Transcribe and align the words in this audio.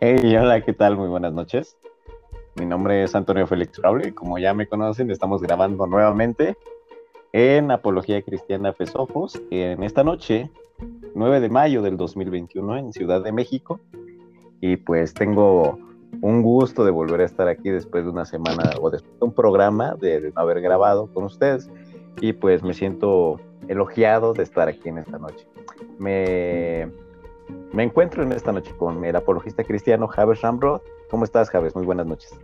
Hey, 0.00 0.36
hola, 0.36 0.60
¿qué 0.60 0.72
tal? 0.72 0.96
Muy 0.96 1.08
buenas 1.08 1.32
noches. 1.32 1.76
Mi 2.54 2.64
nombre 2.64 3.02
es 3.02 3.16
Antonio 3.16 3.48
Félix 3.48 3.78
Raúl 3.78 4.06
y 4.06 4.12
como 4.12 4.38
ya 4.38 4.54
me 4.54 4.68
conocen, 4.68 5.10
estamos 5.10 5.42
grabando 5.42 5.88
nuevamente 5.88 6.56
en 7.32 7.72
Apología 7.72 8.22
Cristiana 8.22 8.72
Fesofos 8.72 9.42
en 9.50 9.82
esta 9.82 10.04
noche, 10.04 10.52
9 11.16 11.40
de 11.40 11.48
mayo 11.48 11.82
del 11.82 11.96
2021 11.96 12.76
en 12.76 12.92
Ciudad 12.92 13.24
de 13.24 13.32
México. 13.32 13.80
Y 14.60 14.76
pues 14.76 15.14
tengo 15.14 15.80
un 16.20 16.42
gusto 16.42 16.84
de 16.84 16.92
volver 16.92 17.22
a 17.22 17.24
estar 17.24 17.48
aquí 17.48 17.68
después 17.68 18.04
de 18.04 18.10
una 18.10 18.24
semana 18.24 18.70
o 18.80 18.90
después 18.90 19.18
de 19.18 19.26
un 19.26 19.32
programa 19.32 19.96
de 19.96 20.30
no 20.32 20.40
haber 20.40 20.60
grabado 20.60 21.12
con 21.12 21.24
ustedes. 21.24 21.68
Y 22.20 22.34
pues 22.34 22.62
me 22.62 22.72
siento 22.72 23.40
elogiado 23.66 24.32
de 24.32 24.44
estar 24.44 24.68
aquí 24.68 24.90
en 24.90 24.98
esta 24.98 25.18
noche. 25.18 25.44
Me, 25.98 26.88
me 27.72 27.82
encuentro 27.82 28.22
en 28.22 28.32
esta 28.32 28.52
noche 28.52 28.72
con 28.76 29.04
el 29.04 29.16
apologista 29.16 29.64
cristiano 29.64 30.08
Javes 30.08 30.40
Rambrod. 30.40 30.80
¿Cómo 31.10 31.24
estás, 31.24 31.50
Javes? 31.50 31.74
Muy 31.74 31.84
buenas 31.84 32.06
noches. 32.06 32.38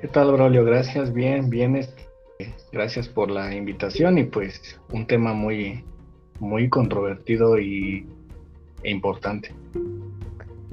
¿Qué 0.00 0.08
tal, 0.08 0.32
Braulio? 0.32 0.64
Gracias, 0.64 1.12
bien, 1.12 1.50
bien. 1.50 1.76
Este, 1.76 2.04
gracias 2.72 3.08
por 3.08 3.30
la 3.30 3.54
invitación 3.54 4.18
y 4.18 4.24
pues 4.24 4.78
un 4.92 5.06
tema 5.06 5.32
muy, 5.32 5.84
muy 6.40 6.68
controvertido 6.68 7.58
y, 7.58 8.06
e 8.82 8.90
importante. 8.90 9.54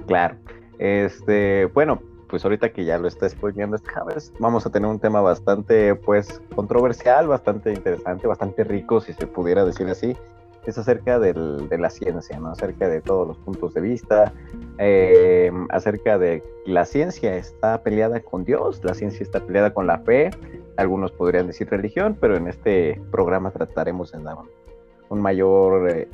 Claro. 0.08 0.36
Este, 0.80 1.66
bueno, 1.66 2.02
pues 2.28 2.44
ahorita 2.44 2.72
que 2.72 2.86
ya 2.86 2.98
lo 2.98 3.08
está 3.08 3.28
exponiendo 3.28 3.76
este 3.76 3.90
Javes, 3.90 4.34
vamos 4.40 4.66
a 4.66 4.70
tener 4.70 4.90
un 4.90 5.00
tema 5.00 5.22
bastante, 5.22 5.96
pues, 5.96 6.42
controversial, 6.56 7.28
bastante 7.28 7.74
interesante, 7.74 8.26
bastante 8.26 8.64
rico, 8.64 9.02
si 9.02 9.14
se 9.14 9.28
pudiera 9.28 9.66
decir 9.66 9.88
así. 9.88 10.16
Es 10.66 10.78
acerca 10.78 11.20
del, 11.20 11.68
de 11.70 11.78
la 11.78 11.90
ciencia, 11.90 12.40
¿no? 12.40 12.50
Acerca 12.50 12.88
de 12.88 13.02
todos 13.02 13.28
los 13.28 13.38
puntos 13.38 13.74
de 13.74 13.82
vista, 13.82 14.32
eh, 14.78 15.52
acerca 15.70 16.18
de 16.18 16.44
la 16.66 16.86
ciencia 16.86 17.36
está 17.36 17.82
peleada 17.82 18.20
con 18.20 18.46
Dios, 18.46 18.84
la 18.84 18.94
ciencia 18.94 19.24
está 19.24 19.40
peleada 19.40 19.74
con 19.74 19.88
la 19.88 20.00
fe, 20.00 20.30
algunos 20.78 21.12
podrían 21.12 21.48
decir 21.48 21.70
religión, 21.70 22.18
pero 22.20 22.36
en 22.36 22.48
este 22.48 23.02
programa 23.12 23.52
trataremos 23.52 24.12
dar 24.12 24.38
un, 25.10 25.22
mayor 25.22 25.90
eh, 25.90 26.08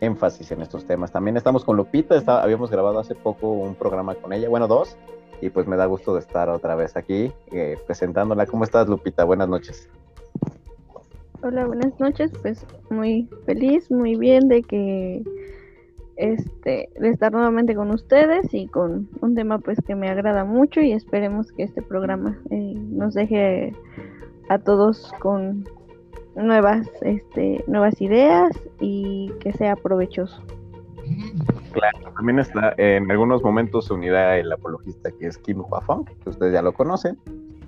énfasis 0.00 0.50
en 0.52 0.62
estos 0.62 0.84
temas. 0.84 1.12
También 1.12 1.36
estamos 1.36 1.64
con 1.64 1.76
Lupita, 1.76 2.42
habíamos 2.42 2.70
grabado 2.70 2.98
hace 2.98 3.14
poco 3.14 3.50
un 3.50 3.74
programa 3.74 4.14
con 4.14 4.32
ella, 4.32 4.48
bueno, 4.48 4.66
dos, 4.66 4.96
y 5.40 5.50
pues 5.50 5.66
me 5.66 5.76
da 5.76 5.86
gusto 5.86 6.14
de 6.14 6.20
estar 6.20 6.48
otra 6.48 6.74
vez 6.74 6.96
aquí 6.96 7.32
eh, 7.50 7.76
presentándola. 7.86 8.46
¿Cómo 8.46 8.64
estás, 8.64 8.88
Lupita? 8.88 9.24
Buenas 9.24 9.48
noches. 9.48 9.88
Hola, 11.44 11.66
buenas 11.66 11.98
noches. 11.98 12.30
Pues 12.40 12.64
muy 12.88 13.28
feliz, 13.46 13.90
muy 13.90 14.14
bien 14.14 14.46
de 14.46 14.62
que 14.62 15.24
este 16.14 16.88
de 16.94 17.08
estar 17.08 17.32
nuevamente 17.32 17.74
con 17.74 17.90
ustedes 17.90 18.54
y 18.54 18.68
con 18.68 19.08
un 19.20 19.34
tema 19.34 19.58
pues 19.58 19.80
que 19.84 19.96
me 19.96 20.08
agrada 20.08 20.44
mucho 20.44 20.80
y 20.80 20.92
esperemos 20.92 21.50
que 21.50 21.64
este 21.64 21.82
programa 21.82 22.38
eh, 22.50 22.74
nos 22.76 23.14
deje 23.14 23.74
a 24.50 24.58
todos 24.58 25.12
con 25.18 25.64
nuevas, 26.36 26.88
este, 27.00 27.64
nuevas 27.66 28.00
ideas 28.00 28.52
y 28.78 29.32
que 29.40 29.52
sea 29.52 29.74
provechoso. 29.74 30.40
Claro, 31.72 32.12
también 32.14 32.38
está 32.38 32.72
en 32.76 33.10
algunos 33.10 33.42
momentos 33.42 33.86
se 33.86 33.94
unirá 33.94 34.38
el 34.38 34.52
apologista 34.52 35.10
que 35.10 35.26
es 35.26 35.38
Kim 35.38 35.60
Huafong, 35.68 36.04
que 36.04 36.30
ustedes 36.30 36.52
ya 36.52 36.62
lo 36.62 36.72
conocen. 36.72 37.18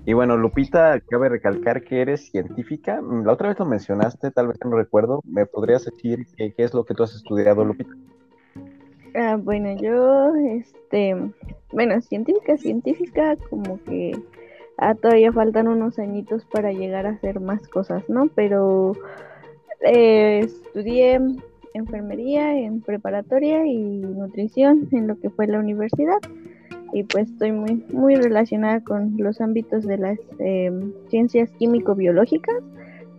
Y 0.07 0.13
bueno, 0.13 0.37
Lupita, 0.37 0.99
cabe 0.99 1.29
recalcar 1.29 1.83
que 1.83 2.01
eres 2.01 2.29
científica. 2.29 3.01
La 3.01 3.33
otra 3.33 3.49
vez 3.49 3.57
lo 3.57 3.65
mencionaste, 3.65 4.29
tal 4.29 4.49
vez 4.49 4.57
no 4.63 4.77
recuerdo. 4.77 5.21
¿Me 5.25 5.47
podrías 5.47 5.85
decir 5.85 6.27
qué, 6.37 6.53
es 6.57 6.73
lo 6.75 6.85
que 6.85 6.93
tú 6.93 7.03
has 7.03 7.15
estudiado, 7.15 7.65
Lupita? 7.65 7.89
Ah, 9.15 9.37
bueno, 9.41 9.75
yo, 9.81 10.35
este, 10.35 11.15
bueno, 11.71 11.99
científica, 12.01 12.55
científica, 12.57 13.35
como 13.49 13.81
que 13.83 14.11
ah, 14.77 14.93
todavía 14.93 15.31
faltan 15.31 15.67
unos 15.67 15.97
añitos 15.97 16.45
para 16.45 16.71
llegar 16.71 17.07
a 17.07 17.11
hacer 17.11 17.39
más 17.39 17.67
cosas, 17.67 18.07
¿no? 18.07 18.27
Pero 18.27 18.93
eh, 19.81 20.41
estudié 20.43 21.19
enfermería 21.73 22.57
en 22.59 22.81
preparatoria 22.81 23.65
y 23.65 23.77
nutrición 23.77 24.87
en 24.91 25.07
lo 25.07 25.19
que 25.19 25.31
fue 25.31 25.47
la 25.47 25.59
universidad 25.59 26.19
y 26.93 27.03
pues 27.03 27.29
estoy 27.29 27.51
muy 27.51 27.83
muy 27.91 28.15
relacionada 28.15 28.81
con 28.81 29.15
los 29.17 29.41
ámbitos 29.41 29.85
de 29.85 29.97
las 29.97 30.19
eh, 30.39 30.71
ciencias 31.09 31.49
químico-biológicas. 31.57 32.63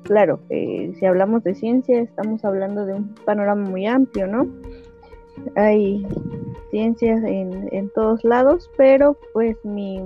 Claro, 0.04 0.40
eh, 0.50 0.92
si 0.98 1.06
hablamos 1.06 1.42
de 1.42 1.54
ciencia 1.54 2.00
estamos 2.00 2.44
hablando 2.44 2.86
de 2.86 2.94
un 2.94 3.14
panorama 3.24 3.68
muy 3.68 3.86
amplio, 3.86 4.26
¿no? 4.26 4.46
Hay 5.56 6.06
ciencias 6.70 7.22
en, 7.24 7.68
en 7.72 7.90
todos 7.90 8.24
lados, 8.24 8.70
pero 8.76 9.16
pues 9.32 9.56
mi 9.64 10.00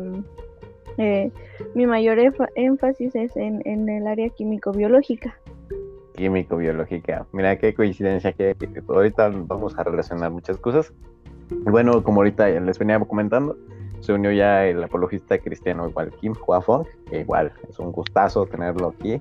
eh, 1.01 1.33
mi 1.75 1.87
mayor 1.87 2.19
énfasis 2.57 3.15
es 3.15 3.35
en, 3.37 3.89
el 3.89 4.07
área 4.07 4.29
químico-biológica. 4.29 5.39
Químico-biológica. 6.15 7.27
Mira 7.33 7.59
qué 7.59 7.73
coincidencia 7.73 8.33
que, 8.33 8.55
ahorita 8.87 9.31
vamos 9.47 9.79
a 9.79 9.85
relacionar 9.85 10.31
muchas 10.31 10.59
cosas. 10.59 10.93
Bueno, 11.51 12.03
como 12.03 12.21
ahorita 12.21 12.49
les 12.49 12.79
venía 12.79 12.99
comentando, 13.01 13.57
se 14.01 14.13
unió 14.13 14.33
ya 14.33 14.67
el 14.67 14.83
apologista 14.83 15.39
cristiano 15.39 15.89
igual 15.89 16.11
Kim 16.21 16.35
Huafong, 16.47 16.87
que 17.09 17.21
igual 17.21 17.53
es 17.69 17.79
un 17.79 17.93
gustazo 17.93 18.47
tenerlo 18.47 18.95
aquí. 18.99 19.21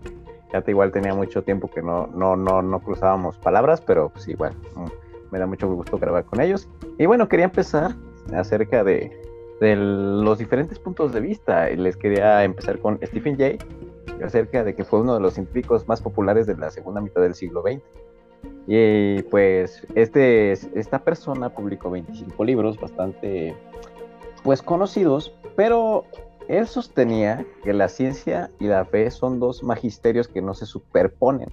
Ya 0.53 0.61
te 0.61 0.71
igual 0.71 0.91
tenía 0.91 1.13
mucho 1.13 1.43
tiempo 1.43 1.69
que 1.69 1.81
no, 1.81 2.07
no, 2.07 2.35
no, 2.35 2.61
no 2.61 2.79
cruzábamos 2.79 3.37
palabras, 3.37 3.81
pero 3.81 4.09
pues 4.09 4.27
igual 4.27 4.53
mm, 4.75 5.31
me 5.31 5.39
da 5.39 5.45
mucho 5.45 5.67
gusto 5.67 5.97
grabar 5.97 6.25
con 6.25 6.41
ellos. 6.41 6.67
Y 6.97 7.05
bueno, 7.05 7.27
quería 7.27 7.45
empezar 7.45 7.95
acerca 8.33 8.83
de, 8.83 9.11
de 9.59 9.75
los 9.75 10.39
diferentes 10.39 10.79
puntos 10.79 11.13
de 11.13 11.19
vista. 11.19 11.69
Les 11.69 11.95
quería 11.97 12.43
empezar 12.43 12.79
con 12.79 12.99
Stephen 13.03 13.37
Jay, 13.37 13.59
acerca 14.23 14.63
de 14.63 14.75
que 14.75 14.83
fue 14.83 15.01
uno 15.01 15.13
de 15.13 15.19
los 15.19 15.33
científicos 15.33 15.87
más 15.87 16.01
populares 16.01 16.47
de 16.47 16.57
la 16.57 16.71
segunda 16.71 17.01
mitad 17.01 17.21
del 17.21 17.35
siglo 17.35 17.61
XX. 17.61 17.81
Y 18.71 19.23
pues 19.23 19.87
este, 19.95 20.51
esta 20.51 20.99
persona 20.99 21.49
publicó 21.49 21.89
25 21.89 22.43
libros 22.43 22.79
bastante 22.79 23.55
pues 24.43 24.61
conocidos, 24.61 25.33
pero 25.55 26.05
él 26.47 26.67
sostenía 26.67 27.45
que 27.63 27.73
la 27.73 27.87
ciencia 27.87 28.51
y 28.59 28.67
la 28.67 28.85
fe 28.85 29.09
son 29.09 29.39
dos 29.39 29.63
magisterios 29.63 30.27
que 30.27 30.43
no 30.43 30.53
se 30.53 30.67
superponen, 30.67 31.49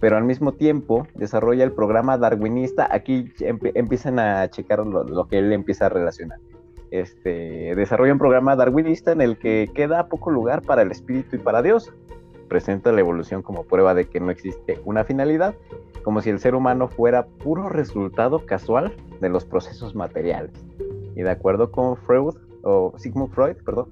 pero 0.00 0.16
al 0.16 0.22
mismo 0.22 0.52
tiempo 0.52 1.08
desarrolla 1.14 1.64
el 1.64 1.72
programa 1.72 2.16
darwinista. 2.18 2.88
Aquí 2.88 3.32
empiezan 3.74 4.20
a 4.20 4.48
checar 4.48 4.86
lo 4.86 5.26
que 5.26 5.38
él 5.38 5.52
empieza 5.52 5.86
a 5.86 5.88
relacionar 5.88 6.38
este, 6.92 7.74
desarrolla 7.74 8.12
un 8.12 8.18
programa 8.18 8.54
darwinista 8.54 9.12
en 9.12 9.22
el 9.22 9.38
que 9.38 9.70
queda 9.74 10.08
poco 10.08 10.30
lugar 10.30 10.60
para 10.60 10.82
el 10.82 10.90
espíritu 10.90 11.36
y 11.36 11.38
para 11.38 11.62
Dios. 11.62 11.90
Presenta 12.48 12.92
la 12.92 13.00
evolución 13.00 13.42
como 13.42 13.64
prueba 13.64 13.94
de 13.94 14.04
que 14.04 14.20
no 14.20 14.30
existe 14.30 14.78
una 14.84 15.02
finalidad, 15.02 15.54
como 16.02 16.20
si 16.20 16.30
el 16.30 16.38
ser 16.38 16.54
humano 16.54 16.88
fuera 16.88 17.26
puro 17.26 17.68
resultado 17.68 18.44
casual 18.46 18.92
de 19.20 19.28
los 19.28 19.44
procesos 19.44 19.94
materiales. 19.94 20.52
Y 21.14 21.22
de 21.22 21.30
acuerdo 21.30 21.70
con 21.70 21.96
Freud, 21.96 22.34
o 22.62 22.94
Sigmund 22.96 23.32
Freud, 23.32 23.56
perdón, 23.64 23.88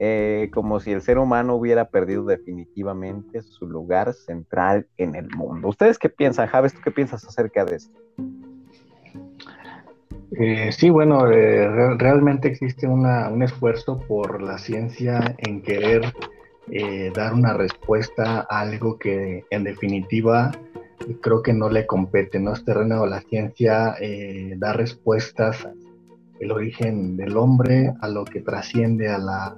eh, 0.00 0.50
como 0.52 0.80
si 0.80 0.90
el 0.90 1.02
ser 1.02 1.18
humano 1.18 1.54
hubiera 1.54 1.86
perdido 1.86 2.24
definitivamente 2.24 3.42
su 3.42 3.66
lugar 3.66 4.12
central 4.12 4.86
en 4.96 5.14
el 5.14 5.28
mundo. 5.30 5.68
¿Ustedes 5.68 5.98
qué 5.98 6.08
piensan, 6.08 6.48
Javes? 6.48 6.74
¿Tú 6.74 6.80
qué 6.82 6.90
piensas 6.90 7.24
acerca 7.24 7.64
de 7.64 7.76
esto? 7.76 7.98
Eh, 10.36 10.72
sí, 10.72 10.90
bueno, 10.90 11.30
eh, 11.30 11.94
realmente 11.96 12.48
existe 12.48 12.88
un 12.88 13.42
esfuerzo 13.42 14.00
por 14.00 14.42
la 14.42 14.58
ciencia 14.58 15.36
en 15.38 15.62
querer 15.62 16.12
dar 17.14 17.34
una 17.34 17.52
respuesta 17.52 18.46
a 18.48 18.60
algo 18.60 18.98
que 18.98 19.44
en 19.50 19.64
definitiva 19.64 20.50
creo 21.20 21.42
que 21.42 21.52
no 21.52 21.68
le 21.68 21.86
compete, 21.86 22.38
no 22.38 22.52
es 22.52 22.64
terreno 22.64 23.02
de 23.02 23.10
la 23.10 23.20
ciencia 23.20 23.96
dar 24.56 24.76
respuestas 24.76 25.68
el 26.40 26.50
origen 26.50 27.16
del 27.16 27.36
hombre, 27.36 27.92
a 28.00 28.08
lo 28.08 28.24
que 28.24 28.40
trasciende 28.40 29.08
a 29.08 29.18
la, 29.18 29.56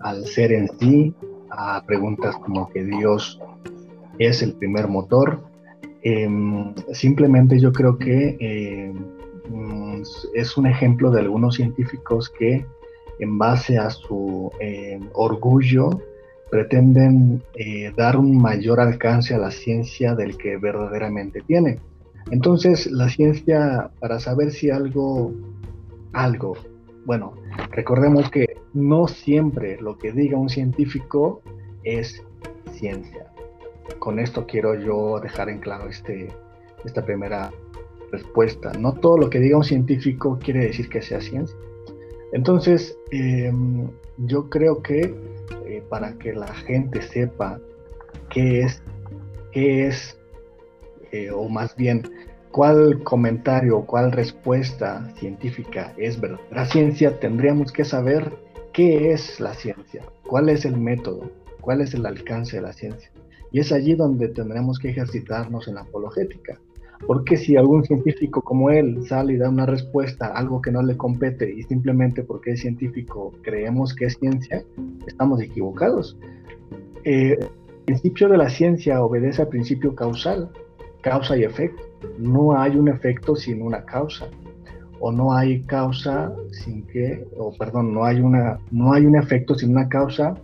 al 0.00 0.24
ser 0.26 0.52
en 0.52 0.68
sí, 0.78 1.14
a 1.50 1.84
preguntas 1.86 2.34
como 2.36 2.68
que 2.70 2.84
Dios 2.84 3.40
es 4.18 4.42
el 4.42 4.54
primer 4.54 4.88
motor. 4.88 5.42
Em, 6.02 6.74
simplemente 6.92 7.58
yo 7.60 7.72
creo 7.72 7.98
que 7.98 8.92
Mm, 9.48 10.02
es 10.34 10.56
un 10.56 10.66
ejemplo 10.66 11.10
de 11.10 11.20
algunos 11.20 11.56
científicos 11.56 12.30
que 12.30 12.66
en 13.18 13.38
base 13.38 13.78
a 13.78 13.90
su 13.90 14.50
eh, 14.60 14.98
orgullo 15.12 16.00
pretenden 16.50 17.42
eh, 17.54 17.92
dar 17.96 18.16
un 18.16 18.40
mayor 18.40 18.80
alcance 18.80 19.34
a 19.34 19.38
la 19.38 19.50
ciencia 19.50 20.14
del 20.14 20.36
que 20.36 20.56
verdaderamente 20.56 21.42
tiene. 21.42 21.80
Entonces, 22.30 22.90
la 22.90 23.08
ciencia, 23.08 23.90
para 24.00 24.18
saber 24.18 24.50
si 24.50 24.70
algo, 24.70 25.32
algo, 26.12 26.56
bueno, 27.04 27.34
recordemos 27.70 28.30
que 28.30 28.56
no 28.74 29.06
siempre 29.06 29.78
lo 29.80 29.96
que 29.96 30.12
diga 30.12 30.36
un 30.36 30.48
científico 30.48 31.40
es 31.84 32.22
ciencia. 32.72 33.26
Con 34.00 34.18
esto 34.18 34.46
quiero 34.46 34.74
yo 34.74 35.20
dejar 35.20 35.48
en 35.48 35.58
claro 35.58 35.88
este, 35.88 36.28
esta 36.84 37.04
primera 37.04 37.52
respuesta. 38.10 38.72
No 38.72 38.92
todo 38.94 39.18
lo 39.18 39.30
que 39.30 39.38
diga 39.38 39.56
un 39.56 39.64
científico 39.64 40.38
quiere 40.42 40.66
decir 40.66 40.88
que 40.88 41.00
sea 41.00 41.20
ciencia. 41.20 41.56
Entonces, 42.32 42.98
em, 43.12 43.88
yo 44.18 44.48
creo 44.50 44.82
que 44.82 45.14
eh, 45.66 45.82
para 45.88 46.16
que 46.18 46.32
la 46.32 46.52
gente 46.54 47.02
sepa 47.02 47.60
qué 48.30 48.62
es, 48.62 48.82
qué 49.52 49.86
es, 49.86 50.18
eh, 51.12 51.30
o 51.30 51.48
más 51.48 51.74
bien, 51.76 52.02
cuál 52.52 53.02
comentario, 53.02 53.84
cuál 53.84 54.12
respuesta 54.12 55.12
científica 55.18 55.92
es 55.96 56.20
verdadera 56.20 56.66
ciencia, 56.66 57.18
tendríamos 57.18 57.72
que 57.72 57.84
saber 57.84 58.32
qué 58.72 59.12
es 59.12 59.40
la 59.40 59.54
ciencia, 59.54 60.04
cuál 60.26 60.48
es 60.48 60.64
el 60.64 60.76
método, 60.76 61.30
cuál 61.60 61.80
es 61.80 61.94
el 61.94 62.06
alcance 62.06 62.56
de 62.56 62.62
la 62.62 62.72
ciencia. 62.72 63.10
Y 63.50 63.60
es 63.60 63.72
allí 63.72 63.94
donde 63.94 64.28
tendremos 64.28 64.78
que 64.78 64.90
ejercitarnos 64.90 65.66
en 65.68 65.74
la 65.74 65.82
apologética. 65.82 66.60
Porque 67.06 67.36
si 67.36 67.56
algún 67.56 67.84
científico 67.84 68.42
como 68.42 68.70
él 68.70 69.06
sale 69.06 69.34
y 69.34 69.36
da 69.36 69.48
una 69.48 69.66
respuesta 69.66 70.28
algo 70.28 70.60
que 70.60 70.70
no 70.70 70.82
le 70.82 70.96
compete 70.96 71.52
y 71.52 71.62
simplemente 71.64 72.22
porque 72.22 72.52
es 72.52 72.60
científico 72.60 73.32
creemos 73.42 73.94
que 73.94 74.06
es 74.06 74.16
ciencia, 74.18 74.62
estamos 75.06 75.40
equivocados. 75.40 76.16
Eh, 77.04 77.38
el 77.40 77.48
principio 77.84 78.28
de 78.28 78.38
la 78.38 78.48
ciencia 78.48 79.02
obedece 79.02 79.42
al 79.42 79.48
principio 79.48 79.94
causal, 79.94 80.50
causa 81.02 81.36
y 81.36 81.44
efecto. 81.44 81.82
No 82.18 82.58
hay 82.58 82.76
un 82.76 82.88
efecto 82.88 83.36
sin 83.36 83.62
una 83.62 83.84
causa 83.84 84.28
o 84.98 85.12
no 85.12 85.32
hay 85.32 85.62
causa 85.62 86.32
sin 86.50 86.86
que, 86.86 87.24
o 87.36 87.52
perdón, 87.56 87.92
no 87.92 88.04
hay 88.04 88.20
una, 88.20 88.58
no 88.70 88.92
hay 88.92 89.06
un 89.06 89.16
efecto 89.16 89.54
sin 89.54 89.70
una 89.70 89.88
causa 89.88 90.34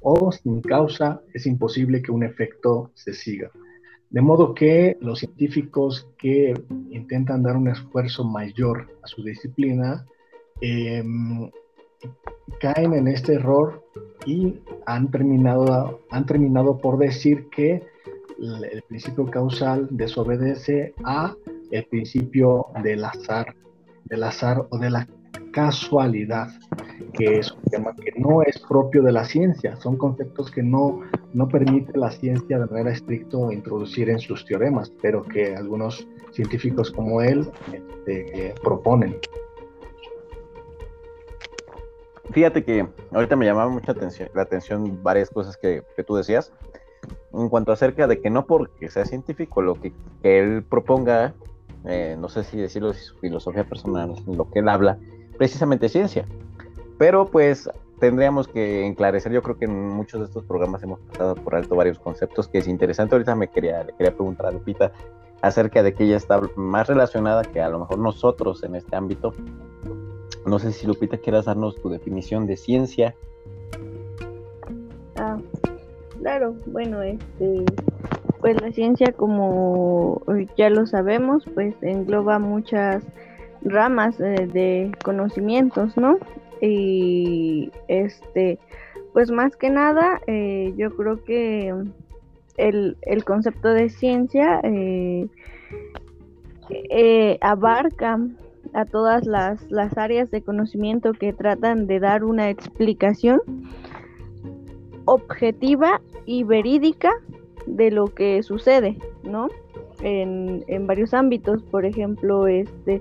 o 0.00 0.30
sin 0.30 0.60
causa 0.60 1.20
es 1.34 1.46
imposible 1.46 2.00
que 2.00 2.12
un 2.12 2.22
efecto 2.22 2.90
se 2.94 3.12
siga. 3.12 3.50
De 4.10 4.20
modo 4.20 4.54
que 4.54 4.96
los 5.00 5.18
científicos 5.18 6.08
que 6.16 6.54
intentan 6.90 7.42
dar 7.42 7.56
un 7.56 7.68
esfuerzo 7.68 8.24
mayor 8.24 8.88
a 9.02 9.06
su 9.06 9.22
disciplina 9.22 10.06
em, 10.60 11.50
caen 12.60 12.94
en 12.94 13.08
este 13.08 13.34
error 13.34 13.84
y 14.24 14.60
han 14.86 15.10
terminado, 15.10 16.00
han 16.10 16.24
terminado 16.26 16.78
por 16.78 16.98
decir 16.98 17.48
que 17.50 17.82
el 18.38 18.82
principio 18.82 19.26
causal 19.26 19.88
desobedece 19.90 20.94
a 21.04 21.34
el 21.70 21.84
principio 21.86 22.66
del 22.82 23.04
azar, 23.04 23.54
del 24.04 24.22
azar 24.22 24.66
o 24.70 24.78
de 24.78 24.90
la 24.90 25.08
casualidad, 25.52 26.48
que 27.12 27.38
es 27.38 27.52
un 27.52 27.62
tema 27.62 27.94
que 27.94 28.12
no 28.18 28.42
es 28.42 28.58
propio 28.68 29.02
de 29.02 29.12
la 29.12 29.24
ciencia, 29.24 29.76
son 29.76 29.96
conceptos 29.96 30.50
que 30.50 30.62
no, 30.62 31.00
no 31.32 31.48
permite 31.48 31.96
la 31.98 32.10
ciencia 32.10 32.58
de 32.58 32.66
manera 32.66 32.92
estricta 32.92 33.38
introducir 33.52 34.10
en 34.10 34.18
sus 34.18 34.44
teoremas, 34.44 34.92
pero 35.02 35.22
que 35.22 35.56
algunos 35.56 36.06
científicos 36.32 36.90
como 36.90 37.20
él 37.22 37.48
este, 37.72 38.54
proponen. 38.62 39.16
Fíjate 42.30 42.64
que 42.64 42.86
ahorita 43.12 43.36
me 43.36 43.46
llamaba 43.46 43.70
mucha 43.70 43.92
atención, 43.92 44.28
la 44.34 44.42
atención 44.42 45.02
varias 45.02 45.30
cosas 45.30 45.56
que, 45.56 45.82
que 45.96 46.02
tú 46.02 46.16
decías 46.16 46.52
en 47.32 47.48
cuanto 47.48 47.72
acerca 47.72 48.06
de 48.06 48.20
que 48.20 48.30
no 48.30 48.46
porque 48.46 48.88
sea 48.88 49.04
científico 49.04 49.62
lo 49.62 49.74
que, 49.74 49.92
que 50.22 50.38
él 50.38 50.64
proponga, 50.64 51.34
eh, 51.84 52.16
no 52.18 52.28
sé 52.28 52.44
si 52.44 52.56
decirlo, 52.56 52.92
si 52.92 53.04
su 53.04 53.16
filosofía 53.18 53.64
personal, 53.64 54.14
lo 54.26 54.50
que 54.50 54.60
él 54.60 54.68
habla, 54.68 54.98
precisamente 55.36 55.88
ciencia. 55.88 56.26
Pero 56.98 57.26
pues 57.26 57.68
tendríamos 57.98 58.48
que 58.48 58.86
enclarecer, 58.86 59.32
yo 59.32 59.42
creo 59.42 59.58
que 59.58 59.64
en 59.66 59.88
muchos 59.88 60.20
de 60.20 60.26
estos 60.26 60.44
programas 60.44 60.82
hemos 60.82 61.00
pasado 61.00 61.34
por 61.34 61.54
alto 61.54 61.76
varios 61.76 61.98
conceptos 61.98 62.48
que 62.48 62.58
es 62.58 62.68
interesante. 62.68 63.14
Ahorita 63.14 63.34
me 63.34 63.48
quería, 63.48 63.84
le 63.84 63.92
quería 63.94 64.14
preguntar 64.14 64.46
a 64.46 64.50
Lupita 64.50 64.92
acerca 65.42 65.82
de 65.82 65.94
que 65.94 66.04
ella 66.04 66.16
está 66.16 66.40
más 66.56 66.88
relacionada 66.88 67.42
que 67.42 67.60
a 67.60 67.68
lo 67.68 67.80
mejor 67.80 67.98
nosotros 67.98 68.62
en 68.64 68.74
este 68.74 68.96
ámbito. 68.96 69.32
No 70.46 70.58
sé 70.58 70.72
si 70.72 70.86
Lupita 70.86 71.18
quieras 71.18 71.46
darnos 71.46 71.76
tu 71.80 71.88
definición 71.88 72.46
de 72.46 72.56
ciencia. 72.56 73.14
Ah, 75.16 75.38
claro, 76.20 76.54
bueno, 76.66 77.02
este, 77.02 77.64
pues 78.40 78.60
la 78.60 78.70
ciencia 78.72 79.12
como 79.12 80.22
ya 80.56 80.70
lo 80.70 80.86
sabemos, 80.86 81.44
pues 81.54 81.74
engloba 81.82 82.38
muchas 82.38 83.02
ramas 83.68 84.18
eh, 84.20 84.48
de 84.52 84.92
conocimientos, 85.04 85.96
¿no? 85.96 86.18
Y 86.60 87.70
este, 87.88 88.58
pues 89.12 89.30
más 89.30 89.56
que 89.56 89.70
nada, 89.70 90.20
eh, 90.26 90.72
yo 90.76 90.94
creo 90.96 91.22
que 91.24 91.74
el, 92.56 92.96
concepto 93.24 93.68
de 93.68 93.90
ciencia 93.90 94.60
eh, 94.62 95.28
abarca 97.40 98.18
a 98.72 98.84
todas 98.84 99.26
las, 99.26 99.70
las 99.70 99.96
áreas 99.98 100.30
de 100.30 100.42
conocimiento 100.42 101.12
que 101.12 101.32
tratan 101.32 101.86
de 101.86 102.00
dar 102.00 102.24
una 102.24 102.50
explicación 102.50 103.40
objetiva 105.04 106.00
y 106.24 106.42
verídica 106.44 107.12
de 107.66 107.90
lo 107.90 108.06
que 108.06 108.42
sucede, 108.42 108.98
¿no? 109.22 109.48
En, 110.02 110.64
en 110.66 110.86
varios 110.86 111.14
ámbitos, 111.14 111.62
por 111.62 111.84
ejemplo, 111.84 112.46
este, 112.48 113.00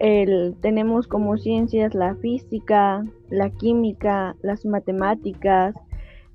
el, 0.00 0.56
tenemos 0.60 1.06
como 1.06 1.36
ciencias 1.36 1.94
la 1.94 2.14
física, 2.16 3.04
la 3.30 3.50
química, 3.50 4.36
las 4.42 4.64
matemáticas, 4.64 5.74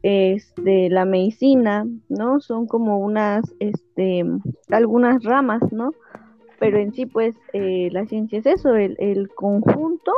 este, 0.01 0.89
la 0.89 1.05
medicina, 1.05 1.85
¿no? 2.07 2.39
Son 2.39 2.67
como 2.67 2.99
unas, 2.99 3.53
este, 3.59 4.23
algunas 4.69 5.23
ramas, 5.23 5.61
¿no? 5.71 5.91
Pero 6.59 6.77
en 6.77 6.93
sí, 6.93 7.05
pues, 7.05 7.35
eh, 7.53 7.89
la 7.91 8.05
ciencia 8.05 8.39
es 8.39 8.45
eso, 8.45 8.75
el, 8.75 9.29
conjunto, 9.33 10.11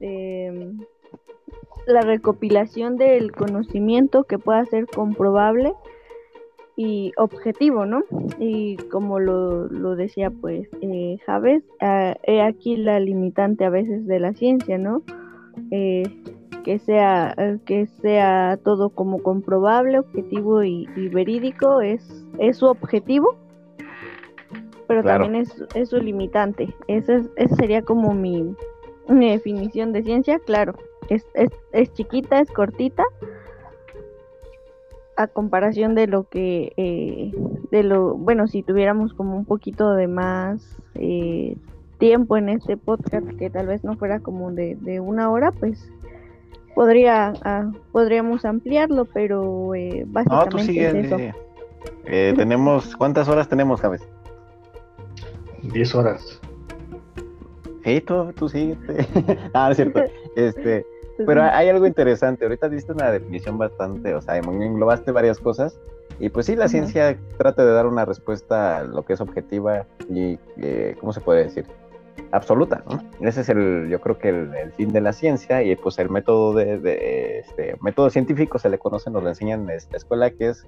em, 0.00 0.80
la 1.86 2.02
recopilación 2.02 2.96
del 2.96 3.32
conocimiento 3.32 4.24
que 4.24 4.38
pueda 4.38 4.64
ser 4.66 4.86
comprobable 4.86 5.74
y 6.76 7.12
objetivo, 7.16 7.84
¿no? 7.86 8.02
Y 8.38 8.76
como 8.90 9.20
lo, 9.20 9.96
decía 9.96 10.30
pues 10.30 10.68
eh, 10.80 11.18
Javes, 11.26 11.62
ah, 11.80 12.16
he 12.22 12.40
aquí 12.40 12.76
la 12.76 12.98
limitante 13.00 13.64
a 13.64 13.70
veces 13.70 14.06
de 14.06 14.20
la 14.20 14.32
ciencia, 14.32 14.78
¿no? 14.78 15.02
Eh, 15.70 16.04
que 16.64 16.78
sea 16.78 17.34
que 17.66 17.86
sea 17.86 18.58
todo 18.62 18.90
como 18.90 19.22
comprobable, 19.22 19.98
objetivo 19.98 20.62
y, 20.62 20.86
verídico 21.12 21.80
es, 21.80 22.24
es 22.38 22.58
su 22.58 22.66
objetivo, 22.66 23.36
pero 24.86 25.02
también 25.02 25.36
es, 25.36 25.64
es, 25.74 25.90
su 25.90 25.98
limitante. 25.98 26.74
Esa, 26.86 27.20
esa 27.36 27.56
sería 27.56 27.82
como 27.82 28.14
mi, 28.14 28.54
mi, 29.08 29.30
definición 29.30 29.92
de 29.92 30.02
ciencia, 30.02 30.38
claro. 30.38 30.74
Es, 31.08 31.26
es, 31.34 31.50
es 31.72 31.92
chiquita, 31.94 32.40
es 32.40 32.50
cortita, 32.50 33.04
a 35.22 35.26
comparación 35.28 35.94
de 35.94 36.06
lo 36.06 36.28
que, 36.28 36.72
eh, 36.76 37.32
de 37.70 37.82
lo, 37.82 38.14
bueno, 38.14 38.46
si 38.46 38.62
tuviéramos 38.62 39.14
como 39.14 39.36
un 39.36 39.44
poquito 39.44 39.92
de 39.94 40.08
más 40.08 40.76
eh, 40.94 41.56
tiempo 41.98 42.36
en 42.36 42.48
este 42.48 42.76
podcast, 42.76 43.26
que 43.38 43.50
tal 43.50 43.66
vez 43.66 43.84
no 43.84 43.96
fuera 43.96 44.20
como 44.20 44.52
de, 44.52 45.00
una 45.00 45.30
hora, 45.30 45.52
pues 45.52 45.90
podría, 46.74 47.32
ah, 47.44 47.70
podríamos 47.92 48.44
ampliarlo, 48.44 49.04
pero 49.06 49.74
eh, 49.74 50.04
básicamente 50.06 51.00
es 51.00 51.04
eso. 51.06 51.16
tenemos, 52.36 52.96
¿cuántas 52.96 53.28
horas 53.28 53.48
tenemos, 53.48 53.80
Javes? 53.80 54.02
Diez 55.62 55.94
horas. 55.94 56.40
Sí, 57.84 58.00
tú, 58.00 58.32
tú 58.36 58.48
sí. 58.48 58.76
ah, 59.54 59.70
es 59.70 59.76
cierto. 59.76 60.02
Este, 60.36 60.84
pero 61.26 61.42
hay 61.42 61.68
algo 61.68 61.86
interesante, 61.86 62.44
ahorita 62.44 62.68
diste 62.68 62.92
una 62.92 63.10
definición 63.10 63.58
bastante, 63.58 64.14
o 64.14 64.20
sea, 64.20 64.36
englobaste 64.36 65.12
varias 65.12 65.38
cosas 65.38 65.78
y 66.18 66.28
pues 66.28 66.46
sí, 66.46 66.56
la 66.56 66.68
ciencia 66.68 67.18
trata 67.36 67.64
de 67.64 67.72
dar 67.72 67.86
una 67.86 68.04
respuesta 68.04 68.78
a 68.78 68.84
lo 68.84 69.04
que 69.04 69.14
es 69.14 69.20
objetiva 69.20 69.86
y, 70.08 70.38
eh, 70.58 70.96
¿cómo 71.00 71.12
se 71.12 71.20
puede 71.20 71.44
decir? 71.44 71.66
Absoluta, 72.30 72.82
¿no? 72.88 73.02
Ese 73.26 73.40
es 73.40 73.48
el, 73.48 73.88
yo 73.88 74.00
creo 74.00 74.18
que 74.18 74.28
el, 74.28 74.72
fin 74.72 74.92
de 74.92 75.00
la 75.00 75.12
ciencia 75.12 75.62
y 75.62 75.74
pues 75.76 75.98
el 75.98 76.10
método 76.10 76.54
de, 76.54 77.40
este, 77.40 77.76
método 77.80 78.10
científico 78.10 78.58
se 78.58 78.68
le 78.68 78.78
conoce, 78.78 79.10
nos 79.10 79.22
lo 79.22 79.28
enseñan 79.28 79.62
en 79.62 79.70
esta 79.70 79.96
escuela 79.96 80.30
que 80.30 80.50
es 80.50 80.64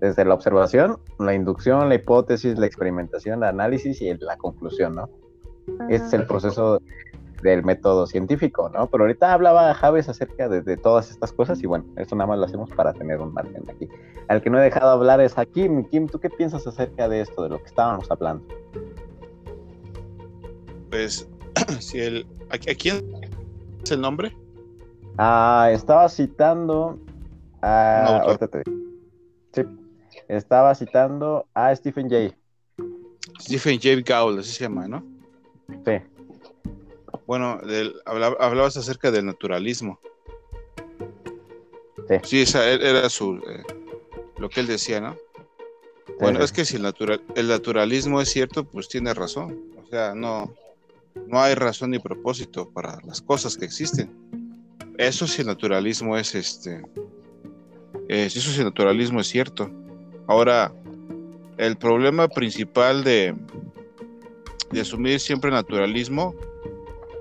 desde 0.00 0.24
la 0.24 0.34
observación, 0.34 0.98
la 1.18 1.34
inducción, 1.34 1.88
la 1.88 1.94
hipótesis, 1.94 2.58
la 2.58 2.66
experimentación, 2.66 3.38
el 3.38 3.48
análisis 3.50 4.00
y 4.00 4.14
la 4.18 4.36
conclusión, 4.36 4.96
¿no? 4.96 5.08
Este 5.88 6.06
es 6.08 6.12
el 6.14 6.26
proceso 6.26 6.80
del 7.42 7.64
método 7.64 8.06
científico, 8.06 8.68
¿no? 8.68 8.88
Pero 8.88 9.04
ahorita 9.04 9.32
hablaba 9.32 9.72
Javes 9.74 10.08
acerca 10.08 10.48
de, 10.48 10.76
todas 10.76 11.10
estas 11.10 11.32
cosas 11.32 11.62
y 11.62 11.66
bueno, 11.66 11.84
eso 11.96 12.16
nada 12.16 12.28
más 12.28 12.38
lo 12.38 12.44
hacemos 12.46 12.70
para 12.70 12.92
tener 12.92 13.20
un 13.20 13.32
margen 13.32 13.62
aquí. 13.68 13.88
Al 14.28 14.42
que 14.42 14.50
no 14.50 14.58
he 14.58 14.62
dejado 14.62 14.90
hablar 14.90 15.20
es 15.20 15.38
a 15.38 15.46
Kim. 15.46 15.84
Kim, 15.84 16.06
¿tú 16.06 16.18
qué 16.18 16.30
piensas 16.30 16.66
acerca 16.66 17.08
de 17.08 17.20
esto, 17.20 17.42
de 17.42 17.50
lo 17.50 17.58
que 17.58 17.66
estábamos 17.66 18.10
hablando? 18.10 18.44
Pues, 20.90 21.28
si 21.80 22.00
el, 22.00 22.26
¿a, 22.50 22.58
quién 22.58 23.04
es 23.82 23.90
el 23.90 24.00
nombre? 24.00 24.36
Ah, 25.16 25.70
estaba 25.72 26.08
citando 26.08 26.98
a... 27.62 28.36
sí, 29.52 29.62
estaba 30.28 30.74
citando 30.74 31.46
a 31.54 31.74
Stephen 31.74 32.08
Jay. 32.08 32.34
Stephen 33.40 33.78
Jay 33.80 34.02
Gould, 34.02 34.40
así 34.40 34.52
se 34.52 34.64
llama, 34.64 34.88
¿no? 34.88 35.04
Sí. 35.84 36.17
Bueno, 37.28 37.58
del- 37.58 37.94
hablabas 38.06 38.78
acerca 38.78 39.10
del 39.10 39.26
naturalismo. 39.26 40.00
Sí. 42.08 42.14
Sí, 42.24 42.40
esa 42.40 42.66
e- 42.70 42.76
era 42.90 43.08
su, 43.10 43.34
eh, 43.36 43.62
lo 44.38 44.48
que 44.48 44.60
él 44.60 44.66
decía, 44.66 44.98
¿no? 44.98 45.14
Bueno, 46.20 46.38
sí. 46.38 46.44
es 46.46 46.52
que 46.52 46.64
si 46.64 46.76
el, 46.76 46.82
natural, 46.82 47.22
el 47.36 47.48
naturalismo 47.48 48.22
es 48.22 48.30
cierto, 48.30 48.64
pues 48.64 48.88
tiene 48.88 49.12
razón. 49.12 49.62
O 49.84 49.86
sea, 49.90 50.14
no, 50.14 50.54
no 51.26 51.38
hay 51.42 51.54
razón 51.54 51.90
ni 51.90 51.98
propósito 51.98 52.70
para 52.70 52.98
las 53.04 53.20
cosas 53.20 53.58
que 53.58 53.66
existen. 53.66 54.10
Eso 54.96 55.26
si 55.26 55.42
el 55.42 55.48
naturalismo 55.48 56.16
es 56.16 56.34
este. 56.34 56.82
eh, 58.08 58.24
eso 58.24 58.40
si 58.40 58.60
el 58.60 58.64
naturalismo 58.68 59.20
es 59.20 59.26
cierto. 59.28 59.70
Ahora, 60.26 60.72
el 61.58 61.76
problema 61.76 62.26
principal 62.28 63.04
de, 63.04 63.36
de 64.70 64.80
asumir 64.80 65.20
siempre 65.20 65.50
naturalismo, 65.50 66.34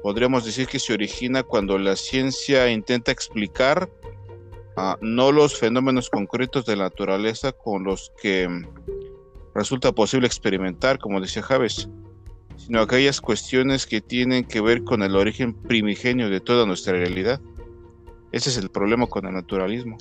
podríamos 0.08 0.46
decir 0.46 0.68
que 0.68 0.80
se 0.80 0.94
origina 0.94 1.44
cuando 1.44 1.78
la 1.78 1.98
ciencia 1.98 2.72
intenta 2.72 3.12
explicar 3.12 3.90
ah, 4.78 4.98
no 5.02 5.34
los 5.34 5.60
fenómenos 5.60 6.10
concretos 6.10 6.66
de 6.66 6.78
la 6.78 6.86
naturaleza 6.86 7.52
con 7.52 7.84
los 7.84 8.14
que 8.22 8.48
mm, 8.48 8.66
resulta 9.54 9.92
posible 9.92 10.26
experimentar, 10.26 10.98
como 10.98 11.20
decía 11.20 11.44
Javes, 11.44 11.90
sino 12.56 12.80
aquellas 12.80 13.20
cuestiones 13.20 13.86
que 13.86 14.00
tienen 14.00 14.46
que 14.46 14.62
ver 14.62 14.86
con 14.86 15.04
el 15.04 15.14
origen 15.14 15.54
primigenio 15.54 16.30
de 16.30 16.40
toda 16.40 16.66
nuestra 16.66 16.94
realidad. 16.94 17.42
Ese 18.32 18.50
es 18.50 18.56
el 18.56 18.70
problema 18.70 19.08
con 19.08 19.26
el 19.26 19.34
naturalismo. 19.34 19.98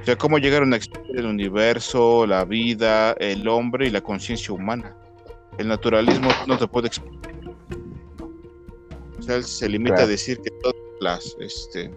O 0.00 0.04
sea, 0.04 0.18
cómo 0.18 0.38
llegaron 0.38 0.72
a 0.72 0.78
explicar 0.78 1.16
el 1.16 1.26
universo, 1.26 2.26
la 2.26 2.44
vida, 2.44 3.12
el 3.20 3.46
hombre 3.46 3.86
y 3.86 3.90
la 3.90 4.00
conciencia 4.00 4.52
humana. 4.52 4.96
El 5.58 5.68
naturalismo 5.68 6.28
no 6.48 6.58
te 6.58 6.66
puede 6.66 6.88
explicar. 6.88 7.25
O 9.26 9.28
sea, 9.28 9.36
él 9.38 9.44
se 9.44 9.68
limita 9.68 10.02
a 10.02 10.06
decir 10.06 10.40
que 10.40 10.50
todas 10.62 10.76
las, 11.00 11.36
este, 11.40 11.90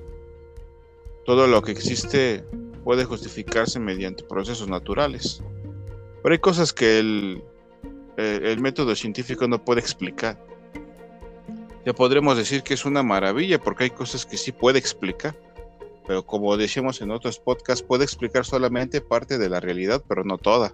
todo 1.26 1.46
lo 1.46 1.62
que 1.62 1.72
existe 1.72 2.44
puede 2.84 3.06
justificarse 3.06 3.80
mediante 3.80 4.24
procesos 4.24 4.68
naturales. 4.68 5.44
Pero 6.24 6.34
hay 6.34 6.40
cosas 6.40 6.74
que 6.74 6.98
el, 6.98 7.44
el- 8.18 8.46
el 8.48 8.60
método 8.60 8.96
científico 8.96 9.48
no 9.48 9.64
puede 9.64 9.80
explicar. 9.80 10.44
Ya 11.86 11.94
podremos 11.94 12.36
decir 12.36 12.64
que 12.64 12.74
es 12.74 12.84
una 12.84 13.04
maravilla 13.04 13.60
porque 13.60 13.84
hay 13.86 13.90
cosas 13.92 14.26
que 14.26 14.36
sí 14.38 14.52
puede 14.52 14.80
explicar. 14.80 15.36
Pero 16.08 16.26
como 16.26 16.58
decíamos 16.58 17.00
en 17.02 17.12
otros 17.12 17.38
podcasts, 17.38 17.86
puede 17.86 18.06
explicar 18.06 18.44
solamente 18.44 19.02
parte 19.02 19.38
de 19.38 19.50
la 19.50 19.60
realidad, 19.60 20.04
pero 20.08 20.24
no 20.24 20.40
toda. 20.40 20.74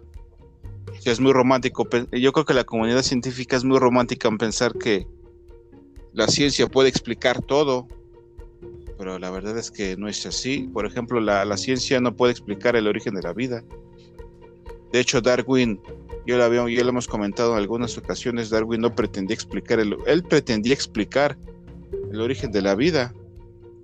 Es 1.04 1.20
muy 1.20 1.34
romántico. 1.34 1.86
Yo 2.14 2.32
creo 2.32 2.46
que 2.46 2.54
la 2.54 2.64
comunidad 2.64 3.02
científica 3.02 3.58
es 3.58 3.66
muy 3.66 3.78
romántica 3.78 4.30
en 4.30 4.38
pensar 4.38 4.74
que 4.74 5.06
la 6.16 6.28
ciencia 6.28 6.68
puede 6.68 6.88
explicar 6.88 7.42
todo, 7.42 7.88
pero 8.98 9.20
la 9.20 9.30
verdad 9.30 9.58
es 9.58 9.70
que 9.70 9.98
no 9.98 10.08
es 10.08 10.26
así. 10.26 10.70
Por 10.74 10.86
ejemplo, 10.86 11.20
la, 11.20 11.58
ciencia 11.58 12.00
no 12.00 12.16
puede 12.16 12.32
explicar 12.32 12.78
el 12.78 12.88
origen 12.88 13.14
de 13.16 13.22
la 13.22 13.34
vida. 13.34 13.64
De 14.94 15.02
hecho, 15.02 15.20
Darwin, 15.20 15.82
yo 16.26 16.38
lo, 16.38 16.46
había, 16.46 16.68
ya 16.70 16.84
lo 16.84 16.90
hemos 16.90 17.08
comentado 17.08 17.52
en 17.52 17.58
algunas 17.58 17.98
ocasiones, 17.98 18.50
Darwin 18.50 18.80
no 18.80 18.96
pretendía 18.96 19.36
explicar, 19.36 19.82
el, 19.82 19.98
él 20.08 20.24
pretendía 20.24 20.74
explicar 20.74 21.38
el 22.10 22.22
origen 22.22 22.50
de 22.50 22.62
la 22.62 22.76
vida, 22.76 23.14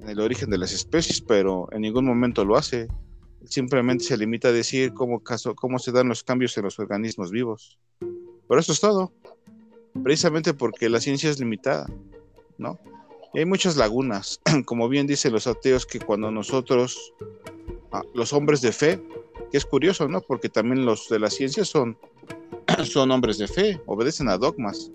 el 0.07 0.21
origen 0.21 0.49
de 0.49 0.57
las 0.57 0.71
especies, 0.71 1.19
pero 1.19 1.67
en 1.73 1.81
ningún 1.81 2.05
momento 2.05 2.45
lo 2.45 2.55
hace. 2.55 2.87
Simplemente 3.43 4.05
se 4.05 4.17
limita 4.17 4.47
a 4.47 4.53
decir 4.53 4.93
cómo, 4.93 5.19
caso, 5.19 5.53
cómo 5.53 5.79
se 5.79 5.91
dan 5.91 6.07
los 6.07 6.23
cambios 6.23 6.57
en 6.57 6.63
los 6.63 6.79
organismos 6.79 7.29
vivos. 7.29 7.77
Pero 7.99 8.61
eso 8.61 8.71
es 8.71 8.79
todo. 8.79 9.11
Precisamente 10.01 10.53
porque 10.53 10.87
la 10.87 11.01
ciencia 11.01 11.29
es 11.29 11.39
limitada, 11.39 11.87
¿no? 12.57 12.79
Y 13.33 13.39
hay 13.39 13.45
muchas 13.45 13.77
lagunas, 13.77 14.41
como 14.65 14.89
bien 14.89 15.07
dicen 15.07 15.33
los 15.33 15.47
ateos, 15.47 15.85
que 15.85 15.99
cuando 15.99 16.31
nosotros, 16.31 17.13
ah, 17.91 18.03
los 18.13 18.33
hombres 18.33 18.61
de 18.61 18.71
fe, 18.71 19.01
que 19.51 19.57
es 19.57 19.65
curioso, 19.65 20.07
¿no? 20.07 20.21
Porque 20.21 20.49
también 20.49 20.85
los 20.85 21.07
de 21.09 21.19
la 21.19 21.29
ciencia 21.29 21.63
son, 21.63 21.97
son 22.83 23.11
hombres 23.11 23.37
de 23.37 23.47
fe, 23.47 23.81
obedecen 23.85 24.27
a 24.29 24.37
dogmas. 24.37 24.91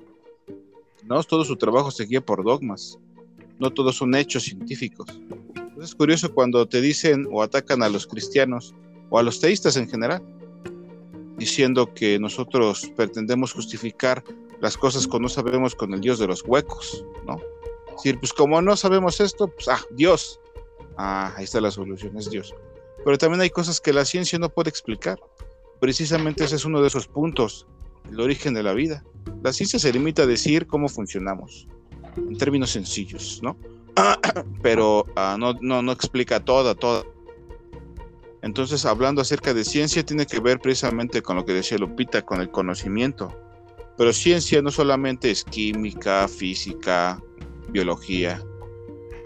No, 1.04 1.22
todo 1.22 1.44
su 1.44 1.56
trabajo 1.56 1.90
se 1.90 2.04
guía 2.04 2.20
por 2.20 2.44
dogmas. 2.44 2.98
No 3.58 3.70
todos 3.70 3.96
son 3.96 4.14
hechos 4.14 4.42
científicos. 4.42 5.06
Es 5.80 5.94
curioso 5.94 6.34
cuando 6.34 6.66
te 6.66 6.80
dicen 6.80 7.26
o 7.30 7.42
atacan 7.42 7.82
a 7.82 7.88
los 7.88 8.06
cristianos 8.06 8.75
o 9.08 9.18
a 9.18 9.22
los 9.22 9.40
teístas 9.40 9.76
en 9.76 9.88
general, 9.88 10.22
diciendo 11.38 11.92
que 11.94 12.18
nosotros 12.18 12.90
pretendemos 12.96 13.52
justificar 13.52 14.25
las 14.60 14.76
cosas 14.76 15.06
que 15.06 15.18
no 15.18 15.28
sabemos 15.28 15.75
con 15.75 15.92
el 15.94 16.00
Dios 16.00 16.18
de 16.18 16.26
los 16.26 16.42
huecos, 16.46 17.04
¿no? 17.26 17.40
Es 17.88 17.96
decir, 17.96 18.18
pues 18.18 18.32
como 18.32 18.60
no 18.60 18.76
sabemos 18.76 19.20
esto, 19.20 19.48
pues 19.48 19.68
ah, 19.68 19.80
Dios. 19.90 20.40
Ah, 20.98 21.34
ahí 21.36 21.44
está 21.44 21.60
la 21.60 21.70
solución, 21.70 22.16
es 22.16 22.30
Dios. 22.30 22.54
Pero 23.04 23.18
también 23.18 23.40
hay 23.40 23.50
cosas 23.50 23.80
que 23.80 23.92
la 23.92 24.04
ciencia 24.04 24.38
no 24.38 24.48
puede 24.48 24.70
explicar. 24.70 25.18
Precisamente 25.80 26.44
ese 26.44 26.56
es 26.56 26.64
uno 26.64 26.80
de 26.80 26.88
esos 26.88 27.06
puntos, 27.06 27.66
el 28.10 28.20
origen 28.20 28.54
de 28.54 28.62
la 28.62 28.72
vida. 28.72 29.04
La 29.42 29.52
ciencia 29.52 29.78
se 29.78 29.92
limita 29.92 30.22
a 30.22 30.26
decir 30.26 30.66
cómo 30.66 30.88
funcionamos, 30.88 31.68
en 32.16 32.36
términos 32.36 32.70
sencillos, 32.70 33.40
¿no? 33.42 33.56
Pero 34.62 35.06
ah, 35.16 35.36
no, 35.38 35.54
no, 35.60 35.82
no 35.82 35.92
explica 35.92 36.44
toda, 36.44 36.75
toda. 36.75 37.04
Entonces, 38.42 38.84
hablando 38.84 39.22
acerca 39.22 39.54
de 39.54 39.64
ciencia, 39.64 40.04
tiene 40.04 40.26
que 40.26 40.40
ver 40.40 40.60
precisamente 40.60 41.22
con 41.22 41.36
lo 41.36 41.44
que 41.44 41.52
decía 41.52 41.78
Lupita, 41.78 42.22
con 42.22 42.40
el 42.40 42.50
conocimiento. 42.50 43.34
Pero 43.96 44.12
ciencia 44.12 44.60
no 44.62 44.70
solamente 44.70 45.30
es 45.30 45.42
química, 45.44 46.28
física, 46.28 47.22
biología. 47.68 48.42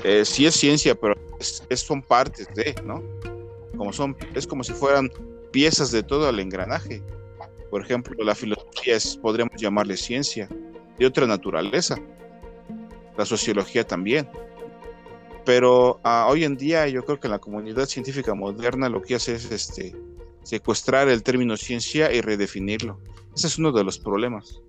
Eh, 0.04 0.24
sí 0.24 0.46
es 0.46 0.54
ciencia, 0.54 0.94
pero 0.94 1.14
es- 1.38 1.62
son 1.80 2.02
partes 2.02 2.46
de, 2.54 2.74
¿no? 2.84 3.02
Como 3.76 3.92
son, 3.92 4.16
es 4.34 4.46
como 4.46 4.62
si 4.62 4.72
fueran 4.72 5.10
piezas 5.50 5.90
de 5.90 6.02
todo 6.02 6.28
el 6.28 6.38
engranaje. 6.38 7.02
Por 7.70 7.82
ejemplo, 7.82 8.14
la 8.24 8.34
filosofía 8.34 8.96
podríamos 9.20 9.54
llamarle 9.60 9.96
ciencia, 9.96 10.48
de 10.98 11.06
otra 11.06 11.26
naturaleza. 11.26 11.96
La 13.16 13.24
sociología 13.24 13.84
también. 13.86 14.28
Pero 15.44 16.00
ah, 16.04 16.26
hoy 16.28 16.44
en 16.44 16.56
día 16.56 16.86
yo 16.88 17.04
creo 17.04 17.18
que 17.18 17.28
la 17.28 17.38
comunidad 17.38 17.86
científica 17.86 18.34
moderna 18.34 18.88
lo 18.88 19.02
que 19.02 19.14
hace 19.14 19.34
es 19.34 19.50
este, 19.50 19.96
secuestrar 20.42 21.08
el 21.08 21.22
término 21.22 21.56
ciencia 21.56 22.12
y 22.12 22.20
redefinirlo. 22.20 23.00
Ese 23.34 23.46
es 23.46 23.58
uno 23.58 23.72
de 23.72 23.84
los 23.84 23.98
problemas. 23.98 24.60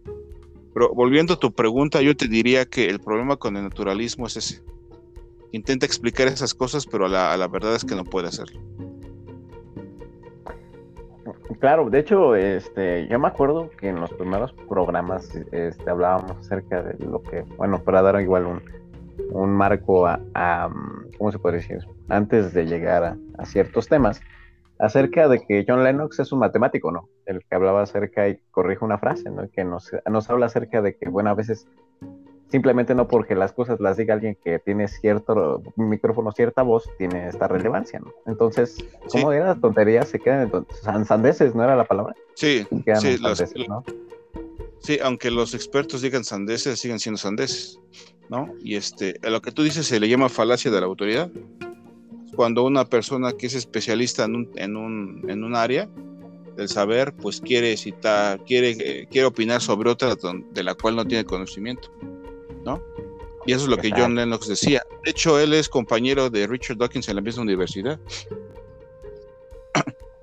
Pero 0.74 0.94
volviendo 0.94 1.34
a 1.34 1.40
tu 1.40 1.52
pregunta, 1.52 2.02
yo 2.02 2.16
te 2.16 2.28
diría 2.28 2.66
que 2.66 2.88
el 2.88 3.00
problema 3.00 3.36
con 3.38 3.58
el 3.58 3.64
naturalismo 3.64 4.28
es 4.28 4.38
ese. 4.38 4.64
Intenta 5.52 5.86
explicar 5.86 6.28
esas 6.28 6.54
cosas, 6.54 6.86
pero 6.86 7.06
a 7.06 7.10
la, 7.10 7.36
la 7.36 7.48
verdad 7.48 7.76
es 7.76 7.84
que 7.84 7.96
no 7.96 8.06
puede 8.06 8.30
hacerlo. 8.30 8.60
Claro, 11.60 11.90
de 11.90 12.00
hecho, 12.00 12.36
este, 12.36 13.08
yo 13.08 13.20
me 13.20 13.28
acuerdo 13.28 13.70
que 13.72 13.90
en 13.90 14.00
los 14.00 14.12
primeros 14.14 14.54
programas 14.68 15.36
este, 15.52 15.90
hablábamos 15.90 16.32
acerca 16.38 16.82
de 16.82 17.06
lo 17.06 17.22
que, 17.22 17.42
bueno, 17.58 17.84
para 17.84 18.02
dar 18.02 18.20
igual 18.22 18.46
un, 18.46 18.62
un 19.32 19.52
marco 19.52 20.08
a, 20.08 20.20
¿cómo 21.18 21.32
se 21.32 21.40
puede 21.40 21.58
decir? 21.58 21.80
Antes 22.10 22.54
de 22.54 22.66
llegar 22.66 23.18
a 23.38 23.46
ciertos 23.46 23.88
temas, 23.88 24.22
acerca 24.82 25.28
de 25.30 25.40
que 25.46 25.64
John 25.68 25.84
Lennox 25.84 26.20
es 26.20 26.32
un 26.32 26.40
matemático, 26.40 26.92
¿no? 26.92 27.08
El 27.26 27.40
que 27.48 27.56
hablaba 27.56 27.84
acerca 27.84 28.28
y 28.28 28.38
corrige 28.52 28.84
una 28.84 28.98
frase, 28.98 29.30
¿no? 29.30 29.48
Que 29.50 29.64
nos, 29.64 29.92
nos 30.10 30.30
habla 30.30 30.48
acerca 30.48 30.82
de 30.82 30.96
que, 30.98 31.08
bueno, 31.08 31.30
a 31.30 31.36
veces 31.36 31.68
simplemente 32.50 32.94
no 32.96 33.08
porque 33.08 33.34
las 33.36 33.54
cosas 33.54 33.80
las 33.80 33.96
diga 33.96 34.14
alguien 34.14 34.38
que 34.44 34.60
tiene 34.60 34.88
cierto 34.90 35.62
micrófono, 35.78 36.32
cierta 36.34 36.64
voz, 36.64 36.90
tiene 36.98 37.30
esta 37.30 37.48
relevancia, 37.48 38.00
¿no? 38.00 38.12
Entonces, 38.26 38.78
¿cómo 39.10 39.32
Sí. 39.32 39.38
era? 39.38 39.56
Tonterías 39.56 40.10
se 40.10 40.20
quedan 40.20 40.42
entonces, 40.42 40.78
san- 40.82 41.06
sandeces, 41.06 41.56
¿no 41.56 41.64
era 41.64 41.76
la 41.78 41.86
palabra? 41.86 42.14
Sí, 42.36 42.68
sí, 43.00 43.18
los- 43.20 43.54
¿no? 43.70 43.84
sí, 44.80 44.98
aunque 45.02 45.32
los 45.32 45.54
expertos 45.54 46.02
digan 46.02 46.24
sandeces, 46.26 46.78
siguen 46.80 47.00
siendo 47.00 47.18
sandeces, 47.20 47.80
¿no? 48.30 48.50
Y 48.62 48.76
este, 48.76 49.18
a 49.24 49.30
lo 49.30 49.42
que 49.42 49.52
tú 49.52 49.64
dices 49.64 49.86
se 49.86 50.00
le 50.00 50.10
llama 50.10 50.28
falacia 50.28 50.70
de 50.72 50.80
la 50.82 50.88
autoridad. 50.88 51.30
Cuando 52.36 52.64
una 52.64 52.86
persona 52.86 53.34
que 53.34 53.48
es 53.48 53.56
especialista 53.56 54.26
en 54.26 54.36
un, 54.36 54.52
en 54.56 54.76
un, 54.76 55.26
en 55.30 55.44
un 55.44 55.56
área 55.56 55.90
del 56.56 56.70
saber, 56.70 57.14
pues 57.14 57.42
quiere 57.42 57.76
citar, 57.78 58.44
quiere, 58.46 58.72
eh, 58.80 59.08
quiere 59.10 59.28
opinar 59.28 59.62
sobre 59.62 59.90
otra 59.90 60.16
de 60.16 60.64
la 60.64 60.76
cual 60.76 60.96
no 60.96 61.06
tiene 61.06 61.26
conocimiento, 61.26 61.92
¿no? 62.66 62.82
Y 63.46 63.54
eso 63.54 63.64
es 63.64 63.70
lo 63.70 63.78
que 63.78 63.92
John. 63.92 64.16
Lennox 64.16 64.48
decía. 64.48 64.84
De 65.04 65.12
hecho, 65.12 65.40
él 65.40 65.54
es 65.54 65.68
compañero 65.68 66.30
de 66.30 66.46
Richard 66.46 66.78
Dawkins 66.78 67.10
en 67.10 67.16
la 67.16 67.22
misma 67.22 67.42
universidad. 67.42 68.00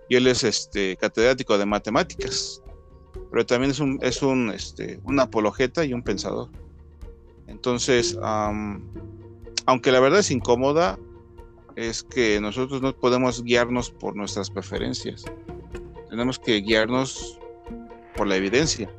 y 0.08 0.14
él 0.14 0.26
es 0.28 0.44
este 0.44 0.96
catedrático 0.96 1.58
de 1.58 1.66
matemáticas 1.66 2.62
pero 3.30 3.44
también 3.44 3.70
es 3.70 3.80
un, 3.80 3.98
es 4.02 4.22
un, 4.22 4.50
este, 4.50 5.00
un 5.04 5.20
apologeta 5.20 5.84
y 5.84 5.92
un 5.92 6.02
pensador. 6.02 6.48
Entonces, 7.46 8.18
am, 8.22 8.82
aunque 9.66 9.92
la 9.92 10.00
verdad 10.00 10.20
es 10.20 10.30
incómoda, 10.30 10.98
es 11.78 12.02
que 12.02 12.40
nosotros 12.40 12.82
no 12.82 12.92
podemos 12.92 13.44
guiarnos 13.44 13.92
por 13.92 14.16
nuestras 14.16 14.50
preferencias. 14.50 15.24
Tenemos 16.10 16.36
que 16.40 16.60
guiarnos 16.60 17.38
por 18.16 18.26
la 18.26 18.34
evidencia. 18.34 18.90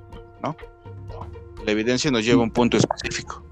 ¿no? 0.41 0.55
La 1.65 1.73
evidencia 1.73 2.09
nos 2.09 2.23
lleva 2.23 2.39
a 2.39 2.45
un 2.45 2.51
punto 2.51 2.77
específico. 2.77 3.43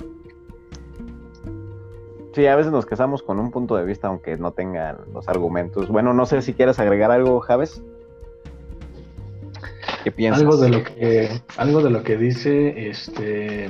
Sí, 2.34 2.46
a 2.46 2.56
veces 2.56 2.72
nos 2.72 2.86
casamos 2.86 3.22
con 3.22 3.40
un 3.40 3.52
punto 3.52 3.76
de 3.76 3.84
vista 3.84 4.08
aunque 4.08 4.38
no 4.38 4.54
tengan 4.54 5.00
los 5.14 5.28
argumentos. 5.28 5.90
Bueno, 5.90 6.14
no 6.14 6.26
sé 6.26 6.42
si 6.42 6.54
quieres 6.54 6.80
agregar 6.80 7.12
algo, 7.12 7.42
Javes. 7.42 7.82
¿Qué 10.06 10.12
piensas? 10.14 10.44
Algo 10.44 10.56
de 10.56 10.70
lo 10.70 10.84
que, 10.86 11.42
algo 11.58 11.82
de 11.82 11.90
lo 11.90 12.02
que 12.04 12.16
dice 12.16 12.90
este 12.90 13.70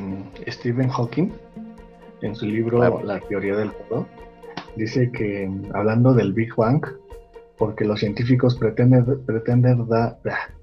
Stephen 0.49 0.89
Hawking 0.89 1.31
en 2.21 2.35
su 2.35 2.45
libro 2.45 3.03
La 3.03 3.19
teoría 3.21 3.55
del 3.55 3.71
todo, 3.71 4.05
dice 4.77 5.11
que 5.11 5.49
hablando 5.73 6.13
del 6.13 6.33
Big 6.33 6.55
Bang, 6.55 6.85
porque 7.57 7.83
los 7.83 7.99
científicos 7.99 8.55
pretenden, 8.55 9.03
pretenden, 9.25 9.87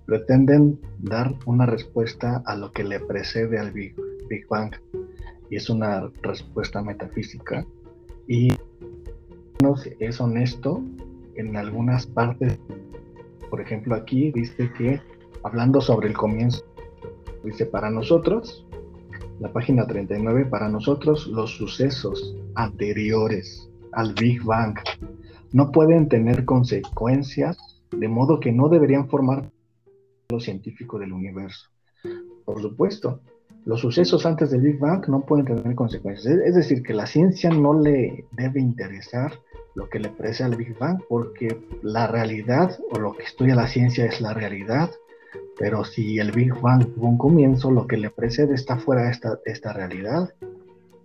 pretenden 0.06 0.78
dar 1.00 1.34
una 1.46 1.66
respuesta 1.66 2.42
a 2.46 2.56
lo 2.56 2.72
que 2.72 2.84
le 2.84 3.00
precede 3.00 3.58
al 3.58 3.72
Big, 3.72 3.94
Big 4.28 4.46
Bang, 4.48 4.72
y 5.50 5.56
es 5.56 5.68
una 5.68 6.08
respuesta 6.22 6.80
metafísica, 6.82 7.66
y 8.28 8.52
es 9.98 10.20
honesto 10.20 10.82
en 11.34 11.56
algunas 11.56 12.06
partes. 12.06 12.58
Por 13.50 13.60
ejemplo, 13.60 13.94
aquí 13.94 14.30
dice 14.32 14.70
que, 14.78 15.00
hablando 15.42 15.80
sobre 15.80 16.08
el 16.08 16.14
comienzo, 16.14 16.64
dice, 17.42 17.66
para 17.66 17.90
nosotros, 17.90 18.66
la 19.40 19.52
página 19.52 19.86
39, 19.86 20.46
para 20.46 20.68
nosotros 20.68 21.26
los 21.26 21.56
sucesos 21.56 22.36
anteriores 22.54 23.68
al 23.94 24.14
Big 24.14 24.42
Bang 24.42 24.78
no 25.52 25.70
pueden 25.70 26.08
tener 26.08 26.44
consecuencias, 26.44 27.56
de 27.90 28.08
modo 28.08 28.40
que 28.40 28.52
no 28.52 28.68
deberían 28.68 29.08
formar 29.08 29.50
lo 30.28 30.40
científico 30.40 30.98
del 30.98 31.12
universo. 31.12 31.68
Por 32.44 32.60
supuesto, 32.60 33.20
los 33.64 33.80
sucesos 33.80 34.26
antes 34.26 34.50
del 34.50 34.60
Big 34.60 34.78
Bang 34.78 35.08
no 35.08 35.20
pueden 35.20 35.46
tener 35.46 35.74
consecuencias. 35.74 36.34
Es 36.44 36.54
decir, 36.54 36.82
que 36.82 36.92
la 36.92 37.06
ciencia 37.06 37.50
no 37.50 37.78
le 37.78 38.26
debe 38.32 38.60
interesar 38.60 39.32
lo 39.74 39.88
que 39.88 39.98
le 39.98 40.10
precede 40.10 40.48
al 40.48 40.56
Big 40.56 40.76
Bang, 40.78 41.00
porque 41.08 41.56
la 41.82 42.06
realidad 42.06 42.78
o 42.90 42.98
lo 42.98 43.12
que 43.12 43.24
estudia 43.24 43.54
la 43.54 43.66
ciencia 43.66 44.04
es 44.06 44.20
la 44.20 44.34
realidad, 44.34 44.90
pero 45.58 45.84
si 45.84 46.18
el 46.18 46.32
Big 46.32 46.52
Bang 46.60 46.94
tuvo 46.94 47.08
un 47.08 47.18
comienzo, 47.18 47.70
lo 47.70 47.86
que 47.86 47.96
le 47.96 48.10
precede 48.10 48.54
está 48.54 48.76
fuera 48.76 49.04
de 49.04 49.38
esta 49.46 49.72
realidad. 49.72 50.34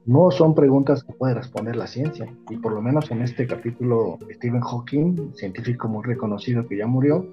No 0.05 0.31
son 0.31 0.55
preguntas 0.55 1.03
que 1.03 1.13
puede 1.13 1.33
responder 1.33 1.75
la 1.75 1.87
ciencia. 1.87 2.33
Y 2.49 2.57
por 2.57 2.73
lo 2.73 2.81
menos 2.81 3.11
en 3.11 3.21
este 3.21 3.45
capítulo, 3.45 4.17
Stephen 4.31 4.61
Hawking, 4.61 5.33
científico 5.35 5.87
muy 5.87 6.03
reconocido 6.03 6.67
que 6.67 6.77
ya 6.77 6.87
murió, 6.87 7.25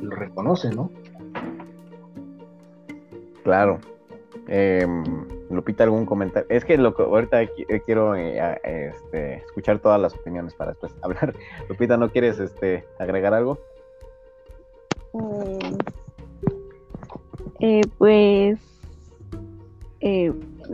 lo 0.00 0.10
reconoce, 0.10 0.70
¿no? 0.70 0.90
Claro, 3.42 3.80
eh, 4.48 4.86
Lupita, 5.50 5.84
algún 5.84 6.06
comentario. 6.06 6.46
Es 6.48 6.64
que 6.64 6.76
lo 6.78 6.94
que 6.94 7.02
ahorita 7.02 7.42
eh, 7.42 7.82
quiero 7.84 8.14
eh, 8.16 8.60
este, 8.64 9.34
escuchar 9.36 9.78
todas 9.80 10.00
las 10.00 10.14
opiniones 10.14 10.54
para 10.54 10.72
después 10.72 10.94
hablar. 11.02 11.34
Lupita, 11.68 11.96
¿no 11.96 12.10
quieres 12.10 12.38
este, 12.38 12.84
agregar 12.98 13.34
algo? 13.34 13.58
Mm, 15.12 15.76
eh, 17.60 17.82
pues 17.98 18.58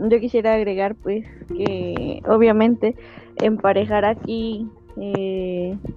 yo 0.09 0.19
quisiera 0.19 0.53
agregar 0.53 0.95
pues 0.95 1.25
que 1.47 2.21
obviamente 2.27 2.95
emparejar 3.37 4.05
aquí 4.05 4.67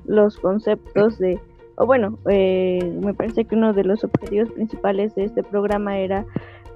los 0.05 0.39
conceptos 0.39 1.19
de, 1.19 1.41
o 1.77 1.87
bueno, 1.87 2.19
me 2.25 3.15
parece 3.17 3.45
que 3.45 3.57
uno 3.57 3.73
de 3.73 3.85
los 3.85 4.05
objetivos 4.05 4.51
principales 4.53 5.15
de 5.15 5.25
este 5.25 5.43
programa 5.43 5.99
era 5.99 6.25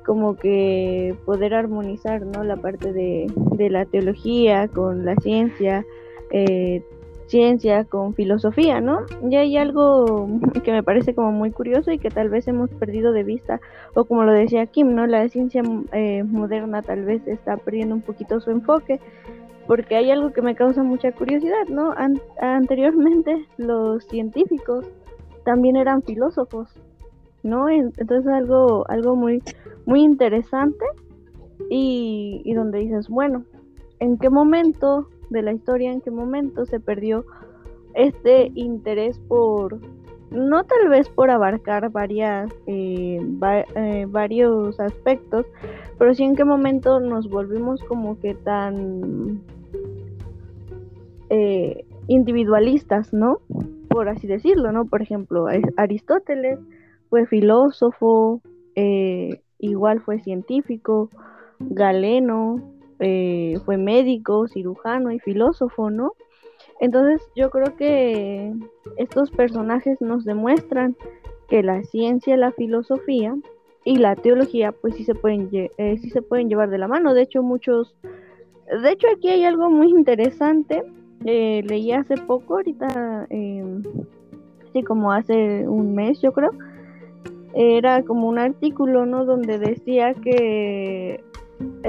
como 0.06 0.37
que 0.37 1.16
poder 1.25 1.52
armonizar 1.52 2.23
¿no? 2.23 2.45
la 2.45 2.56
parte 2.56 2.92
de, 2.92 3.26
la 3.70 3.85
teología 3.85 4.68
con 4.68 5.05
la 5.05 5.16
ciencia, 5.16 5.85
eh, 6.31 6.83
ciencia 7.26 7.84
con 7.84 8.14
filosofía, 8.14 8.80
¿no? 8.80 9.00
Y 9.28 9.36
hay 9.36 9.56
algo 9.56 10.28
que 10.64 10.72
me 10.72 10.82
parece 10.82 11.14
como 11.14 11.32
muy 11.32 11.50
curioso 11.50 11.90
y 11.90 11.98
que 11.98 12.10
tal 12.10 12.28
vez 12.28 12.48
hemos 12.48 12.70
perdido 12.70 13.12
de 13.12 13.24
vista, 13.24 13.60
o 13.94 14.04
como 14.04 14.24
lo 14.24 14.32
decía 14.32 14.66
Kim, 14.66 14.94
¿no? 14.94 15.06
La 15.06 15.28
ciencia 15.28 15.62
eh, 15.92 16.22
moderna 16.22 16.82
tal 16.82 17.04
vez 17.04 17.26
está 17.26 17.56
perdiendo 17.56 17.94
un 17.94 18.02
poquito 18.02 18.40
su 18.40 18.50
enfoque, 18.50 19.00
porque 19.66 19.96
hay 19.96 20.10
algo 20.10 20.32
que 20.32 20.42
me 20.42 20.54
causa 20.54 20.82
mucha 20.82 21.10
curiosidad, 21.12 21.66
¿no? 21.68 21.92
anteriormente 22.40 23.46
los 23.56 24.04
científicos 24.04 24.86
también 25.44 25.76
eran 25.76 26.02
filósofos, 26.02 26.68
¿no? 27.42 27.68
Entonces 27.68 28.26
algo, 28.32 28.88
algo 28.88 29.16
muy, 29.16 29.42
muy 29.84 30.02
interesante 30.02 30.84
y, 31.68 32.42
y 32.44 32.54
donde 32.54 32.78
dices, 32.78 33.08
bueno, 33.08 33.44
¿en 33.98 34.18
qué 34.18 34.30
momento 34.30 35.08
de 35.30 35.42
la 35.42 35.52
historia, 35.52 35.92
en 35.92 36.00
qué 36.00 36.10
momento 36.10 36.66
se 36.66 36.80
perdió 36.80 37.24
este 37.94 38.52
interés 38.54 39.18
por, 39.18 39.80
no 40.30 40.64
tal 40.64 40.88
vez 40.88 41.08
por 41.08 41.30
abarcar 41.30 41.90
varias, 41.90 42.52
eh, 42.66 43.20
eh, 43.74 44.06
varios 44.08 44.78
aspectos, 44.78 45.46
pero 45.98 46.14
sí 46.14 46.24
en 46.24 46.36
qué 46.36 46.44
momento 46.44 47.00
nos 47.00 47.28
volvimos 47.28 47.82
como 47.84 48.20
que 48.20 48.34
tan 48.34 49.40
eh, 51.30 51.84
individualistas, 52.06 53.12
¿no? 53.12 53.40
Por 53.88 54.08
así 54.08 54.26
decirlo, 54.26 54.72
¿no? 54.72 54.84
Por 54.84 55.00
ejemplo, 55.00 55.46
Aristóteles 55.76 56.58
fue 57.08 57.26
filósofo, 57.26 58.42
igual 59.58 60.00
fue 60.00 60.20
científico, 60.20 61.10
Galeno 61.58 62.75
eh, 62.98 63.59
fue 63.64 63.76
médico, 63.76 64.48
cirujano 64.48 65.11
y 65.12 65.18
filósofo, 65.18 65.90
¿no? 65.90 66.12
Entonces 66.80 67.22
yo 67.35 67.50
creo 67.50 67.76
que 67.76 68.52
estos 68.96 69.30
personajes 69.30 70.00
nos 70.00 70.24
demuestran 70.24 70.96
que 71.48 71.62
la 71.62 71.82
ciencia, 71.85 72.37
la 72.37 72.52
filosofía 72.52 73.37
y 73.85 73.96
la 73.98 74.16
teología 74.16 74.72
pues 74.72 74.94
sí 74.96 75.04
se 75.04 75.14
pueden, 75.14 75.48
eh, 75.52 75.98
sí 75.98 76.11
se 76.11 76.22
pueden 76.22 76.48
llevar 76.48 76.70
de 76.70 76.78
la 76.78 76.88
mano. 76.88 77.14
De 77.14 77.22
hecho 77.22 77.42
muchos, 77.42 77.94
de 78.82 78.90
hecho 78.90 79.06
aquí 79.14 79.28
hay 79.28 79.44
algo 79.44 79.70
muy 79.70 79.90
interesante. 79.90 80.82
leí 81.22 81.92
hace 81.92 82.16
poco, 82.16 82.56
ahorita, 82.56 83.26
sí 84.72 84.82
como 84.82 85.12
hace 85.12 85.66
un 85.66 85.94
mes 85.94 86.20
yo 86.20 86.32
creo, 86.32 86.50
era 87.59 88.02
como 88.02 88.28
un 88.28 88.38
artículo, 88.38 89.06
¿no? 89.06 89.24
Donde 89.24 89.59
decía 89.59 90.12
que 90.12 91.14
eh, 91.14 91.24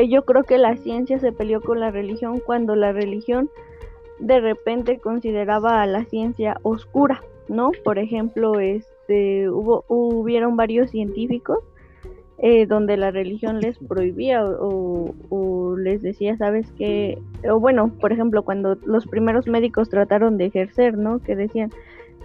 yo 0.06 0.26
creo 0.26 0.44
que 0.44 0.58
la 0.58 0.76
ciencia 0.78 1.20
se 1.20 1.32
peleó 1.32 1.62
con 1.62 1.80
la 1.80 1.92
religión 1.92 2.40
cuando 2.40 2.76
la 2.76 2.92
religión 2.92 3.50
de 4.20 4.40
repente 4.40 5.00
consideraba 5.00 5.82
a 5.82 5.86
la 5.86 6.06
ciencia 6.06 6.58
oscura, 6.64 7.24
¿no? 7.48 7.72
Por 7.84 8.00
ejemplo, 8.00 8.60
este, 8.60 9.50
hubo, 9.50 9.86
hubieron 9.88 10.56
varios 10.58 10.92
científicos 10.92 11.60
eh, 12.40 12.66
donde 12.68 12.98
la 12.98 13.12
religión 13.12 13.60
les 13.60 13.78
prohibía 13.80 14.46
o, 14.46 15.14
o, 15.30 15.78
les 15.78 16.02
decía, 16.02 16.38
sabes 16.38 16.72
qué? 16.78 17.18
o 17.50 17.60
bueno, 17.60 17.92
por 18.00 18.12
ejemplo, 18.12 18.44
cuando 18.44 18.76
los 18.86 19.08
primeros 19.08 19.48
médicos 19.48 19.90
trataron 19.90 20.38
de 20.38 20.46
ejercer, 20.46 20.98
¿no? 20.98 21.20
Que 21.20 21.36
decían, 21.36 21.72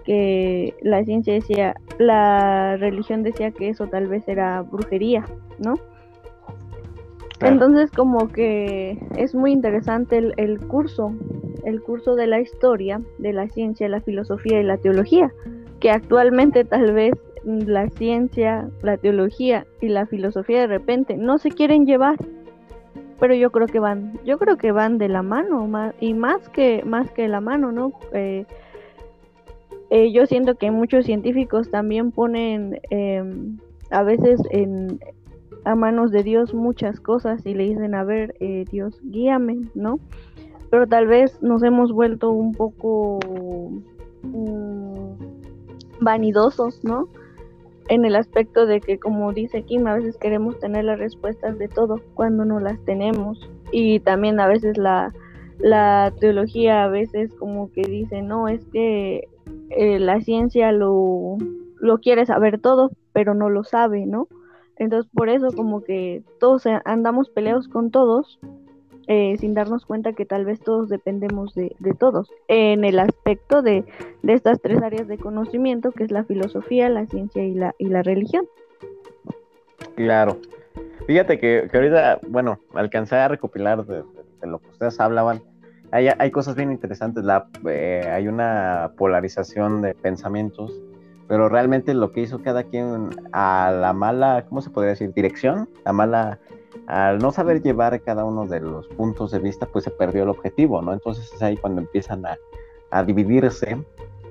que 0.05 0.75
la 0.83 1.05
ciencia 1.05 1.33
decía, 1.33 1.77
la 1.99 2.77
religión 2.77 3.23
decía 3.23 3.53
que 3.53 3.69
eso 3.69 3.87
tal 3.87 4.09
vez 4.09 4.27
era 4.29 4.63
brujería, 4.63 5.25
¿no? 5.59 5.75
Entonces 7.43 7.91
como 7.91 8.29
que 8.29 8.99
es 9.17 9.35
muy 9.35 9.53
interesante 9.53 10.19
el, 10.19 10.35
el, 10.37 10.61
curso, 10.61 11.13
el 11.65 11.83
curso 11.83 12.15
de 12.15 12.27
la 12.27 12.41
historia, 12.41 13.01
de 13.19 13.33
la 13.33 13.49
ciencia, 13.49 13.89
la 13.89 14.01
filosofía 14.01 14.61
y 14.61 14.65
la 14.65 14.77
teología, 14.77 15.33
que 15.81 15.91
actualmente 15.91 16.65
tal 16.65 16.93
vez 16.93 17.15
la 17.45 17.89
ciencia, 17.91 18.71
la 18.83 18.97
teología 18.97 19.67
y 19.81 19.89
la 19.89 20.07
filosofía 20.07 20.61
de 20.61 20.67
repente 20.69 21.17
no 21.17 21.39
se 21.39 21.51
quieren 21.51 21.87
llevar, 21.87 22.17
pero 23.19 23.35
yo 23.35 23.51
creo 23.51 23.67
que 23.67 23.81
van, 23.81 24.19
yo 24.25 24.39
creo 24.39 24.57
que 24.57 24.73
van 24.73 24.99
de 24.99 25.09
la 25.09 25.23
mano 25.23 25.69
y 26.01 26.15
más 26.15 26.49
que 26.49 26.83
más 26.85 27.11
que 27.11 27.29
la 27.29 27.41
mano, 27.41 27.73
¿no? 27.73 27.93
Eh, 28.13 28.47
eh, 29.91 30.13
yo 30.13 30.27
siento 30.27 30.55
que 30.55 30.71
muchos 30.71 31.05
científicos 31.05 31.71
también 31.71 32.13
ponen 32.13 32.81
em, 32.91 33.59
a 33.91 34.03
veces 34.03 34.41
en, 34.51 35.01
a 35.65 35.75
manos 35.75 36.11
de 36.11 36.23
Dios 36.23 36.55
muchas 36.55 37.01
cosas 37.01 37.45
y 37.47 37.55
le 37.55 37.65
dicen, 37.65 37.95
a 37.95 38.05
ver, 38.05 38.35
eh, 38.41 38.65
Dios, 38.71 38.99
guíame, 39.03 39.61
¿no? 39.75 39.99
Pero 40.71 40.87
tal 40.87 41.07
vez 41.07 41.41
nos 41.43 41.63
hemos 41.63 41.93
vuelto 41.93 42.31
un 42.31 42.53
poco 42.53 43.19
mm, 44.23 45.13
vanidosos, 46.01 46.83
¿no? 46.83 47.09
En 47.89 48.05
el 48.05 48.17
aspecto 48.17 48.67
de 48.67 48.81
que, 48.81 48.99
como 48.99 49.33
dice 49.33 49.63
Kim, 49.63 49.87
a 49.87 49.95
veces 49.95 50.17
queremos 50.17 50.59
tener 50.59 50.85
las 50.85 50.99
respuestas 50.99 51.59
de 51.59 51.69
todo 51.69 52.01
cuando 52.15 52.45
no 52.45 52.59
las 52.59 52.79
tenemos. 52.85 53.51
Y 53.71 54.01
también 54.01 54.41
a 54.41 54.47
veces 54.47 54.79
la, 54.79 55.13
la 55.59 56.13
teología 56.19 56.85
a 56.85 56.89
veces 56.89 57.35
como 57.35 57.71
que 57.71 57.83
dice, 57.83 58.23
no, 58.23 58.49
es 58.49 58.65
que 58.67 59.29
eh, 59.71 59.99
la 59.99 60.21
ciencia 60.21 60.73
lo, 60.73 61.37
lo 61.79 61.99
quiere 61.99 62.27
saber 62.27 62.61
todo, 62.61 62.91
pero 63.13 63.35
no 63.35 63.51
lo 63.51 63.65
sabe, 63.65 64.07
¿no? 64.07 64.29
Entonces, 64.77 65.11
por 65.15 65.29
eso 65.29 65.49
como 65.55 65.85
que 65.85 66.23
todos 66.41 66.65
andamos 66.85 67.29
peleados 67.31 67.69
con 67.69 67.91
todos, 67.91 68.41
eh, 69.09 69.37
sin 69.39 69.55
darnos 69.55 69.85
cuenta 69.85 70.13
que 70.13 70.25
tal 70.25 70.45
vez 70.45 70.61
todos 70.61 70.89
dependemos 70.89 71.55
de, 71.55 71.75
todos, 71.99 72.31
en 72.49 72.85
el 72.85 72.99
aspecto 72.99 73.63
de, 73.63 73.85
estas 74.27 74.61
tres 74.61 74.81
áreas 74.83 75.09
de 75.09 75.19
conocimiento, 75.19 75.93
que 75.93 76.05
es 76.05 76.11
la 76.11 76.25
filosofía, 76.25 76.89
la 76.89 77.07
ciencia 77.07 77.45
y 77.45 77.55
la, 77.55 77.75
y 77.79 77.87
la 77.87 78.03
religión. 78.03 78.47
Claro. 79.97 80.39
Fíjate 81.07 81.39
que, 81.39 81.69
ahorita, 81.73 82.21
bueno, 82.29 82.61
alcancé 82.75 83.17
a 83.17 83.29
recopilar 83.29 83.85
de, 83.85 84.05
lo 84.43 84.61
que 84.61 84.69
ustedes 84.69 84.99
hablaban. 85.01 85.43
Hay, 85.91 86.09
hay 86.17 86.31
cosas 86.31 86.55
bien 86.55 86.71
interesantes. 86.71 87.25
La, 87.25 87.49
eh, 87.69 88.09
hay 88.11 88.29
una 88.29 88.93
polarización 88.97 89.83
de 89.83 89.95
pensamientos 89.95 90.73
pero 91.33 91.49
realmente 91.49 91.95
lo 91.95 92.13
que 92.13 92.21
hizo 92.21 92.43
cada 92.43 92.65
quien 92.65 93.09
a 93.33 93.71
la 93.71 93.95
mala, 93.95 94.45
¿cómo 94.51 94.61
se 94.61 94.69
podría 94.69 94.91
decir? 94.91 95.15
Dirección, 95.15 95.67
a 95.87 95.91
mala, 95.95 96.41
al 96.87 97.21
no 97.21 97.33
saber 97.33 97.63
llevar 97.63 98.03
cada 98.03 98.27
uno 98.27 98.45
de 98.45 98.61
los 98.61 98.87
puntos 98.89 99.31
de 99.31 99.39
vista, 99.39 99.65
pues 99.65 99.85
se 99.85 99.91
perdió 99.91 100.25
el 100.25 100.29
objetivo, 100.29 100.83
¿no? 100.83 100.93
Entonces 100.93 101.33
es 101.33 101.41
ahí 101.41 101.57
cuando 101.57 101.81
empiezan 101.81 102.27
a, 102.27 102.37
a 102.91 103.03
dividirse, 103.03 103.83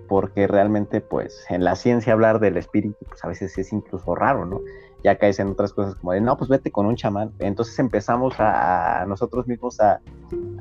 porque 0.08 0.46
realmente, 0.46 1.02
pues, 1.02 1.44
en 1.50 1.64
la 1.64 1.76
ciencia 1.76 2.14
hablar 2.14 2.40
del 2.40 2.56
espíritu, 2.56 3.04
pues 3.10 3.26
a 3.26 3.30
veces 3.30 3.58
es 3.58 3.74
incluso 3.74 4.14
raro, 4.14 4.46
¿no? 4.46 4.62
Ya 5.04 5.18
caes 5.18 5.40
en 5.40 5.48
otras 5.48 5.74
cosas 5.74 5.96
como 5.96 6.12
de, 6.12 6.22
no, 6.22 6.38
pues 6.38 6.52
vete 6.52 6.70
con 6.70 6.86
un 6.86 6.98
chamán. 6.98 7.32
Entonces 7.40 7.80
empezamos 7.80 8.36
a, 8.38 9.06
nosotros 9.08 9.48
mismos 9.48 9.82
a, 9.82 10.02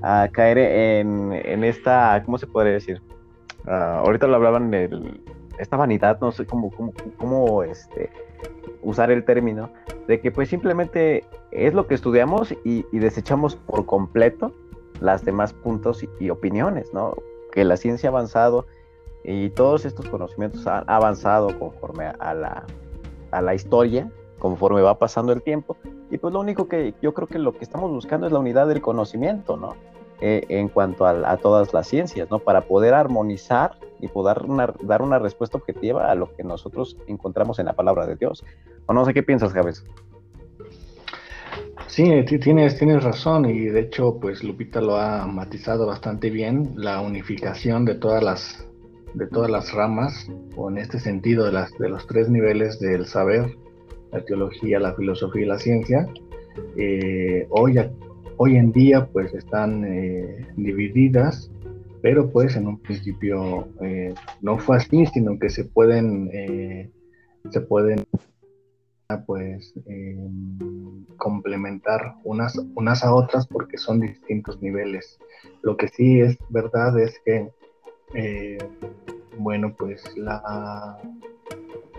a 0.01 0.27
caer 0.33 0.57
en, 0.57 1.35
en, 1.35 1.65
esta, 1.65 2.23
¿cómo 2.25 2.39
se 2.39 2.47
podría 2.47 2.73
decir? 2.73 3.03
Uh, 3.67 4.07
ahorita 4.07 4.27
lo 4.27 4.37
hablaban 4.37 4.71
del 4.71 5.21
esta 5.61 5.77
vanidad, 5.77 6.19
no 6.21 6.33
sé 6.33 6.47
cómo, 6.47 6.71
cómo, 7.19 7.63
este, 7.63 8.11
usar 8.83 9.11
el 9.11 9.25
término, 9.25 9.71
de 10.07 10.21
que 10.21 10.33
pues 10.33 10.49
simplemente 10.49 11.25
es 11.51 11.75
lo 11.75 11.87
que 11.87 11.95
estudiamos 11.95 12.55
y, 12.65 12.85
desechamos 12.93 13.57
por 13.57 13.87
completo 13.87 14.53
las 15.01 15.25
demás 15.25 15.53
puntos 15.53 16.05
y, 16.19 16.31
opiniones, 16.31 16.93
¿no? 16.93 17.15
Que 17.53 17.65
la 17.65 17.77
ciencia 17.77 18.09
ha 18.09 18.13
avanzado 18.13 18.67
y 19.23 19.51
todos 19.51 19.85
estos 19.85 20.09
conocimientos 20.09 20.67
han 20.67 20.85
avanzado 20.87 21.59
conforme 21.59 22.07
a 22.07 22.35
la, 22.35 22.65
a 23.31 23.43
la 23.43 23.55
historia, 23.55 24.11
conforme 24.39 24.81
va 24.83 24.99
pasando 24.99 25.33
el 25.33 25.43
tiempo. 25.43 25.77
Y 26.11 26.19
pues 26.19 26.33
lo 26.33 26.41
único 26.41 26.69
que 26.69 26.95
yo 27.03 27.13
creo 27.15 27.29
que 27.29 27.39
lo 27.39 27.53
que 27.53 27.65
estamos 27.65 27.91
buscando 27.91 28.27
es 28.27 28.33
la 28.33 28.39
unidad 28.39 28.67
del 28.67 28.81
conocimiento, 28.81 29.57
¿no? 29.57 29.75
Eh, 30.23 30.45
en 30.51 30.69
cuanto 30.69 31.07
a, 31.07 31.37
todas 31.39 31.73
las 31.73 31.89
ciencias, 31.89 32.31
¿no? 32.31 32.41
Para 32.41 32.67
poder 32.67 32.93
armonizar 32.93 33.79
y 34.01 34.09
poder 34.09 34.43
dar 34.83 35.01
una 35.01 35.19
respuesta 35.19 35.57
objetiva 35.57 36.11
a 36.11 36.15
lo 36.15 36.35
que 36.35 36.45
nosotros 36.45 36.99
encontramos 37.07 37.59
en 37.59 37.67
la 37.67 37.73
palabra 37.73 38.07
de 38.07 38.17
Dios. 38.17 38.45
O 38.85 38.93
no 38.93 39.07
sé 39.07 39.15
qué 39.15 39.23
piensas, 39.23 39.55
Javes. 39.55 39.83
Sí, 41.87 42.05
tienes, 42.27 42.79
tienes 42.79 43.03
razón 43.03 43.47
y 43.47 43.61
de 43.65 43.81
hecho, 43.81 44.19
pues 44.21 44.45
Lupita 44.45 44.83
lo 44.83 44.97
ha 44.97 45.27
matizado 45.27 45.87
bastante 45.87 46.29
bien, 46.29 46.75
la 46.77 47.01
unificación 47.01 47.87
de 47.87 47.95
todas 47.95 48.23
las, 48.23 48.69
de 49.15 49.27
todas 49.27 49.51
las 49.51 49.73
ramas, 49.73 50.31
o 50.55 50.71
en 50.71 50.77
este 50.77 51.01
sentido 51.01 51.47
de, 51.47 51.53
las, 51.53 51.73
de 51.79 51.89
los 51.89 52.07
tres 52.07 52.29
niveles 52.29 52.79
del 52.79 53.07
saber, 53.07 53.57
la 54.13 54.23
teología, 54.23 54.79
la 54.81 54.95
filosofía 54.95 55.43
y 55.43 55.49
la 55.49 55.59
ciencia. 55.59 56.07
Eh, 56.77 57.47
hoy 57.49 57.79
Hoy 58.43 58.57
en 58.57 58.73
día 58.73 59.07
pues 59.13 59.35
están 59.35 59.85
eh, 59.85 60.49
divididas, 60.57 61.51
pero 62.01 62.31
pues 62.31 62.57
en 62.57 62.69
un 62.69 62.81
principio 62.81 63.69
eh, 63.83 64.15
no 64.41 64.59
fue 64.59 64.79
así, 64.79 65.05
sino 65.05 65.39
que 65.39 65.51
se 65.51 65.65
pueden, 65.67 66.31
eh, 66.33 66.91
se 67.51 67.61
pueden 67.61 68.07
pues 69.27 69.75
complementar 71.19 72.15
unas, 72.25 72.59
unas 72.77 73.05
a 73.05 73.13
otras 73.13 73.47
porque 73.47 73.77
son 73.77 74.01
distintos 74.01 74.63
niveles. 74.63 75.19
Lo 75.61 75.77
que 75.77 75.89
sí 75.89 76.23
es 76.23 76.39
verdad 76.49 76.99
es 76.99 77.21
que, 77.27 77.47
bueno, 79.37 79.75
pues 79.79 80.17
la, 80.17 80.99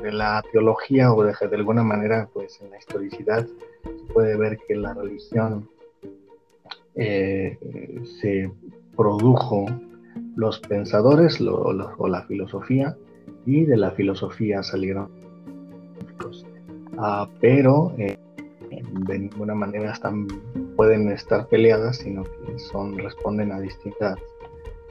la 0.02 0.44
teología 0.52 1.14
o 1.14 1.24
de, 1.24 1.36
de 1.40 1.56
alguna 1.56 1.84
manera, 1.84 2.28
pues 2.34 2.60
en 2.64 2.72
la 2.72 2.80
historicidad 2.80 3.46
se 3.46 4.14
puede 4.14 4.36
ver 4.38 4.58
que 4.68 4.74
la 4.76 4.96
religión 4.96 5.70
eh, 6.96 7.58
se 8.22 8.52
produjo 8.96 9.66
los 10.36 10.60
pensadores 10.60 11.40
o 11.42 12.08
la 12.08 12.24
filosofía 12.24 12.96
y 13.46 13.66
de 13.66 13.78
la 13.78 13.92
filosofía 13.92 14.64
salieron 14.64 15.10
ah, 16.98 17.28
pero 17.40 17.94
eh, 17.98 18.18
de 19.08 19.20
ninguna 19.20 19.56
manera 19.56 19.92
están, 19.92 20.28
pueden 20.76 21.10
estar 21.10 21.48
peleadas 21.48 21.98
sino 21.98 22.24
que 22.24 22.60
son 22.60 22.98
responden 22.98 23.52
a 23.52 23.60
distintas 23.60 24.20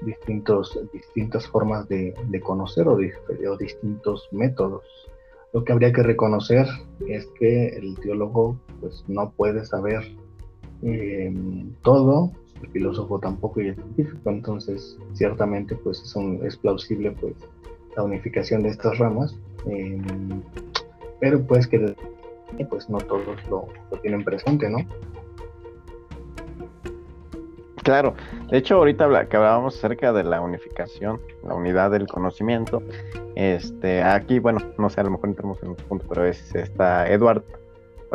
distintos 0.02 0.78
distintas 0.92 1.46
formas 1.46 1.86
de, 1.88 2.14
conocer 2.42 2.88
o, 2.88 2.94
o 2.94 3.56
distintos 3.58 4.28
métodos. 4.32 4.82
Lo 5.52 5.62
que 5.62 5.72
habría 5.72 5.92
que 5.92 6.02
reconocer 6.02 6.66
es 7.06 7.26
que 7.38 7.68
el 7.68 7.98
teólogo 7.98 8.58
pues 8.80 9.04
no 9.08 9.30
puede 9.32 9.66
saber 9.66 10.02
eh, 10.82 11.32
todo, 11.82 12.32
el 12.62 12.68
filósofo 12.70 13.18
tampoco 13.18 13.60
y 13.60 13.68
el 13.68 13.74
científico, 13.74 14.30
entonces 14.30 14.98
ciertamente 15.14 15.74
pues 15.76 16.02
es, 16.02 16.14
es 16.44 16.56
plausible 16.56 17.12
pues 17.12 17.34
la 17.96 18.02
unificación 18.04 18.62
de 18.62 18.70
estas 18.70 18.98
ramas, 18.98 19.36
eh, 19.66 20.00
pero 21.20 21.42
pues 21.42 21.66
que 21.66 21.94
pues 22.68 22.88
no 22.90 22.98
todos 22.98 23.38
lo, 23.48 23.68
tienen 24.02 24.24
presente, 24.24 24.68
¿no? 24.68 24.78
Claro, 27.82 28.14
de 28.50 28.58
hecho 28.58 28.76
ahorita 28.76 29.26
que 29.28 29.36
hablábamos 29.36 29.76
acerca 29.76 30.12
de 30.12 30.22
la 30.22 30.40
unificación, 30.40 31.20
la 31.42 31.54
unidad 31.54 31.90
del 31.90 32.06
conocimiento, 32.06 32.82
este, 33.36 34.02
aquí, 34.02 34.38
bueno, 34.38 34.60
no 34.78 34.90
sé, 34.90 35.00
a 35.00 35.04
lo 35.04 35.10
mejor 35.12 35.30
entramos 35.30 35.62
en 35.62 35.70
un 35.70 35.76
punto, 35.76 36.04
pero 36.08 36.26
es 36.26 36.54
esta 36.54 37.08
Edward, 37.08 37.42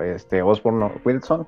este, 0.03 0.41
Osborne 0.43 0.91
Wilson, 1.03 1.47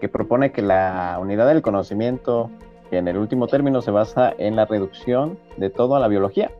que 0.00 0.08
propone 0.08 0.50
que 0.50 0.62
la 0.62 1.18
unidad 1.20 1.46
del 1.46 1.62
conocimiento, 1.62 2.50
que 2.88 2.98
en 2.98 3.06
el 3.06 3.18
último 3.18 3.46
término 3.46 3.82
se 3.82 3.90
basa 3.90 4.34
en 4.38 4.56
la 4.56 4.64
reducción 4.64 5.38
de 5.58 5.70
todo 5.70 5.94
a 5.94 6.00
la 6.00 6.08
biología, 6.08 6.50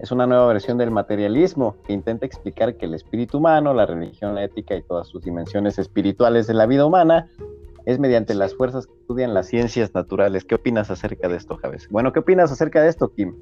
es 0.00 0.10
una 0.10 0.26
nueva 0.26 0.46
versión 0.46 0.78
del 0.78 0.90
materialismo 0.90 1.76
que 1.86 1.92
intenta 1.92 2.26
explicar 2.26 2.76
que 2.76 2.86
el 2.86 2.94
espíritu 2.94 3.38
humano, 3.38 3.74
la 3.74 3.86
religión, 3.86 4.34
la 4.34 4.44
ética 4.44 4.74
y 4.76 4.82
todas 4.82 5.08
sus 5.08 5.22
dimensiones 5.22 5.78
espirituales 5.78 6.46
de 6.46 6.54
la 6.54 6.66
vida 6.66 6.84
humana 6.86 7.28
es 7.86 7.98
mediante 7.98 8.34
las 8.34 8.54
fuerzas 8.54 8.86
que 8.86 8.94
estudian 8.94 9.34
las 9.34 9.48
ciencias 9.48 9.94
naturales. 9.94 10.44
¿Qué 10.44 10.54
opinas 10.54 10.90
acerca 10.90 11.28
de 11.28 11.36
esto, 11.36 11.56
Javes? 11.56 11.88
Bueno, 11.90 12.12
¿qué 12.12 12.20
opinas 12.20 12.50
acerca 12.50 12.82
de 12.82 12.88
esto, 12.88 13.12
Kim? 13.12 13.34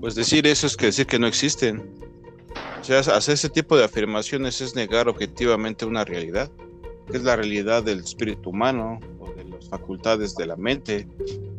Pues 0.00 0.14
decir 0.14 0.46
eso 0.46 0.66
es 0.66 0.76
que 0.76 0.86
decir 0.86 1.06
que 1.06 1.18
no 1.18 1.26
existen. 1.26 1.90
O 2.80 2.84
sea, 2.84 2.98
hacer 2.98 3.34
ese 3.34 3.48
tipo 3.48 3.76
de 3.76 3.84
afirmaciones 3.84 4.60
es 4.60 4.76
negar 4.76 5.08
objetivamente 5.08 5.86
una 5.86 6.04
realidad 6.04 6.50
es 7.18 7.24
la 7.24 7.36
realidad 7.36 7.82
del 7.82 8.00
espíritu 8.00 8.50
humano 8.50 9.00
o 9.20 9.32
de 9.32 9.44
las 9.44 9.68
facultades 9.68 10.34
de 10.36 10.46
la 10.46 10.56
mente 10.56 11.08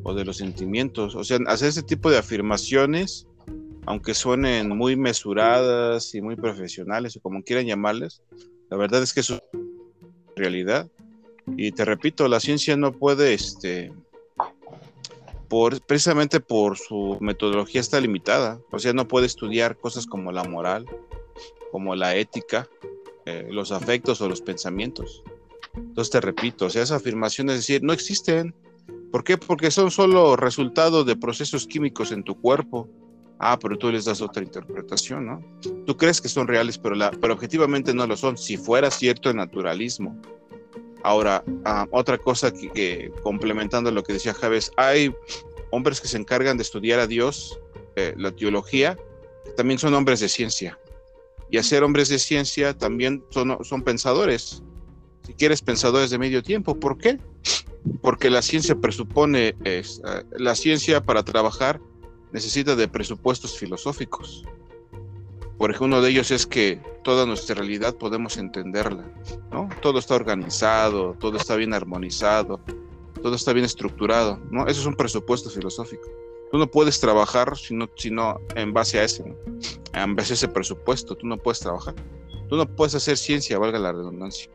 o 0.04 0.14
de 0.14 0.26
los 0.26 0.38
sentimientos. 0.38 1.16
O 1.16 1.24
sea, 1.24 1.40
hacer 1.48 1.70
ese 1.70 1.84
tipo 1.84 2.10
de 2.10 2.18
afirmaciones, 2.18 3.28
aunque 3.86 4.14
suenen 4.14 4.70
muy 4.70 4.96
mesuradas 4.96 6.14
y 6.16 6.22
muy 6.22 6.36
profesionales 6.36 7.16
o 7.18 7.22
como 7.22 7.44
quieran 7.44 7.66
llamarles, 7.66 8.22
la 8.70 8.78
verdad 8.78 9.04
es 9.04 9.14
que 9.14 9.22
es 9.22 9.34
realidad. 10.36 10.90
Y 11.58 11.72
te 11.72 11.86
repito, 11.86 12.28
la 12.28 12.40
ciencia 12.40 12.78
no 12.78 12.94
puede, 12.94 13.34
este, 13.34 13.92
por, 15.50 15.82
precisamente 15.82 16.40
por 16.40 16.78
su 16.78 17.18
metodología 17.20 17.82
está 17.82 18.00
limitada. 18.00 18.60
O 18.72 18.80
sea, 18.80 18.94
no 18.94 19.08
puede 19.08 19.26
estudiar 19.26 19.78
cosas 19.78 20.06
como 20.06 20.32
la 20.32 20.44
moral, 20.44 20.86
como 21.72 21.96
la 21.96 22.16
ética, 22.16 22.68
eh, 23.26 23.48
los 23.50 23.72
afectos 23.72 24.22
o 24.22 24.30
los 24.30 24.42
pensamientos. 24.42 25.24
Entonces 25.76 26.12
te 26.12 26.22
repito, 26.22 26.66
o 26.66 26.70
sea, 26.70 26.84
esa 26.84 26.96
afirmación 26.96 27.50
es 27.50 27.58
decir, 27.58 27.84
no 27.84 27.94
existen. 27.94 28.54
¿Por 29.12 29.24
qué? 29.24 29.38
Porque 29.38 29.72
son 29.72 29.92
solo 29.92 30.36
resultados 30.36 31.06
de 31.06 31.16
procesos 31.16 31.68
químicos 31.68 32.12
en 32.12 32.24
tu 32.24 32.40
cuerpo. 32.40 32.90
Ah, 33.40 33.58
pero 33.60 33.78
tú 33.78 33.92
les 33.92 34.06
das 34.06 34.22
otra 34.22 34.44
interpretación, 34.44 35.26
¿no? 35.26 35.42
Tú 35.86 35.98
crees 35.98 36.22
que 36.22 36.30
son 36.30 36.48
reales, 36.48 36.78
pero, 36.78 36.96
la, 36.96 37.12
pero 37.12 37.34
objetivamente 37.34 37.94
no 37.94 38.08
lo 38.08 38.16
son. 38.16 38.38
Si 38.38 38.58
fuera 38.58 38.90
cierto 38.90 39.30
el 39.30 39.36
naturalismo. 39.36 40.20
Ahora, 41.04 41.44
ah, 41.66 41.88
otra 41.92 42.18
cosa 42.18 42.52
que, 42.52 43.12
complementando 43.22 43.92
lo 43.92 44.04
que 44.04 44.14
decía 44.14 44.34
Javes, 44.34 44.72
hay 44.78 45.14
hombres 45.72 46.00
que 46.00 46.08
se 46.08 46.18
encargan 46.18 46.58
de 46.58 46.64
estudiar 46.64 47.00
a 47.00 47.08
Dios, 47.08 47.60
eh, 47.96 48.14
la 48.18 48.32
teología, 48.32 48.98
también 49.58 49.80
son 49.80 49.94
hombres 49.94 50.20
de 50.22 50.30
ciencia. 50.30 50.80
Y 51.50 51.58
hacer 51.58 51.84
hombres 51.84 52.10
de 52.10 52.20
ciencia 52.20 52.78
también 52.78 53.24
son, 53.32 53.58
son 53.64 53.84
pensadores 53.84 54.64
si 55.26 55.34
quieres, 55.34 55.62
pensadores 55.62 56.10
de 56.10 56.18
medio 56.18 56.44
tiempo. 56.44 56.80
¿Por 56.80 56.98
qué? 56.98 57.20
Porque 58.02 58.30
la 58.30 58.42
ciencia 58.42 58.76
presupone, 58.76 59.56
es, 59.64 60.02
la 60.38 60.56
ciencia 60.56 61.04
para 61.04 61.24
trabajar 61.24 61.80
necesita 62.32 62.76
de 62.76 62.88
presupuestos 62.88 63.58
filosóficos. 63.58 64.44
Por 65.58 65.70
ejemplo, 65.70 65.88
uno 65.88 66.02
de 66.02 66.10
ellos 66.10 66.32
es 66.32 66.46
que 66.46 66.82
toda 67.04 67.26
nuestra 67.26 67.56
realidad 67.56 67.96
podemos 67.96 68.38
entenderla, 68.38 69.06
¿no? 69.52 69.70
Todo 69.82 70.00
está 70.00 70.16
organizado, 70.16 71.16
todo 71.20 71.38
está 71.38 71.56
bien 71.56 71.74
armonizado, 71.74 72.60
todo 73.22 73.36
está 73.36 73.54
bien 73.54 73.66
estructurado, 73.66 74.40
¿no? 74.50 74.68
Eso 74.68 74.82
es 74.82 74.86
un 74.86 74.96
presupuesto 74.96 75.50
filosófico. 75.50 76.10
Tú 76.52 76.58
no 76.58 76.68
puedes 76.68 77.00
trabajar 77.00 77.56
sino, 77.58 77.90
sino 77.96 78.40
en 78.56 78.74
base 78.74 79.00
a 79.00 79.04
ese, 79.04 79.24
en 79.94 80.16
base 80.16 80.34
a 80.34 80.36
ese 80.36 80.48
presupuesto, 80.48 81.16
tú 81.16 81.28
no 81.28 81.38
puedes 81.38 81.60
trabajar. 81.60 81.96
Tú 82.50 82.58
no 82.58 82.66
puedes 82.66 82.96
hacer 82.96 83.18
ciencia, 83.18 83.58
valga 83.58 83.80
la 83.80 83.92
redundancia. 83.92 84.52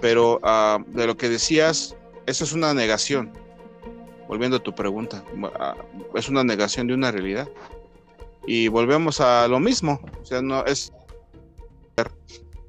Pero 0.00 0.40
uh, 0.42 0.82
de 0.92 1.06
lo 1.06 1.16
que 1.16 1.28
decías, 1.28 1.96
eso 2.26 2.44
es 2.44 2.52
una 2.52 2.74
negación. 2.74 3.32
Volviendo 4.28 4.56
a 4.56 4.62
tu 4.62 4.74
pregunta, 4.74 5.24
uh, 5.36 6.16
es 6.16 6.28
una 6.28 6.44
negación 6.44 6.86
de 6.86 6.94
una 6.94 7.10
realidad. 7.10 7.48
Y 8.46 8.68
volvemos 8.68 9.20
a 9.20 9.48
lo 9.48 9.58
mismo, 9.58 10.00
o 10.20 10.24
sea, 10.24 10.42
no 10.42 10.64
es 10.66 10.92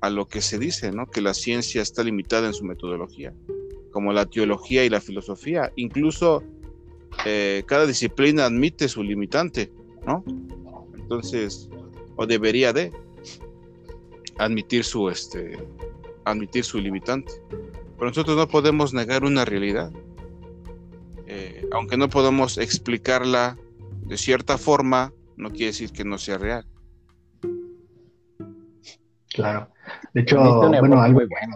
a 0.02 0.10
lo 0.10 0.28
que 0.28 0.42
se 0.42 0.60
dice, 0.60 0.92
¿no? 0.92 1.08
Que 1.08 1.20
la 1.20 1.34
ciencia 1.34 1.82
está 1.82 2.04
limitada 2.04 2.48
en 2.48 2.54
su 2.54 2.64
metodología, 2.64 3.34
como 3.92 4.14
la 4.14 4.26
teología 4.26 4.86
y 4.86 4.90
la 4.90 5.02
filosofía. 5.02 5.72
Incluso 5.76 6.44
eh, 7.26 7.64
cada 7.66 7.86
disciplina 7.86 8.46
admite 8.46 8.88
su 8.88 9.04
limitante, 9.04 9.72
¿no? 10.06 10.24
Entonces, 10.96 11.70
o 12.16 12.26
debería 12.26 12.72
de 12.72 12.92
admitir 14.38 14.84
su, 14.84 15.10
este, 15.10 15.58
admitir 16.26 16.64
su 16.64 16.80
limitante. 16.80 17.32
Pero 17.50 18.08
nosotros 18.08 18.36
no 18.36 18.48
podemos 18.48 18.94
negar 18.94 19.24
una 19.24 19.46
realidad. 19.46 19.92
Eh, 21.28 21.68
aunque 21.72 21.98
no 21.98 22.10
podamos 22.10 22.58
explicarla 22.58 23.58
de 24.02 24.18
cierta 24.18 24.58
forma, 24.58 25.14
no 25.38 25.50
quiere 25.50 25.68
decir 25.68 25.92
que 25.92 26.04
no 26.04 26.18
sea 26.18 26.38
real. 26.38 26.66
Claro. 29.34 29.70
De 30.14 30.22
hecho, 30.22 30.38
bueno, 30.38 31.02
algo 31.02 31.22
bueno. 31.30 31.56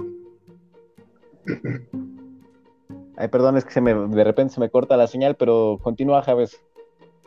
Ay, 3.17 3.27
perdón, 3.27 3.57
es 3.57 3.65
que 3.65 3.71
se 3.71 3.81
me, 3.81 3.93
de 3.93 4.23
repente 4.23 4.53
se 4.53 4.59
me 4.59 4.69
corta 4.69 4.97
la 4.97 5.07
señal, 5.07 5.35
pero 5.35 5.77
continúa, 5.81 6.21
Javes. 6.23 6.59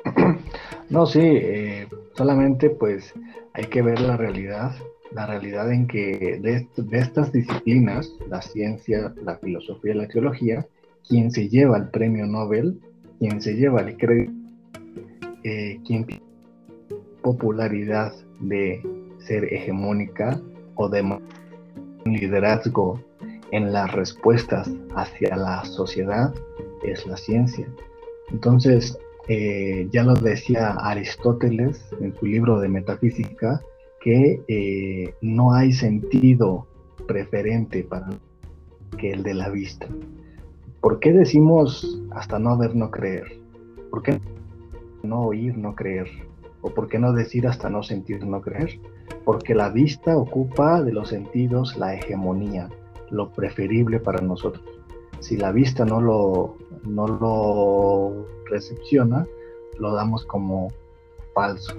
No, 0.90 1.06
sí, 1.06 1.20
eh, 1.22 1.88
solamente 2.14 2.68
pues 2.68 3.14
hay 3.54 3.64
que 3.64 3.80
ver 3.80 3.98
la 3.98 4.18
realidad 4.18 4.74
la 5.14 5.26
realidad 5.26 5.72
en 5.72 5.86
que 5.86 6.38
de, 6.40 6.98
estas 6.98 7.32
disciplinas, 7.32 8.12
la 8.28 8.40
ciencia, 8.42 9.14
la 9.22 9.36
filosofía 9.36 9.94
y 9.94 9.98
la 9.98 10.08
teología, 10.08 10.66
quien 11.06 11.30
se 11.30 11.48
lleva 11.48 11.76
el 11.78 11.88
premio 11.88 12.26
Nobel, 12.26 12.80
quien 13.18 13.40
se 13.40 13.54
lleva 13.54 13.82
el 13.82 13.96
crédito, 13.96 14.32
eh, 15.44 15.78
quien 15.86 16.06
tiene 16.06 16.22
popularidad 17.22 18.12
de 18.40 18.82
ser 19.18 19.44
hegemónica 19.52 20.40
o 20.74 20.88
de 20.88 21.18
liderazgo 22.04 23.00
en 23.52 23.72
las 23.72 23.92
respuestas 23.92 24.70
hacia 24.96 25.36
la 25.36 25.64
sociedad 25.64 26.34
es 26.82 27.06
la 27.06 27.16
ciencia. 27.16 27.66
Entonces, 28.30 28.98
eh, 29.28 29.86
ya 29.92 30.02
lo 30.02 30.14
decía 30.14 30.70
Aristóteles 30.80 31.80
en 32.00 32.14
su 32.16 32.26
libro 32.26 32.60
de 32.60 32.68
Metafísica, 32.68 33.62
que 34.02 34.42
eh, 34.48 35.14
no 35.20 35.54
hay 35.54 35.72
sentido 35.72 36.66
preferente 37.06 37.84
para 37.84 38.08
que 38.98 39.12
el 39.12 39.22
de 39.22 39.34
la 39.34 39.48
vista. 39.48 39.86
¿Por 40.80 40.98
qué 40.98 41.12
decimos 41.12 42.02
hasta 42.10 42.38
no 42.38 42.58
ver, 42.58 42.74
no 42.74 42.90
creer? 42.90 43.40
¿Por 43.90 44.02
qué 44.02 44.20
no 45.02 45.26
oír, 45.26 45.56
no 45.56 45.74
creer? 45.76 46.08
¿O 46.60 46.70
por 46.70 46.88
qué 46.88 46.98
no 46.98 47.12
decir 47.12 47.46
hasta 47.46 47.70
no 47.70 47.82
sentir, 47.82 48.24
no 48.26 48.40
creer? 48.40 48.80
Porque 49.24 49.54
la 49.54 49.68
vista 49.68 50.16
ocupa 50.16 50.82
de 50.82 50.92
los 50.92 51.10
sentidos 51.10 51.76
la 51.76 51.94
hegemonía, 51.94 52.68
lo 53.10 53.30
preferible 53.30 54.00
para 54.00 54.20
nosotros. 54.20 54.64
Si 55.20 55.36
la 55.36 55.52
vista 55.52 55.84
no 55.84 56.00
lo, 56.00 56.56
no 56.84 57.06
lo 57.06 58.26
recepciona, 58.46 59.26
lo 59.78 59.94
damos 59.94 60.26
como 60.26 60.68
falso. 61.34 61.76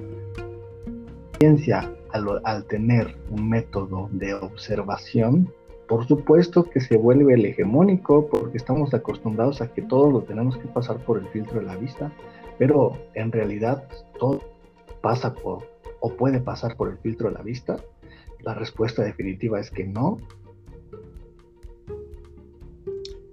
Ciencia 1.43 1.93
al, 2.13 2.65
tener 2.67 3.17
un 3.29 3.49
método 3.49 4.07
de 4.13 4.33
observación, 4.33 5.53
por 5.89 6.07
supuesto 6.07 6.63
que 6.63 6.79
se 6.79 6.95
vuelve 6.95 7.33
el 7.33 7.43
hegemónico 7.43 8.29
porque 8.29 8.55
estamos 8.55 8.93
acostumbrados 8.93 9.59
a 9.59 9.67
que 9.67 9.81
todo 9.81 10.09
lo 10.09 10.21
tenemos 10.21 10.57
que 10.57 10.69
pasar 10.69 11.03
por 11.03 11.19
el 11.19 11.27
filtro 11.27 11.59
de 11.59 11.65
la 11.65 11.75
vista, 11.75 12.13
pero 12.57 12.97
en 13.13 13.29
realidad 13.29 13.89
todo 14.17 14.41
pasa 15.01 15.33
por 15.33 15.67
o 15.99 16.13
puede 16.13 16.39
pasar 16.39 16.77
por 16.77 16.87
el 16.87 16.97
filtro 16.99 17.27
de 17.27 17.35
la 17.35 17.41
vista. 17.41 17.75
La 18.39 18.53
respuesta 18.53 19.03
definitiva 19.03 19.59
es 19.59 19.69
que 19.69 19.83
no. 19.83 20.19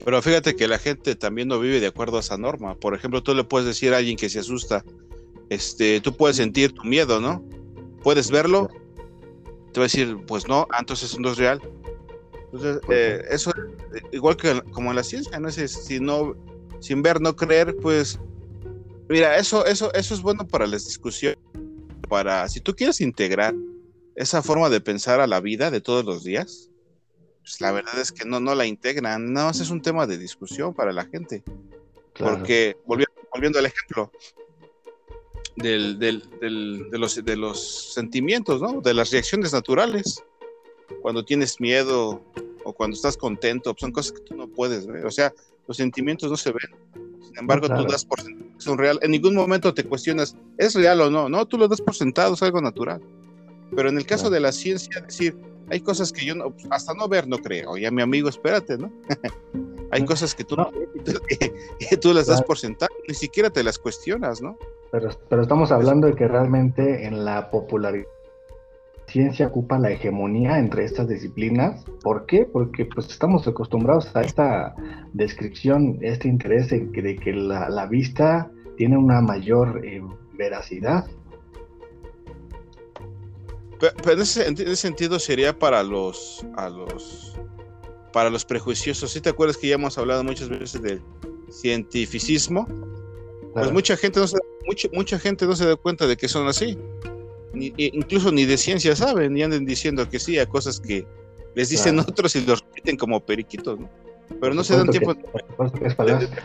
Pero 0.05 0.21
fíjate 0.21 0.57
que 0.57 0.67
la 0.67 0.79
gente 0.79 1.15
también 1.15 1.47
no 1.47 1.61
vive 1.61 1.79
de 1.79 1.87
acuerdo 1.87 2.17
a 2.17 2.21
esa 2.21 2.37
norma. 2.37 2.75
Por 2.75 2.97
ejemplo, 2.97 3.23
tú 3.23 3.37
le 3.37 3.45
puedes 3.45 3.69
decir 3.69 3.95
a 3.95 3.99
alguien 3.99 4.17
que 4.17 4.29
se 4.29 4.41
asusta, 4.41 4.85
este, 5.49 6.01
tú 6.01 6.17
puedes 6.17 6.39
sentir 6.39 6.73
tu 6.73 6.83
miedo, 6.83 7.21
¿no? 7.21 7.45
Puedes 8.03 8.31
verlo, 8.31 8.69
te 9.73 9.81
va 9.81 9.85
a 9.85 9.89
decir, 9.89 10.17
pues 10.27 10.49
no, 10.49 10.67
ah, 10.71 10.79
entonces 10.81 11.19
no 11.19 11.31
es 11.31 11.39
real. 11.39 11.61
Entonces, 12.53 12.81
eh, 12.89 13.23
eso, 13.31 13.53
igual 14.13 14.37
que 14.37 14.61
como 14.73 14.91
en 14.91 14.97
la 14.97 15.05
ciencia, 15.05 15.39
¿no? 15.39 15.49
Es, 15.49 15.73
si 15.73 16.01
no, 16.01 16.35
sin 16.81 17.03
ver, 17.03 17.21
no 17.21 17.37
creer, 17.37 17.77
pues, 17.77 18.19
mira, 19.09 19.37
eso, 19.37 19.65
eso, 19.67 19.93
eso 19.95 20.15
es 20.15 20.23
bueno 20.23 20.47
para 20.47 20.67
las 20.67 20.85
discusiones, 20.87 21.39
para, 22.09 22.49
si 22.49 22.61
tú 22.61 22.75
quieres 22.75 23.01
integrar 23.01 23.55
esa 24.17 24.43
forma 24.43 24.69
de 24.69 24.81
pensar 24.81 25.21
a 25.21 25.27
la 25.27 25.41
vida 25.41 25.71
de 25.71 25.81
todos 25.81 26.05
los 26.05 26.25
días, 26.25 26.71
pues 27.41 27.61
la 27.61 27.73
verdad 27.73 27.99
es 28.01 28.11
que 28.11 28.25
no, 28.25 28.41
no 28.41 28.55
la 28.55 28.67
integran, 28.67 29.33
nada 29.33 29.47
más 29.47 29.61
es 29.61 29.71
un 29.71 29.81
tema 29.81 30.07
de 30.07 30.19
discusión 30.19 30.75
para 30.75 30.93
la 30.93 31.07
gente. 31.07 31.43
Porque, 32.19 32.77
volviendo, 32.85 33.15
volviendo 33.33 33.59
al 33.59 33.67
ejemplo, 33.67 34.13
del, 35.57 35.99
del, 35.99 36.23
de, 36.41 36.99
los, 36.99 37.25
de 37.25 37.37
los 37.37 37.93
sentimientos, 37.95 38.61
¿no? 38.61 38.81
De 38.81 38.95
las 38.95 39.11
reacciones 39.11 39.53
naturales. 39.53 40.23
Cuando 41.03 41.25
tienes 41.25 41.61
miedo 41.61 42.23
o 42.65 42.73
cuando 42.73 42.95
estás 42.95 43.17
contento, 43.17 43.75
son 43.79 43.93
cosas 43.93 44.13
que 44.13 44.21
tú 44.21 44.37
no 44.37 44.49
puedes 44.49 44.87
ver. 44.87 45.07
O 45.07 45.11
sea, 45.11 45.33
los 45.67 45.77
sentimientos 45.77 46.31
no 46.31 46.37
se 46.37 46.51
ven. 46.51 46.71
Sin 47.23 47.39
embargo, 47.39 47.69
tú 47.69 47.85
das 47.85 48.05
por 48.05 48.21
sentado 48.21 48.51
que 48.61 48.65
son 48.65 48.79
real. 48.79 48.99
En 49.03 49.11
ningún 49.11 49.35
momento 49.35 49.73
te 49.73 49.85
cuestionas, 49.85 50.37
¿es 50.59 50.75
real 50.75 51.01
o 51.01 51.11
no? 51.11 51.29
No, 51.29 51.47
tú 51.47 51.57
lo 51.57 51.67
das 51.67 51.81
por 51.81 51.95
sentado, 51.95 52.35
es 52.35 52.43
algo 52.43 52.61
natural. 52.61 53.01
Pero 53.75 53.89
en 53.89 53.97
el 53.97 54.07
caso 54.07 54.31
de 54.31 54.41
la 54.41 54.53
ciencia, 54.53 55.01
decir, 55.01 55.37
hay 55.71 55.81
cosas 55.81 56.13
que 56.13 56.27
yo 56.27 56.35
no, 56.35 56.55
hasta 56.71 56.93
no 56.95 57.09
ver 57.09 57.27
no 57.27 57.39
creo. 57.39 57.71
Oye, 57.71 57.91
mi 57.91 58.03
amigo, 58.03 58.29
espérate, 58.29 58.77
¿no? 58.77 58.93
hay 59.91 60.05
cosas 60.05 60.35
que 60.35 60.45
tú, 60.45 60.57
no. 60.57 60.71
que, 61.79 61.97
tú 62.01 62.13
las 62.13 62.27
das 62.27 62.43
por 62.43 62.59
sentado, 62.59 62.91
ni 63.09 63.15
siquiera 63.15 63.51
te 63.51 63.63
las 63.63 63.79
cuestionas, 63.79 64.43
¿no? 64.43 64.59
Pero, 64.93 65.11
pero 65.29 65.43
estamos 65.43 65.71
hablando 65.73 66.07
de 66.07 66.15
que 66.15 66.27
realmente 66.27 67.07
en 67.07 67.25
la 67.25 67.51
popularidad 67.51 68.07
ciencia 69.11 69.49
ocupa 69.49 69.79
la 69.79 69.91
hegemonía 69.91 70.59
entre 70.59 70.85
estas 70.85 71.09
disciplinas. 71.09 71.85
¿Por 72.03 72.27
qué? 72.27 72.47
Porque 72.51 72.87
pues 72.87 73.09
estamos 73.09 73.47
acostumbrados 73.47 74.15
a 74.15 74.23
esta 74.23 74.75
descripción, 75.13 75.99
este 76.01 76.29
interés 76.29 76.71
de 76.71 76.91
que, 76.91 77.33
la, 77.33 77.87
vista 77.87 78.51
tiene 78.77 78.97
una 78.97 79.21
mayor 79.21 79.85
eh, 79.85 80.03
veracidad. 80.35 81.07
Pero, 83.81 84.13
en, 84.13 84.21
ese, 84.21 84.77
sentido 84.77 85.19
sería 85.19 85.59
para 85.59 85.83
los, 85.83 86.47
a 86.57 86.69
los, 86.69 87.37
para 88.13 88.31
los 88.31 88.45
prejuiciosos. 88.45 89.11
¿Sí 89.11 89.21
te 89.21 89.31
acuerdas 89.31 89.57
que 89.57 89.69
ya 89.69 89.75
hemos 89.75 89.97
hablado 89.99 90.23
muchas 90.23 90.49
veces 90.49 90.81
del 90.83 91.03
cientificismo? 91.51 92.67
Pues 93.53 93.73
mucha 93.73 93.97
gente 93.97 94.21
no 94.21 94.27
se 94.27 94.39
mucha, 94.67 94.89
mucha 94.93 95.19
gente 95.19 95.47
no 95.47 95.57
se 95.57 95.67
da 95.67 95.77
cuenta 95.77 96.07
de 96.07 96.17
que 96.17 96.29
son 96.29 96.47
así. 96.47 96.79
Ni, 97.53 97.73
incluso 97.77 98.31
ni 98.31 98.45
de 98.45 98.57
ciencia 98.57 98.95
saben, 98.95 99.37
y 99.37 99.43
andan 99.43 99.65
diciendo 99.65 100.09
que 100.09 100.21
sí 100.21 100.39
a 100.39 100.47
cosas 100.47 100.79
que 100.79 101.07
les 101.55 101.69
dicen 101.69 101.99
otros 101.99 102.37
y 102.37 102.43
los 102.43 102.63
repiten 102.63 102.97
como 102.97 103.21
periquitos, 103.21 103.81
¿no? 103.81 103.91
Pero 104.41 104.55
no 104.55 104.63
se 104.63 104.77
dan 104.77 104.89
tiempo. 104.89 105.15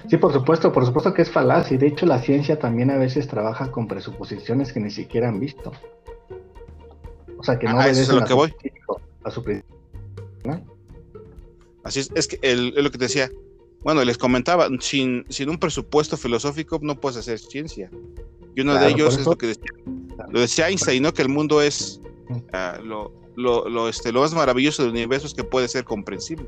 sí, 0.09 0.17
por 0.17 0.33
supuesto, 0.33 0.71
por 0.71 0.85
supuesto 0.85 1.13
que 1.13 1.21
es 1.21 1.29
falaz. 1.29 1.71
Y 1.71 1.77
de 1.77 1.87
hecho, 1.87 2.07
la 2.07 2.19
ciencia 2.19 2.57
también 2.57 2.89
a 2.89 2.97
veces 2.97 3.27
trabaja 3.27 3.71
con 3.71 3.87
presuposiciones 3.87 4.73
que 4.73 4.79
ni 4.79 4.89
siquiera 4.89 5.29
han 5.29 5.39
visto. 5.39 5.71
O 7.37 7.43
sea, 7.43 7.59
que 7.59 7.67
no 7.67 7.79
ah, 7.79 7.87
es 7.87 8.09
lo 8.09 8.23
que 8.25 8.33
voy. 8.33 8.53
A 9.23 9.29
su 9.29 9.43
Así 11.83 11.99
es, 11.99 12.11
es 12.15 12.27
que 12.27 12.39
es 12.41 12.57
lo 12.57 12.89
que 12.89 12.97
te 12.97 13.05
decía. 13.05 13.29
Bueno, 13.85 14.03
les 14.03 14.17
comentaba, 14.17 14.67
sin, 14.79 15.25
sin 15.29 15.47
un 15.47 15.59
presupuesto 15.59 16.17
filosófico 16.17 16.79
no 16.81 16.99
puedes 16.99 17.17
hacer 17.17 17.37
ciencia. 17.37 17.91
Y 18.55 18.61
uno 18.61 18.73
de 18.73 18.87
ellos 18.89 19.15
es 19.15 19.27
lo 19.27 19.37
que 19.37 19.45
decía, 19.45 19.71
lo 20.27 20.39
decía 20.39 20.69
Einstein, 20.69 21.03
¿no? 21.03 21.13
Que 21.13 21.21
el 21.21 21.29
mundo 21.29 21.61
es 21.61 22.01
uh, 22.29 22.83
lo, 22.83 23.13
lo, 23.35 23.69
lo, 23.69 23.87
este, 23.87 24.11
lo 24.11 24.21
más 24.21 24.33
maravilloso 24.33 24.81
del 24.81 24.91
universo 24.91 25.27
es 25.27 25.35
que 25.35 25.43
puede 25.43 25.67
ser 25.67 25.83
comprensible. 25.83 26.47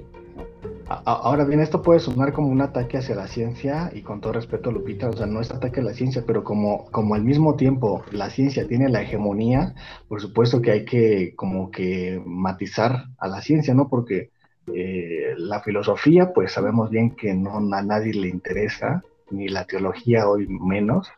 ahora 1.06 1.46
bien, 1.46 1.60
esto 1.60 1.84
puede 1.84 2.00
sonar 2.00 2.34
como 2.34 2.48
un 2.48 2.62
ataque 2.62 2.98
hacia 2.98 3.14
la 3.14 3.28
ciencia 3.28 3.92
y 3.94 4.02
con 4.02 4.20
todo 4.20 4.34
respeto, 4.34 4.72
Lupita, 4.72 5.08
o 5.08 5.14
sea, 5.14 5.28
no 5.28 5.40
es 5.40 5.52
ataque 5.52 5.82
a 5.82 5.84
la 5.84 5.94
ciencia, 5.94 6.24
pero 6.26 6.44
como, 6.44 6.86
como 6.90 7.14
al 7.14 7.24
mismo 7.24 7.54
tiempo 7.56 8.04
la 8.12 8.32
ciencia 8.32 8.68
tiene 8.68 8.90
la 8.90 9.04
hegemonía, 9.04 9.76
por 10.08 10.22
supuesto 10.22 10.60
que 10.60 10.72
hay 10.72 10.86
que 10.86 11.36
como 11.36 11.70
que 11.70 12.20
matizar 12.26 13.10
a 13.20 13.28
la 13.28 13.44
ciencia, 13.44 13.76
¿no? 13.76 13.90
Porque 13.90 14.32
eh, 14.74 15.17
la 15.38 15.62
filosofía, 15.62 16.34
pues 16.34 16.54
sabemos 16.54 16.90
bien 16.90 17.16
que 17.16 17.34
no 17.34 17.58
a 17.58 17.82
nadie 17.82 18.14
le 18.14 18.28
interesa, 18.28 19.04
ni 19.30 19.48
la 19.48 19.66
teología 19.66 20.28
hoy 20.28 20.48
menos. 20.48 21.10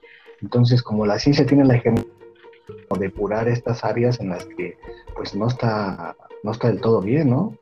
Entonces, 0.41 0.83
como 0.83 1.05
la 1.05 1.19
ciencia 1.19 1.45
tiene 1.45 1.65
la 1.65 1.75
hegemonía 1.75 2.05
de 2.91 2.99
depurar 2.99 3.47
estas 3.47 3.83
áreas 3.83 4.19
en 4.19 4.29
las 4.29 4.45
que 4.45 4.77
pues 5.15 5.35
no 5.35 5.47
está, 5.47 6.15
no 6.43 6.51
está 6.51 6.67
del 6.67 6.81
todo 6.81 7.01
bien, 7.01 7.29
¿no? 7.29 7.55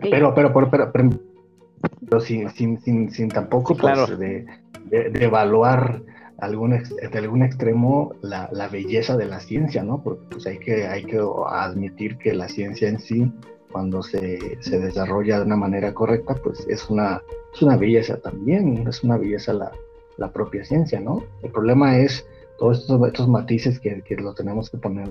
Pero, 0.00 0.34
pero, 0.34 0.52
pero, 0.52 0.70
pero, 0.70 0.92
pero, 0.92 2.20
sin, 2.20 2.48
sin, 2.50 2.80
sin, 2.80 3.10
sin, 3.10 3.28
tampoco 3.28 3.76
pues, 3.76 4.18
de, 4.18 4.46
de, 4.86 5.24
evaluar 5.24 6.02
algún 6.42 6.70
de 6.70 7.18
algún 7.18 7.44
extremo 7.44 8.14
la, 8.20 8.48
la, 8.52 8.66
belleza 8.66 9.16
de 9.16 9.26
la 9.26 9.38
ciencia, 9.38 9.84
¿no? 9.84 10.02
Porque 10.02 10.24
pues 10.28 10.46
hay 10.46 10.58
que, 10.58 10.88
hay 10.88 11.04
que 11.04 11.20
admitir 11.46 12.18
que 12.18 12.34
la 12.34 12.48
ciencia 12.48 12.88
en 12.88 12.98
sí, 12.98 13.32
cuando 13.70 14.02
se, 14.02 14.58
se 14.60 14.80
desarrolla 14.80 15.38
de 15.38 15.46
una 15.46 15.56
manera 15.56 15.94
correcta, 15.94 16.34
pues 16.42 16.66
es 16.68 16.90
una, 16.90 17.22
es 17.54 17.62
una 17.62 17.76
belleza 17.76 18.16
también, 18.18 18.88
es 18.88 19.04
una 19.04 19.18
belleza 19.18 19.52
la, 19.52 19.70
la 20.16 20.32
propia 20.32 20.64
ciencia, 20.64 20.98
¿no? 20.98 21.22
El 21.44 21.52
problema 21.52 21.98
es 21.98 22.26
todos 22.58 22.80
estos, 22.80 23.06
estos 23.06 23.28
matices 23.28 23.78
que, 23.78 24.02
que 24.02 24.16
lo 24.16 24.34
tenemos 24.34 24.68
que 24.68 24.78
poner. 24.78 25.08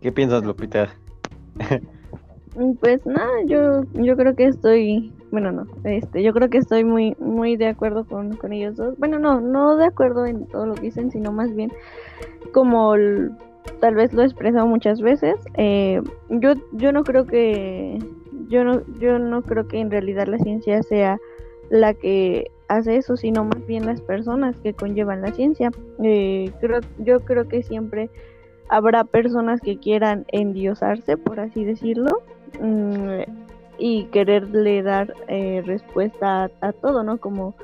¿Qué 0.00 0.10
piensas, 0.12 0.44
Lupita? 0.44 0.94
Pues 2.80 3.04
nada, 3.06 3.44
yo, 3.46 3.84
yo 3.92 4.16
creo 4.16 4.34
que 4.34 4.46
estoy, 4.46 5.12
bueno 5.30 5.52
no, 5.52 5.66
este, 5.84 6.22
yo 6.22 6.32
creo 6.32 6.48
que 6.48 6.58
estoy 6.58 6.84
muy, 6.84 7.14
muy 7.18 7.56
de 7.56 7.68
acuerdo 7.68 8.04
con, 8.04 8.36
ellos 8.52 8.76
dos. 8.76 8.98
Bueno, 8.98 9.18
no, 9.18 9.40
no 9.40 9.76
de 9.76 9.86
acuerdo 9.86 10.26
en 10.26 10.46
todo 10.46 10.66
lo 10.66 10.74
que 10.74 10.82
dicen, 10.82 11.10
sino 11.10 11.32
más 11.32 11.54
bien 11.54 11.70
como 12.52 12.94
tal 13.80 13.94
vez 13.94 14.12
lo 14.12 14.22
he 14.22 14.24
expresado 14.24 14.66
muchas 14.66 15.00
veces. 15.00 15.36
Eh, 15.54 16.00
yo, 16.30 16.54
yo 16.72 16.92
no 16.92 17.04
creo 17.04 17.26
que, 17.26 17.98
yo 18.48 18.64
no, 18.64 18.82
yo 18.98 19.18
no 19.18 19.42
creo 19.42 19.68
que 19.68 19.80
en 19.80 19.90
realidad 19.90 20.26
la 20.26 20.38
ciencia 20.38 20.82
sea 20.82 21.18
la 21.70 21.94
que 21.94 22.50
hace 22.68 22.96
eso, 22.96 23.16
sino 23.16 23.44
más 23.44 23.66
bien 23.66 23.86
las 23.86 24.00
personas 24.00 24.58
que 24.60 24.74
conllevan 24.74 25.22
la 25.22 25.32
ciencia. 25.32 25.70
Eh, 26.02 26.50
creo, 26.60 26.80
yo 26.98 27.20
creo 27.20 27.48
que 27.48 27.62
siempre 27.62 28.10
habrá 28.68 29.04
personas 29.04 29.60
que 29.60 29.78
quieran 29.78 30.24
endiosarse, 30.28 31.16
por 31.16 31.40
así 31.40 31.64
decirlo, 31.64 32.22
mm, 32.60 33.22
y 33.78 34.04
quererle 34.06 34.82
dar 34.82 35.14
eh, 35.28 35.62
respuesta 35.64 36.50
a, 36.60 36.72
todo, 36.72 37.02
¿no? 37.04 37.18
Como, 37.18 37.54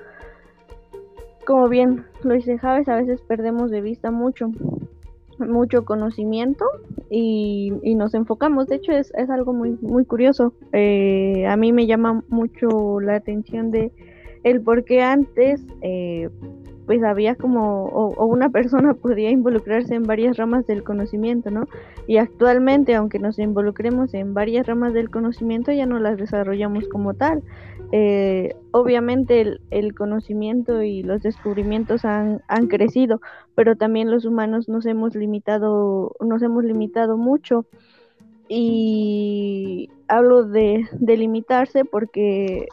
como 1.44 1.68
bien 1.68 2.05
lo 2.22 2.35
dice 2.35 2.59
Javes, 2.59 2.88
a 2.88 2.96
veces 2.96 3.20
perdemos 3.22 3.70
de 3.70 3.81
vista 3.81 4.11
mucho, 4.11 4.50
mucho 5.38 5.85
conocimiento 5.85 6.64
y, 7.11 7.72
nos 7.96 8.14
enfocamos. 8.14 8.68
De 8.68 8.77
hecho, 8.77 8.92
es, 8.92 9.12
es 9.16 9.29
algo 9.31 9.53
muy, 9.53 9.77
muy 9.83 10.05
curioso. 10.05 10.55
Eh, 10.72 11.46
a 11.46 11.57
mí 11.57 11.72
me 11.72 11.87
llama 11.87 12.22
mucho 12.29 13.00
la 13.00 13.16
atención 13.16 13.70
de 13.70 13.92
el 14.44 14.61
por 14.61 14.85
qué 14.85 15.03
antes 15.03 15.64
eh, 15.81 16.29
pues 16.86 17.02
había 17.02 17.34
como, 17.34 17.86
o, 17.86 18.26
una 18.26 18.50
persona 18.50 18.94
podía 19.02 19.30
involucrarse 19.30 19.94
en 19.94 20.04
varias 20.04 20.36
ramas 20.36 20.66
del 20.66 20.82
conocimiento, 20.82 21.50
¿no? 21.50 21.66
Y 22.06 22.18
actualmente, 22.18 22.94
aunque 22.94 23.18
nos 23.18 23.38
involucremos 23.38 24.14
en 24.14 24.34
varias 24.34 24.66
ramas 24.66 24.92
del 24.92 25.10
conocimiento, 25.10 25.72
ya 25.72 25.86
no 25.86 25.98
las 25.98 26.18
desarrollamos 26.18 26.88
como 26.88 27.14
tal. 27.14 27.42
Eh, 27.92 28.56
obviamente 28.72 29.58
el, 29.70 29.94
conocimiento 29.94 30.82
y 30.82 31.02
los 31.02 31.22
descubrimientos 31.22 32.04
han, 32.04 32.42
han, 32.48 32.66
crecido, 32.66 33.20
pero 33.54 33.76
también 33.76 34.10
los 34.10 34.24
humanos 34.24 34.68
nos 34.68 34.84
hemos 34.86 35.14
limitado, 35.14 36.12
nos 36.20 36.42
hemos 36.42 36.64
limitado 36.64 37.16
mucho. 37.16 37.66
Y 38.48 39.90
hablo 40.08 40.44
de, 40.44 40.86
de 40.92 41.16
limitarse 41.16 41.84
porque 41.84 42.68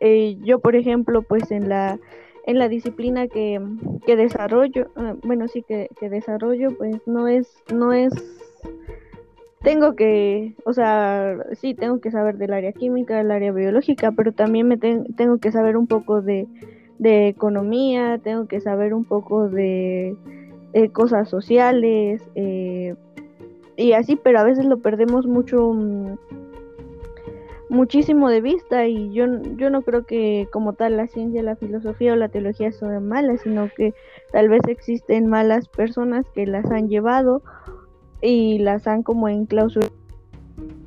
eh, 0.00 0.38
yo, 0.42 0.60
por 0.60 0.76
ejemplo, 0.76 1.22
pues 1.22 1.50
en 1.50 1.68
la 1.68 1.98
en 2.50 2.58
la 2.58 2.68
disciplina 2.68 3.28
que, 3.28 3.60
que 4.04 4.16
desarrollo, 4.16 4.90
ah, 4.96 5.14
bueno, 5.22 5.46
sí 5.46 5.62
que, 5.62 5.88
desarrollo, 6.00 6.76
pues 6.76 7.00
no 7.06 7.28
es, 7.28 7.62
no 7.72 7.92
es, 7.92 8.12
tengo 9.62 9.94
que, 9.94 10.56
o 10.64 10.72
sea, 10.72 11.36
sí, 11.52 11.74
tengo 11.74 12.00
que 12.00 12.10
saber 12.10 12.38
del 12.38 12.52
área 12.52 12.72
química, 12.72 13.16
del 13.16 13.30
área 13.30 13.52
biológica, 13.52 14.10
pero 14.12 14.32
también 14.32 14.66
me 14.66 14.78
tengo 14.78 15.38
que 15.38 15.52
saber 15.52 15.76
un 15.76 15.86
poco 15.86 16.22
de, 16.22 16.48
de, 16.98 17.28
economía, 17.28 18.18
tengo 18.18 18.48
que 18.48 18.60
saber 18.60 18.94
un 18.94 19.04
poco 19.04 19.48
de, 19.48 20.16
cosas 20.92 21.28
sociales, 21.28 22.20
eh, 22.34 22.96
y 23.76 23.92
así, 23.92 24.16
pero 24.16 24.40
a 24.40 24.44
veces 24.44 24.64
lo 24.64 24.78
perdemos 24.78 25.26
mucho 25.26 25.72
mm, 25.72 26.16
muchísimo 27.70 28.28
de 28.28 28.40
vista 28.40 28.86
y 28.86 29.12
yo, 29.12 29.26
yo 29.56 29.70
no 29.70 29.82
creo 29.82 30.04
que 30.04 30.48
como 30.52 30.74
tal 30.74 30.96
la 30.96 31.06
ciencia, 31.06 31.42
la 31.42 31.56
filosofía 31.56 32.12
o 32.12 32.16
la 32.16 32.28
teología 32.28 32.72
son 32.72 33.06
malas, 33.06 33.40
sino 33.42 33.70
que 33.74 33.94
tal 34.32 34.48
vez 34.48 34.60
existen 34.66 35.28
malas 35.28 35.68
personas 35.68 36.26
que 36.34 36.46
las 36.46 36.70
han 36.70 36.88
llevado 36.88 37.42
y 38.20 38.58
las 38.58 38.86
han 38.86 39.02
como 39.02 39.28
enclausurado 39.28 39.94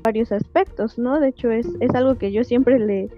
varios 0.03 0.33
aspectos, 0.33 0.99
¿no? 0.99 1.19
De 1.21 1.29
hecho 1.29 1.49
es, 1.49 1.67
es 1.79 1.95
algo 1.95 2.15
que 2.15 2.33
yo 2.33 2.43
siempre 2.43 2.77
le 2.77 3.09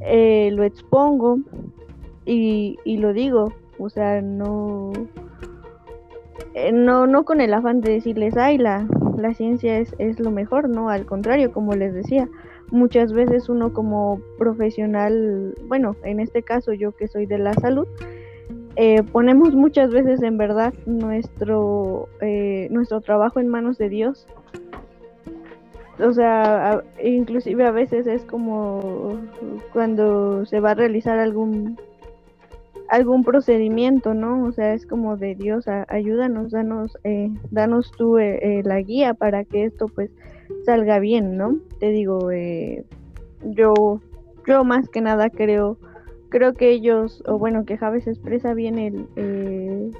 eh, 0.00 0.50
lo 0.52 0.62
expongo 0.62 1.40
y, 2.24 2.78
y 2.84 2.98
lo 2.98 3.12
digo, 3.12 3.52
o 3.78 3.88
sea, 3.90 4.22
no, 4.22 4.92
eh, 6.54 6.70
no, 6.72 7.08
no 7.08 7.24
con 7.24 7.40
el 7.40 7.52
afán 7.52 7.80
de 7.80 7.92
decirles, 7.92 8.36
ay, 8.36 8.58
la, 8.58 8.86
la 9.18 9.34
ciencia 9.34 9.78
es, 9.78 9.94
es 9.98 10.20
lo 10.20 10.30
mejor, 10.30 10.68
no, 10.68 10.88
al 10.88 11.04
contrario, 11.06 11.52
como 11.52 11.74
les 11.74 11.92
decía, 11.92 12.28
muchas 12.70 13.12
veces 13.12 13.48
uno 13.48 13.72
como 13.72 14.20
profesional, 14.38 15.54
bueno, 15.68 15.96
en 16.02 16.20
este 16.20 16.42
caso 16.42 16.72
yo 16.72 16.92
que 16.92 17.08
soy 17.08 17.26
de 17.26 17.38
la 17.38 17.54
salud, 17.54 17.86
eh, 18.76 19.02
ponemos 19.04 19.54
muchas 19.54 19.90
veces 19.90 20.22
en 20.22 20.36
verdad 20.36 20.74
nuestro, 20.84 22.08
eh, 22.20 22.68
nuestro 22.70 23.00
trabajo 23.00 23.40
en 23.40 23.48
manos 23.48 23.78
de 23.78 23.88
Dios. 23.88 24.26
O 25.98 26.12
sea, 26.12 26.82
inclusive 27.02 27.64
a 27.64 27.70
veces 27.70 28.06
es 28.06 28.22
como 28.24 29.18
cuando 29.72 30.44
se 30.44 30.60
va 30.60 30.72
a 30.72 30.74
realizar 30.74 31.18
algún 31.18 31.78
algún 32.88 33.24
procedimiento, 33.24 34.14
¿no? 34.14 34.44
O 34.44 34.52
sea, 34.52 34.74
es 34.74 34.86
como 34.86 35.16
de 35.16 35.34
Dios, 35.34 35.66
ayúdanos, 35.88 36.52
danos, 36.52 36.96
eh, 37.02 37.30
danos 37.50 37.90
tú 37.96 38.18
la 38.18 38.80
guía 38.82 39.14
para 39.14 39.42
que 39.44 39.64
esto 39.64 39.86
pues 39.88 40.10
salga 40.66 40.98
bien, 40.98 41.36
¿no? 41.36 41.58
Te 41.80 41.90
digo, 41.90 42.30
eh, 42.30 42.84
yo, 43.42 43.72
yo 44.46 44.64
más 44.64 44.88
que 44.90 45.00
nada 45.00 45.30
creo, 45.30 45.78
creo 46.28 46.52
que 46.54 46.70
ellos, 46.70 47.22
o 47.26 47.38
bueno, 47.38 47.64
que 47.64 47.78
Javes 47.78 48.06
expresa 48.06 48.52
bien 48.52 48.78
el, 48.78 49.06
eh, 49.16 49.90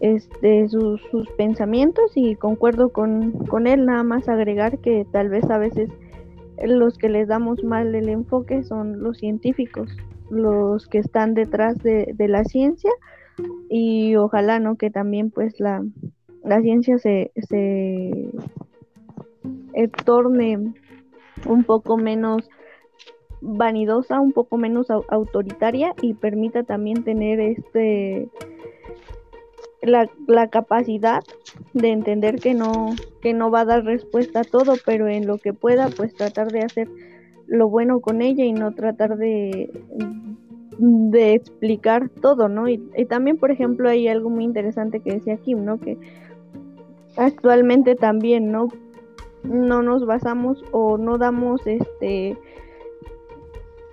este, 0.00 0.68
sus, 0.68 1.00
sus, 1.10 1.28
pensamientos 1.32 2.10
y 2.16 2.34
concuerdo 2.34 2.88
con, 2.88 3.32
con 3.46 3.66
él, 3.66 3.86
nada 3.86 4.02
más 4.02 4.28
agregar 4.28 4.78
que 4.78 5.06
tal 5.12 5.28
vez 5.28 5.48
a 5.50 5.58
veces 5.58 5.90
los 6.62 6.98
que 6.98 7.08
les 7.08 7.28
damos 7.28 7.62
mal 7.62 7.94
el 7.94 8.08
enfoque 8.08 8.64
son 8.64 9.02
los 9.02 9.18
científicos, 9.18 9.94
los 10.30 10.88
que 10.88 10.98
están 10.98 11.34
detrás 11.34 11.78
de, 11.78 12.12
de 12.14 12.28
la 12.28 12.44
ciencia 12.44 12.90
y 13.68 14.16
ojalá 14.16 14.58
no 14.58 14.76
que 14.76 14.90
también 14.90 15.30
pues 15.30 15.60
la, 15.60 15.84
la 16.44 16.60
ciencia 16.60 16.98
se, 16.98 17.30
se, 17.36 18.10
eh, 19.74 19.88
torne 20.04 20.74
un 21.46 21.64
poco 21.64 21.96
menos 21.96 22.48
vanidosa, 23.40 24.20
un 24.20 24.32
poco 24.32 24.56
menos 24.56 24.88
autoritaria 24.90 25.94
y 26.02 26.14
permita 26.14 26.62
también 26.62 27.04
tener 27.04 27.40
este 27.40 28.28
la, 29.82 30.10
la, 30.26 30.48
capacidad 30.48 31.22
de 31.72 31.88
entender 31.88 32.38
que 32.38 32.52
no, 32.52 32.90
que 33.22 33.32
no 33.32 33.50
va 33.50 33.60
a 33.60 33.64
dar 33.64 33.84
respuesta 33.84 34.40
a 34.40 34.44
todo, 34.44 34.74
pero 34.84 35.08
en 35.08 35.26
lo 35.26 35.38
que 35.38 35.54
pueda, 35.54 35.88
pues 35.88 36.14
tratar 36.14 36.52
de 36.52 36.60
hacer 36.60 36.88
lo 37.46 37.68
bueno 37.70 38.00
con 38.00 38.20
ella 38.20 38.44
y 38.44 38.52
no 38.52 38.72
tratar 38.72 39.16
de, 39.16 39.70
de 40.78 41.34
explicar 41.34 42.10
todo, 42.10 42.48
¿no? 42.48 42.68
Y, 42.68 42.82
y 42.94 43.06
también, 43.06 43.38
por 43.38 43.50
ejemplo, 43.50 43.88
hay 43.88 44.06
algo 44.06 44.28
muy 44.28 44.44
interesante 44.44 45.00
que 45.00 45.14
decía 45.14 45.38
Kim, 45.38 45.64
¿no? 45.64 45.80
Que 45.80 45.96
actualmente 47.16 47.94
también, 47.94 48.52
¿no? 48.52 48.68
No 49.42 49.82
nos 49.82 50.06
basamos 50.06 50.64
o 50.72 50.98
no 50.98 51.18
damos 51.18 51.66
este 51.66 52.36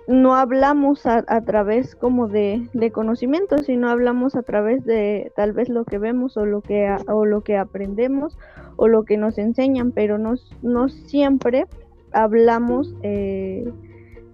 no 0.08 0.34
hablamos 0.34 1.04
a, 1.04 1.22
través 1.44 1.94
como 1.94 2.28
de, 2.28 2.66
de, 2.72 2.90
conocimiento, 2.90 3.58
sino 3.58 3.90
hablamos 3.90 4.36
a 4.36 4.42
través 4.42 4.82
de 4.86 5.30
tal 5.36 5.52
vez 5.52 5.68
lo 5.68 5.84
que 5.84 5.98
vemos 5.98 6.38
o 6.38 6.46
lo 6.46 6.62
que, 6.62 6.96
o 7.08 7.26
lo 7.26 7.42
que 7.42 7.58
aprendemos 7.58 8.38
o 8.76 8.88
lo 8.88 9.04
que 9.04 9.18
nos 9.18 9.36
enseñan, 9.36 9.92
pero 9.92 10.16
no, 10.16 10.36
no 10.62 10.88
siempre 10.88 11.66
hablamos 12.12 12.94
eh, 13.02 13.70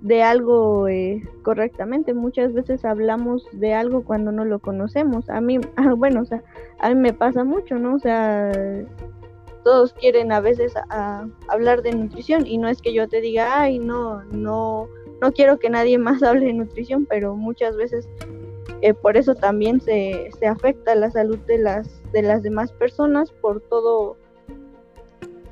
de 0.01 0.23
algo 0.23 0.87
eh, 0.87 1.23
correctamente. 1.43 2.15
Muchas 2.15 2.53
veces 2.53 2.85
hablamos 2.85 3.49
de 3.53 3.75
algo 3.75 4.05
cuando 4.05 4.31
no 4.31 4.45
lo 4.45 4.61
conocemos. 4.61 5.29
A 5.29 5.41
mí, 5.41 5.59
ah, 5.77 5.95
bueno, 5.97 6.21
o 6.21 6.25
sea, 6.25 6.43
a 6.79 6.91
mí 6.91 6.95
me 6.95 7.13
pasa 7.13 7.43
mucho, 7.43 7.79
¿no? 7.79 7.95
O 7.95 7.99
sea, 7.99 8.53
todos 9.65 9.93
quieren 9.95 10.31
a 10.31 10.41
veces 10.41 10.75
hablar 11.49 11.83
de 11.83 11.93
nutrición 11.93 12.47
y 12.47 12.59
no 12.59 12.69
es 12.69 12.81
que 12.81 12.93
yo 12.93 13.09
te 13.09 13.21
diga, 13.21 13.61
ay, 13.61 13.79
no, 13.79 14.23
no 14.25 14.89
no 15.21 15.33
quiero 15.33 15.59
que 15.59 15.71
nadie 15.71 15.99
más 16.09 16.23
hable 16.23 16.47
de 16.47 16.53
nutrición, 16.53 17.07
pero 17.07 17.35
muchas 17.35 17.77
veces 17.77 18.09
eh, 18.83 18.95
por 18.95 19.17
eso 19.17 19.35
también 19.35 19.81
se, 19.81 20.31
se, 20.39 20.47
afecta 20.47 20.95
la 20.95 21.11
salud 21.11 21.39
de 21.47 21.59
las, 21.59 22.03
de 22.13 22.23
las 22.23 22.43
demás 22.43 22.73
personas 22.73 23.31
por 23.31 23.61
todo, 23.61 24.17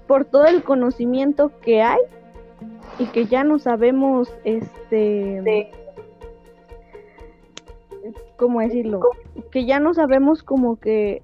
por 0.07 0.27
todo 0.27 0.45
el 0.47 0.63
conocimiento 0.63 1.51
que 1.63 1.81
hay 1.81 2.01
y 2.99 3.07
que 3.07 3.25
ya 3.25 3.45
no 3.45 3.59
sabemos, 3.59 4.31
este, 4.45 5.71
¿cómo 8.37 8.61
decirlo? 8.61 9.01
Que 9.51 9.65
ya 9.65 9.81
no 9.81 9.95
sabemos 9.95 10.43
como 10.43 10.77
que 10.79 11.23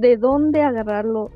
de 0.00 0.16
dónde 0.16 0.62
agarrarlo, 0.62 1.30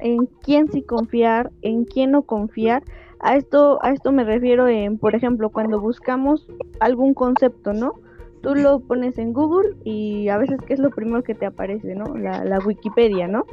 en 0.00 0.26
quién 0.42 0.70
sí 0.70 0.82
confiar, 0.82 1.50
en 1.62 1.84
quién 1.84 2.10
no 2.10 2.22
confiar, 2.22 2.82
a 3.20 3.36
esto, 3.36 3.78
a 3.82 3.92
esto 3.92 4.12
me 4.12 4.24
refiero 4.24 4.68
en, 4.68 4.98
por 4.98 5.14
ejemplo, 5.14 5.50
cuando 5.50 5.80
buscamos 5.80 6.46
algún 6.80 7.14
concepto, 7.14 7.72
¿no? 7.72 7.94
Tú 8.42 8.56
lo 8.56 8.80
pones 8.80 9.16
en 9.18 9.32
Google 9.32 9.76
y 9.84 10.28
a 10.28 10.36
veces 10.38 10.58
qué 10.66 10.74
es 10.74 10.80
lo 10.80 10.90
primero 10.90 11.22
que 11.22 11.34
te 11.34 11.46
aparece, 11.46 11.94
¿no? 11.94 12.16
La, 12.16 12.58
Wikipedia, 12.58 13.28
¿no? 13.28 13.44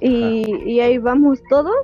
Y, 0.00 0.44
y, 0.64 0.80
ahí 0.80 0.98
vamos 0.98 1.42
todos 1.50 1.74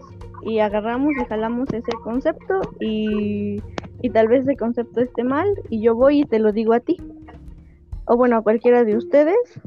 y 0.42 0.60
agarramos 0.60 1.12
y 1.20 1.24
jalamos 1.24 1.68
ese 1.72 1.90
concepto 2.04 2.60
y, 2.80 3.60
y 4.02 4.10
tal 4.10 4.28
vez 4.28 4.42
ese 4.42 4.56
concepto 4.56 5.00
esté 5.00 5.24
mal 5.24 5.48
y 5.70 5.80
yo 5.80 5.96
voy 5.96 6.20
y 6.20 6.24
te 6.24 6.38
lo 6.38 6.52
digo 6.52 6.72
a 6.74 6.80
ti. 6.80 6.96
O 8.06 8.16
bueno, 8.16 8.36
a 8.36 8.42
cualquiera 8.42 8.84
de 8.84 8.96
ustedes. 8.96 9.60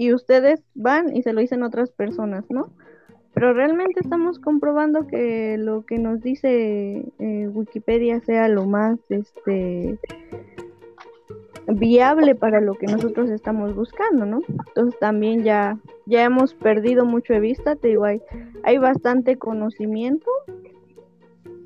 Y 0.00 0.14
ustedes 0.14 0.62
van 0.74 1.14
y 1.14 1.22
se 1.22 1.34
lo 1.34 1.40
dicen 1.40 1.62
a 1.62 1.66
otras 1.66 1.90
personas, 1.90 2.44
¿no? 2.48 2.70
pero 3.34 3.52
realmente 3.52 4.00
estamos 4.00 4.38
comprobando 4.38 5.06
que 5.06 5.56
lo 5.56 5.84
que 5.86 5.98
nos 5.98 6.20
dice 6.20 7.04
eh, 7.18 7.48
Wikipedia 7.48 8.20
sea 8.20 8.48
lo 8.48 8.66
más 8.66 8.98
este 9.08 9.98
viable 11.68 12.34
para 12.34 12.60
lo 12.60 12.74
que 12.74 12.86
nosotros 12.86 13.30
estamos 13.30 13.74
buscando, 13.74 14.26
¿no? 14.26 14.40
Entonces 14.68 14.98
también 14.98 15.44
ya 15.44 15.78
ya 16.06 16.24
hemos 16.24 16.54
perdido 16.54 17.04
mucho 17.04 17.32
de 17.32 17.40
vista, 17.40 17.76
te 17.76 17.88
digo, 17.88 18.04
hay, 18.04 18.20
hay 18.64 18.78
bastante 18.78 19.36
conocimiento, 19.36 20.28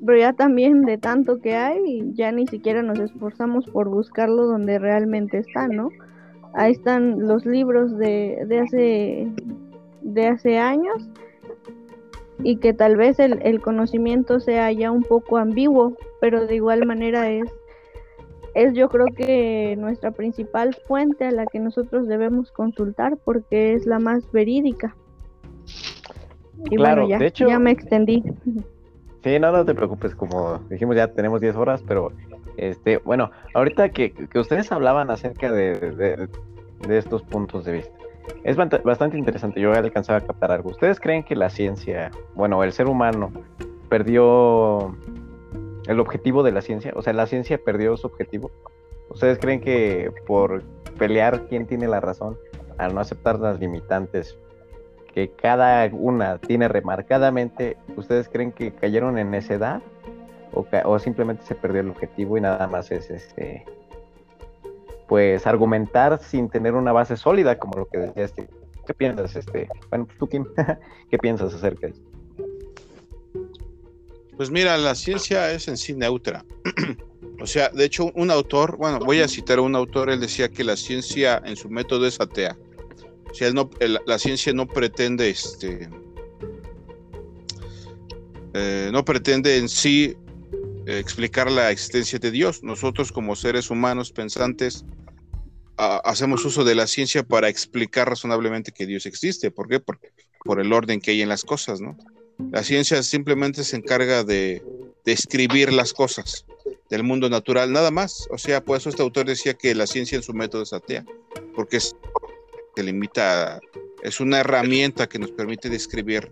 pero 0.05 0.19
ya 0.19 0.33
también 0.33 0.83
de 0.83 0.99
tanto 0.99 1.41
que 1.41 1.55
hay, 1.55 2.11
ya 2.13 2.31
ni 2.31 2.45
siquiera 2.45 2.83
nos 2.83 2.99
esforzamos 2.99 3.65
por 3.65 3.89
buscarlo 3.89 4.45
donde 4.45 4.77
realmente 4.77 5.39
está, 5.39 5.67
¿no? 5.67 5.89
Ahí 6.55 6.71
están 6.71 7.27
los 7.27 7.45
libros 7.45 7.97
de, 7.97 8.43
de 8.47 8.59
hace 8.59 9.27
de 10.01 10.27
hace 10.27 10.57
años 10.57 11.09
y 12.43 12.57
que 12.57 12.73
tal 12.73 12.95
vez 12.95 13.19
el, 13.19 13.41
el, 13.41 13.59
conocimiento 13.59 14.39
sea 14.39 14.71
ya 14.71 14.91
un 14.91 15.01
poco 15.01 15.37
ambiguo, 15.37 15.93
pero 16.21 16.45
de 16.45 16.55
igual 16.55 16.85
manera 16.85 17.29
es, 17.29 17.51
es 18.53 18.73
yo 18.73 18.87
creo 18.87 19.07
que 19.07 19.75
nuestra 19.77 20.11
principal 20.11 20.75
fuente 20.87 21.25
a 21.25 21.31
la 21.31 21.45
que 21.45 21.59
nosotros 21.59 22.07
debemos 22.07 22.51
consultar 22.51 23.17
porque 23.17 23.73
es 23.73 23.85
la 23.85 23.99
más 23.99 24.31
verídica. 24.31 24.95
Y 26.69 26.77
bueno, 26.77 27.07
ya, 27.07 27.19
ya 27.19 27.59
me 27.59 27.71
extendí. 27.71 28.23
Sí, 29.23 29.39
no, 29.39 29.51
no 29.51 29.65
te 29.65 29.73
preocupes, 29.73 30.15
como 30.15 30.59
dijimos 30.69 30.95
ya 30.95 31.11
tenemos 31.11 31.41
10 31.41 31.55
horas, 31.55 31.83
pero 31.85 32.11
este, 32.57 32.97
bueno, 32.97 33.31
ahorita 33.53 33.89
que, 33.89 34.13
ustedes 34.35 34.71
hablaban 34.71 35.09
acerca 35.09 35.51
de, 35.51 36.29
estos 36.89 37.23
puntos 37.23 37.65
de 37.65 37.71
vista. 37.73 37.95
Es 38.43 38.55
bastante 38.57 39.17
interesante, 39.17 39.59
yo 39.61 39.73
he 39.73 39.77
alcanzado 39.77 40.17
a 40.17 40.21
captar 40.21 40.51
algo. 40.51 40.71
¿Ustedes 40.71 40.99
creen 40.99 41.23
que 41.23 41.35
la 41.35 41.49
ciencia, 41.49 42.11
bueno, 42.33 42.63
el 42.63 42.71
ser 42.71 42.87
humano, 42.87 43.31
perdió 43.89 44.95
el 45.87 45.99
objetivo 45.99 46.41
de 46.41 46.51
la 46.51 46.61
ciencia? 46.61 46.91
O 46.95 47.01
sea, 47.01 47.13
la 47.13 47.27
ciencia 47.27 47.59
perdió 47.63 47.95
su 47.97 48.07
objetivo. 48.07 48.51
¿Ustedes 49.09 49.37
creen 49.37 49.61
que 49.61 50.11
por 50.25 50.63
pelear 50.97 51.45
quién 51.47 51.67
tiene 51.67 51.87
la 51.87 51.99
razón, 51.99 52.37
al 52.77 52.93
no 52.95 53.01
aceptar 53.01 53.39
las 53.39 53.59
limitantes 53.59 54.37
que 55.15 55.29
cada 55.29 55.89
una 55.93 56.39
tiene 56.39 56.67
remarcadamente, 56.67 57.77
¿ustedes 57.95 58.27
creen 58.27 58.51
que 58.51 58.73
cayeron 58.73 59.17
en 59.17 59.31
necedad? 59.31 59.81
O, 60.55 60.99
simplemente 60.99 61.43
se 61.45 61.53
perdió 61.53 61.81
el 61.81 61.89
objetivo 61.89 62.37
y 62.37 62.41
nada 62.41 62.65
más 62.67 62.89
es 62.91 63.09
este 63.09 63.65
pues 65.07 65.45
argumentar 65.45 66.19
sin 66.23 66.49
tener 66.49 66.73
una 66.73 66.91
base 66.91 67.15
sólida, 67.15 67.59
como 67.59 67.79
lo 67.79 67.85
que 67.85 67.99
decía 67.99 68.25
este. 68.25 68.47
¿Qué 68.87 68.93
piensas, 68.93 69.35
este? 69.35 69.67
Bueno, 69.89 70.05
pues, 70.05 70.17
tú, 70.17 70.27
Kim, 70.27 70.45
¿qué 71.11 71.17
piensas 71.17 71.53
acerca 71.53 71.87
de 71.87 71.93
eso? 71.93 72.01
Pues 74.37 74.51
mira, 74.51 74.77
la 74.77 74.95
ciencia 74.95 75.51
es 75.51 75.67
en 75.67 75.77
sí 75.77 75.93
neutra. 75.93 76.43
o 77.41 77.47
sea, 77.47 77.69
de 77.69 77.85
hecho, 77.85 78.11
un 78.15 78.31
autor, 78.31 78.77
bueno, 78.77 78.99
voy 78.99 79.21
a 79.21 79.27
citar 79.27 79.59
a 79.59 79.61
un 79.61 79.75
autor, 79.75 80.09
él 80.09 80.19
decía 80.19 80.49
que 80.49 80.63
la 80.63 80.75
ciencia 80.75 81.41
en 81.45 81.55
su 81.55 81.69
método 81.69 82.05
es 82.05 82.19
atea. 82.19 82.57
O 83.29 83.33
sea, 83.33 83.51
no, 83.51 83.69
la 84.05 84.19
ciencia 84.19 84.53
no 84.53 84.67
pretende, 84.67 85.29
este, 85.29 85.89
eh, 88.53 88.89
no 88.91 89.03
pretende 89.03 89.57
en 89.57 89.67
sí 89.67 90.15
explicar 90.85 91.51
la 91.51 91.71
existencia 91.71 92.19
de 92.19 92.31
Dios. 92.31 92.63
Nosotros 92.63 93.11
como 93.11 93.35
seres 93.35 93.69
humanos 93.69 94.11
pensantes 94.11 94.85
hacemos 95.77 96.45
uso 96.45 96.63
de 96.63 96.75
la 96.75 96.87
ciencia 96.87 97.23
para 97.23 97.49
explicar 97.49 98.07
razonablemente 98.07 98.71
que 98.71 98.85
Dios 98.85 99.05
existe. 99.05 99.51
¿Por 99.51 99.67
qué? 99.67 99.79
Por, 99.79 99.99
el 100.59 100.71
orden 100.71 101.01
que 101.01 101.11
hay 101.11 101.21
en 101.21 101.29
las 101.29 101.43
cosas, 101.43 101.81
¿no? 101.81 101.97
La 102.51 102.63
ciencia 102.63 103.01
simplemente 103.01 103.63
se 103.63 103.77
encarga 103.77 104.23
de 104.23 104.63
describir 105.03 105.73
las 105.73 105.91
cosas 105.91 106.45
del 106.89 107.03
mundo 107.03 107.29
natural, 107.29 107.71
nada 107.71 107.89
más. 107.89 108.27
O 108.29 108.37
sea, 108.37 108.63
por 108.63 108.77
eso 108.77 108.89
este 108.89 109.01
autor 109.01 109.25
decía 109.25 109.55
que 109.55 109.73
la 109.73 109.87
ciencia 109.87 110.15
en 110.15 110.23
su 110.23 110.33
método 110.33 110.63
es 110.63 110.73
atea, 110.73 111.03
porque 111.55 111.79
se 111.79 111.95
limita, 112.77 113.59
es 114.03 114.19
una 114.19 114.39
herramienta 114.39 115.07
que 115.07 115.17
nos 115.17 115.31
permite 115.31 115.69
describir 115.69 116.31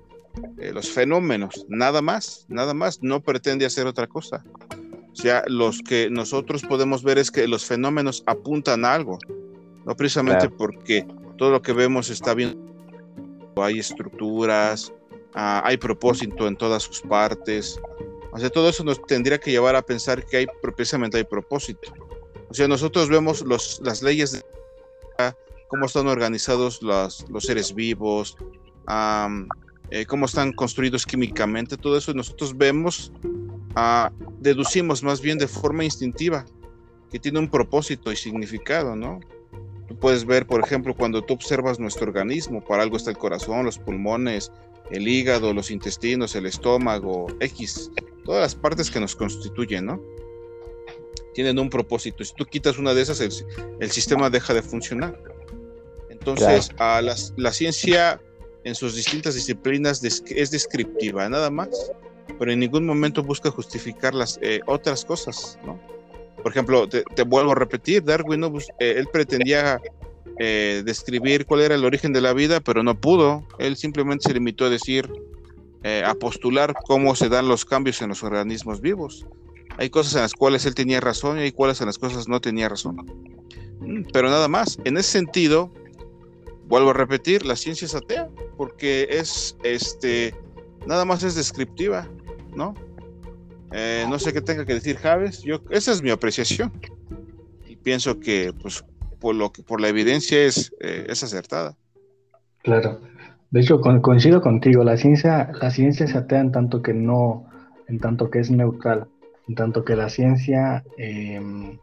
eh, 0.60 0.72
los 0.74 0.90
fenómenos, 0.90 1.66
nada 1.70 2.02
más, 2.02 2.46
nada 2.50 2.74
más, 2.74 3.02
no 3.02 3.22
pretende 3.22 3.66
hacer 3.66 3.88
otra 3.88 4.08
cosa. 4.08 4.44
O 5.12 5.16
sea, 5.16 5.44
los 5.48 5.82
que 5.82 6.10
nosotros 6.10 6.64
podemos 6.64 7.04
ver 7.04 7.20
es 7.20 7.30
que 7.30 7.48
los 7.48 7.66
fenómenos 7.66 8.24
apuntan 8.26 8.84
a 8.84 8.94
algo, 8.94 9.20
no 9.86 9.96
precisamente 9.96 10.50
porque 10.50 11.06
todo 11.38 11.52
lo 11.52 11.62
que 11.62 11.74
vemos 11.74 12.10
está 12.10 12.34
bien, 12.34 12.58
hay 13.56 13.80
estructuras, 13.80 14.92
ah, 15.36 15.62
hay 15.66 15.78
propósito 15.78 16.48
en 16.48 16.56
todas 16.56 16.84
sus 16.84 17.02
partes. 17.02 17.80
O 18.32 18.40
sea, 18.40 18.50
todo 18.50 18.70
eso 18.70 18.84
nos 18.84 19.00
tendría 19.06 19.40
que 19.40 19.52
llevar 19.52 19.76
a 19.76 19.84
pensar 19.84 20.26
que 20.26 20.38
hay 20.38 20.48
precisamente 20.62 21.18
hay 21.18 21.24
propósito. 21.24 21.94
O 22.50 22.54
sea, 22.54 22.68
nosotros 22.68 23.10
vemos 23.10 23.42
los, 23.42 23.80
las 23.84 24.02
leyes 24.02 24.32
de 24.32 24.44
cómo 25.68 25.86
están 25.86 26.08
organizados 26.08 26.82
los, 26.82 27.30
los 27.30 27.46
seres 27.46 27.74
vivos, 27.74 28.38
eh, 29.94 30.08
cómo 30.08 30.26
están 30.26 30.54
construidos 30.54 31.06
químicamente, 31.06 31.78
todo 31.78 31.96
eso 31.96 32.16
nosotros 32.16 32.58
vemos, 32.58 33.12
ah, 33.76 34.12
deducimos 34.40 35.04
más 35.04 35.22
bien 35.22 35.38
de 35.38 35.48
forma 35.48 35.84
instintiva, 35.84 36.46
que 37.12 37.20
tiene 37.20 37.38
un 37.38 37.48
propósito 37.48 38.12
y 38.12 38.16
significado, 38.16 38.96
¿no? 38.96 39.20
Tú 39.88 39.96
puedes 39.96 40.26
ver, 40.26 40.48
por 40.48 40.62
ejemplo, 40.66 40.96
cuando 40.96 41.22
tú 41.22 41.36
observas 41.36 41.80
nuestro 41.80 42.08
organismo, 42.08 42.64
para 42.64 42.82
algo 42.82 42.98
está 42.98 43.12
el 43.12 43.20
corazón, 43.20 43.66
los 43.66 43.78
pulmones, 43.78 44.52
el 44.90 45.08
hígado, 45.08 45.54
los 45.54 45.70
intestinos, 45.70 46.36
el 46.36 46.48
estómago, 46.48 47.28
X, 47.40 47.92
todas 48.26 48.42
las 48.42 48.56
partes 48.56 48.90
que 48.90 49.00
nos 49.00 49.16
constituyen, 49.16 49.86
¿no? 49.86 50.02
Tienen 51.36 51.60
un 51.60 51.70
propósito. 51.70 52.24
Si 52.24 52.34
tú 52.34 52.46
quitas 52.46 52.80
una 52.80 52.96
de 52.96 53.04
esas, 53.04 53.22
el, 53.22 53.92
sistema 53.92 54.32
deja 54.32 54.56
de 54.56 54.64
funcionar. 54.64 55.22
Entonces, 56.10 56.72
a 56.80 57.00
la 57.00 57.52
ciencia 57.52 58.20
en 58.64 58.76
sus 58.76 58.96
distintas 58.96 59.36
disciplinas 59.36 60.04
es 60.04 60.52
descriptiva, 60.52 61.28
nada 61.30 61.50
más, 61.50 61.70
pero 62.40 62.52
en 62.52 62.60
ningún 62.60 62.86
momento 62.86 63.24
busca 63.24 63.52
justificar 63.52 64.14
las 64.14 64.40
eh, 64.42 64.62
otras 64.66 65.06
cosas, 65.06 65.58
¿no? 65.66 65.80
Por 66.42 66.52
ejemplo, 66.52 66.90
te, 66.90 67.24
vuelvo 67.24 67.54
a 67.54 67.56
repetir, 67.56 68.04
Darwin, 68.04 68.44
eh, 68.44 68.96
él 68.98 69.08
pretendía 69.12 69.80
eh, 70.40 70.82
describir 70.86 71.46
cuál 71.46 71.62
era 71.62 71.76
el 71.76 71.86
origen 71.86 72.12
de 72.12 72.20
la 72.20 72.34
vida, 72.34 72.60
pero 72.60 72.84
no 72.84 73.00
pudo. 73.00 73.48
Él 73.60 73.78
simplemente 73.78 74.28
se 74.28 74.34
limitó 74.34 74.66
a 74.66 74.70
decir, 74.70 75.10
a 76.06 76.14
postular 76.16 76.74
cómo 76.86 77.14
se 77.14 77.28
dan 77.28 77.50
los 77.50 77.66
cambios 77.66 78.02
en 78.02 78.10
los 78.10 78.24
organismos 78.24 78.80
vivos. 78.80 79.26
Hay 79.78 79.90
cosas 79.90 80.16
en 80.16 80.22
las 80.22 80.34
cuales 80.34 80.66
él 80.66 80.76
tenía 80.76 81.02
razón 81.02 81.40
y 81.40 81.42
hay 81.42 81.52
cuales 81.52 81.82
en 81.82 81.88
las 81.88 81.98
cosas 81.98 82.28
no 82.28 82.40
tenía 82.40 82.70
razón. 82.70 82.98
Mm, 83.80 84.04
pero 84.14 84.30
nada 84.30 84.48
más, 84.48 84.78
en 84.86 84.98
ese 84.98 85.12
sentido, 85.12 85.72
vuelvo 86.68 86.92
a 86.92 86.94
repetir, 86.94 87.46
la 87.46 87.56
ciencia 87.56 87.86
es 87.86 87.96
atea, 87.96 88.30
porque 88.58 89.08
es, 89.10 89.58
este, 89.64 90.34
nada 90.86 91.06
más 91.06 91.24
es 91.24 91.36
descriptiva, 91.36 92.08
¿no? 92.56 92.74
Eh, 93.72 94.06
no 94.08 94.20
sé 94.20 94.34
qué 94.34 94.42
tenga 94.42 94.66
que 94.66 94.76
decir 94.76 94.98
Javes, 94.98 95.42
yo, 95.42 95.62
esa 95.72 95.92
es 95.92 96.02
mi 96.02 96.12
apreciación. 96.12 96.72
Y 97.68 97.76
pienso 97.76 98.20
que, 98.20 98.54
pues, 98.62 98.86
por, 99.20 99.36
lo 99.36 99.52
que, 99.52 99.64
por 99.64 99.82
la 99.82 99.88
evidencia 99.88 100.44
es, 100.44 100.72
eh, 100.80 101.08
es 101.10 101.24
acertada. 101.24 101.76
Claro. 102.62 103.02
De 103.54 103.62
hecho, 103.62 103.82
coincido 103.82 104.42
contigo, 104.42 104.84
la 104.84 104.98
ciencia, 104.98 105.52
la 105.62 105.70
ciencia 105.70 106.08
se 106.08 106.18
atea 106.18 106.40
en 106.40 106.52
tanto 106.52 106.82
que 106.82 106.94
no, 106.94 107.46
en 107.88 108.00
tanto 108.00 108.32
que 108.32 108.40
es 108.40 108.50
neutral, 108.50 109.08
en 109.48 109.54
tanto 109.54 109.86
que 109.86 109.96
la 109.96 110.10
ciencia 110.10 110.84
em, 110.98 111.78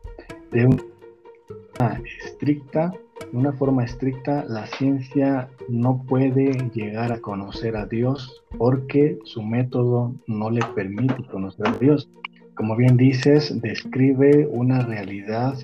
de 0.51 0.67
una 0.67 2.03
estricta, 2.25 2.93
de 3.31 3.37
una 3.37 3.53
forma 3.53 3.85
estricta, 3.85 4.45
la 4.49 4.67
ciencia 4.67 5.49
no 5.69 6.05
puede 6.09 6.53
llegar 6.75 7.13
a 7.13 7.21
conocer 7.21 7.77
a 7.77 7.87
Dios 7.87 8.43
porque 8.59 9.19
su 9.25 9.43
método 9.43 10.15
no 10.27 10.51
le 10.51 10.61
permite 10.75 11.25
conocer 11.31 11.69
a 11.69 11.79
Dios. 11.79 12.11
Como 12.55 12.77
bien 12.77 12.97
dices, 12.97 13.61
describe 13.61 14.47
una 14.51 14.81
realidad 14.81 15.55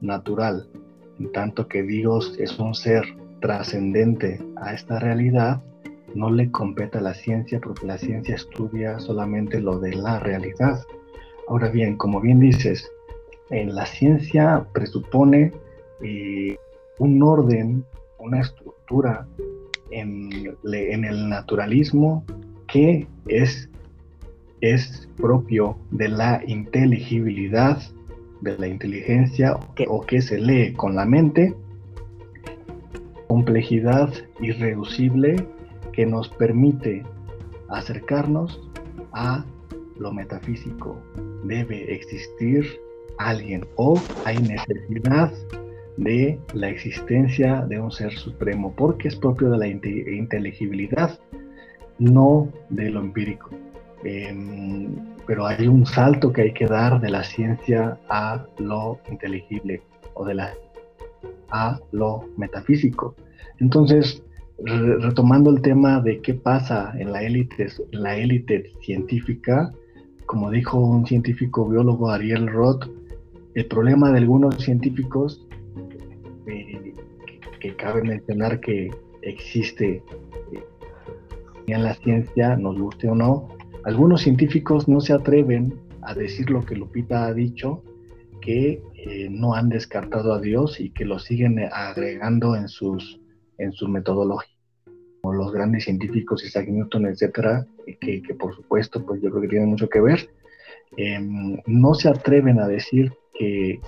natural, 0.00 0.68
en 1.18 1.32
tanto 1.32 1.66
que 1.66 1.82
Dios 1.82 2.36
es 2.38 2.58
un 2.58 2.74
ser 2.74 3.04
trascendente 3.40 4.40
a 4.56 4.74
esta 4.74 4.98
realidad, 4.98 5.62
no 6.14 6.30
le 6.30 6.50
compete 6.50 6.98
a 6.98 7.02
la 7.02 7.14
ciencia 7.14 7.60
porque 7.60 7.86
la 7.86 7.98
ciencia 7.98 8.34
estudia 8.34 8.98
solamente 8.98 9.60
lo 9.60 9.78
de 9.78 9.94
la 9.94 10.18
realidad. 10.20 10.82
Ahora 11.48 11.68
bien, 11.70 11.96
como 11.96 12.20
bien 12.20 12.40
dices, 12.40 12.90
en 13.50 13.74
la 13.74 13.86
ciencia 13.86 14.66
presupone 14.72 15.52
eh, 16.02 16.56
un 16.98 17.22
orden, 17.22 17.84
una 18.18 18.40
estructura 18.40 19.26
en, 19.90 20.30
en, 20.64 21.04
el 21.04 21.28
naturalismo 21.28 22.24
que 22.66 23.06
es, 23.26 23.70
es 24.60 25.08
propio 25.16 25.78
de 25.90 26.08
la 26.08 26.42
inteligibilidad, 26.46 27.80
de 28.40 28.58
la 28.58 28.68
inteligencia 28.68 29.58
o 29.88 30.00
que 30.02 30.22
se 30.22 30.38
lee 30.38 30.72
con 30.74 30.94
la 30.94 31.04
mente 31.04 31.54
complejidad 33.28 34.12
irreducible 34.40 35.36
que 35.92 36.06
nos 36.06 36.28
permite 36.28 37.04
acercarnos 37.68 38.60
a 39.12 39.44
lo 39.98 40.12
metafísico. 40.12 41.00
Debe 41.44 41.94
existir 41.94 42.64
alguien 43.18 43.66
o 43.76 44.00
hay 44.24 44.38
necesidad 44.38 45.32
de 45.98 46.38
la 46.54 46.68
existencia 46.68 47.66
de 47.68 47.80
un 47.80 47.90
ser 47.90 48.12
supremo 48.12 48.72
porque 48.76 49.08
es 49.08 49.16
propio 49.16 49.50
de 49.50 49.58
la 49.58 49.66
inteligibilidad, 49.66 51.18
no 51.98 52.48
de 52.70 52.90
lo 52.90 53.00
empírico. 53.00 53.50
Em, 54.04 54.94
pero 55.26 55.44
hay 55.44 55.66
un 55.66 55.84
salto 55.84 56.32
que 56.32 56.42
hay 56.42 56.52
que 56.52 56.66
dar 56.66 57.00
de 57.00 57.10
la 57.10 57.24
ciencia 57.24 57.98
a 58.08 58.46
lo 58.58 59.00
inteligible 59.10 59.82
o 60.14 60.24
de 60.24 60.34
la 60.34 60.54
a 61.50 61.80
lo 61.92 62.28
metafísico. 62.36 63.16
Entonces, 63.58 64.22
retomando 64.64 65.50
el 65.50 65.62
tema 65.62 66.00
de 66.00 66.20
qué 66.20 66.34
pasa 66.34 66.92
en 66.98 67.10
la 67.12 67.22
élite, 67.22 67.68
la 67.90 68.16
élite 68.16 68.72
científica, 68.82 69.72
como 70.26 70.50
dijo 70.50 70.78
un 70.78 71.06
científico 71.06 71.68
biólogo 71.68 72.10
Ariel 72.10 72.46
Roth, 72.48 72.84
el 73.54 73.66
problema 73.66 74.12
de 74.12 74.18
algunos 74.18 74.56
científicos, 74.62 75.48
eh, 76.48 76.94
que, 77.60 77.76
cabe 77.76 78.02
mencionar 78.02 78.60
que 78.60 78.90
existe 79.22 80.02
eh, 80.52 80.64
en 81.66 81.84
la 81.84 81.94
ciencia, 81.94 82.56
nos 82.56 82.78
guste 82.78 83.08
o 83.08 83.14
no, 83.14 83.48
algunos 83.84 84.22
científicos 84.22 84.88
no 84.88 85.00
se 85.00 85.12
atreven 85.12 85.74
a 86.02 86.14
decir 86.14 86.50
lo 86.50 86.64
que 86.64 86.74
Lupita 86.74 87.26
ha 87.26 87.34
dicho, 87.34 87.82
que 88.40 88.82
eh, 88.94 89.28
no 89.30 89.54
han 89.54 89.68
descartado 89.68 90.32
a 90.32 90.40
Dios 90.40 90.80
y 90.80 90.90
que 90.90 91.04
lo 91.04 91.18
siguen 91.18 91.58
agregando 91.72 92.56
en 92.56 92.68
sus, 92.68 93.20
en 93.58 93.72
su 93.72 93.88
metodología. 93.88 94.54
Como 95.20 95.34
los 95.34 95.52
grandes 95.52 95.84
científicos, 95.84 96.44
Isaac 96.44 96.68
Newton, 96.68 97.06
etcétera, 97.06 97.66
que, 98.00 98.22
que, 98.22 98.34
por 98.34 98.54
supuesto, 98.54 99.04
pues 99.04 99.20
yo 99.20 99.30
creo 99.30 99.42
que 99.42 99.48
tienen 99.48 99.68
mucho 99.68 99.88
que 99.88 100.00
ver, 100.00 100.30
em, 100.96 101.58
no 101.66 101.94
se 101.94 102.08
atreven 102.08 102.60
a 102.60 102.68
decir 102.68 103.12
que 103.34 103.80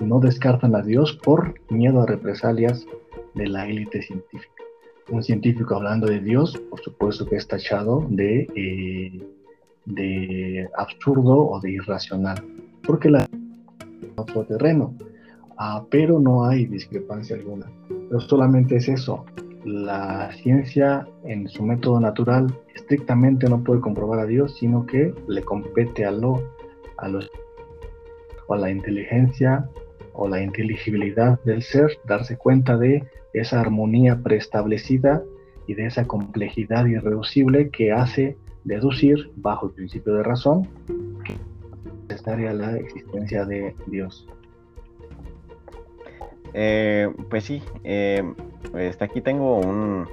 no 0.00 0.20
descartan 0.20 0.74
a 0.74 0.82
Dios 0.82 1.18
por 1.22 1.54
miedo 1.70 2.02
a 2.02 2.06
represalias 2.06 2.86
de 3.34 3.46
la 3.46 3.66
élite 3.66 4.02
científica. 4.02 4.62
Un 5.10 5.22
científico 5.22 5.74
hablando 5.74 6.06
de 6.06 6.20
Dios, 6.20 6.60
por 6.70 6.80
supuesto 6.80 7.26
que 7.26 7.36
es 7.36 7.48
tachado 7.48 8.06
de, 8.10 8.46
eh, 8.54 9.22
de 9.86 10.68
absurdo 10.76 11.48
o 11.48 11.60
de 11.60 11.72
irracional, 11.72 12.44
porque 12.82 13.08
la 13.08 13.26
otro 14.16 14.44
terreno, 14.44 14.94
ah, 15.56 15.84
pero 15.90 16.18
no 16.20 16.44
hay 16.44 16.66
discrepancia 16.66 17.36
alguna. 17.36 17.66
Pero 17.88 18.20
solamente 18.20 18.76
es 18.76 18.88
eso. 18.88 19.24
La 19.64 20.30
ciencia 20.42 21.06
en 21.24 21.48
su 21.48 21.62
método 21.62 22.00
natural 22.00 22.54
estrictamente 22.74 23.48
no 23.48 23.62
puede 23.62 23.80
comprobar 23.80 24.20
a 24.20 24.26
Dios, 24.26 24.56
sino 24.58 24.86
que 24.86 25.14
le 25.26 25.42
compete 25.42 26.04
a 26.04 26.10
lo, 26.10 26.42
a 26.98 27.08
los, 27.08 27.30
o 28.46 28.54
a 28.54 28.58
la 28.58 28.70
inteligencia 28.70 29.68
o 30.20 30.28
la 30.28 30.42
inteligibilidad 30.42 31.40
del 31.44 31.62
ser 31.62 31.98
darse 32.04 32.36
cuenta 32.36 32.76
de 32.76 33.04
esa 33.32 33.60
armonía 33.60 34.20
preestablecida 34.20 35.22
y 35.68 35.74
de 35.74 35.86
esa 35.86 36.06
complejidad 36.06 36.86
irreducible 36.86 37.70
que 37.70 37.92
hace 37.92 38.36
deducir 38.64 39.30
bajo 39.36 39.66
el 39.66 39.72
principio 39.72 40.14
de 40.14 40.24
razón 40.24 40.68
necesaria 42.08 42.52
la 42.52 42.76
existencia 42.76 43.44
de 43.44 43.76
Dios. 43.86 44.26
Eh, 46.52 47.08
pues 47.30 47.44
sí, 47.44 47.62
eh, 47.84 48.24
este, 48.76 49.04
aquí 49.04 49.20
tengo 49.20 49.58
un, 49.58 50.08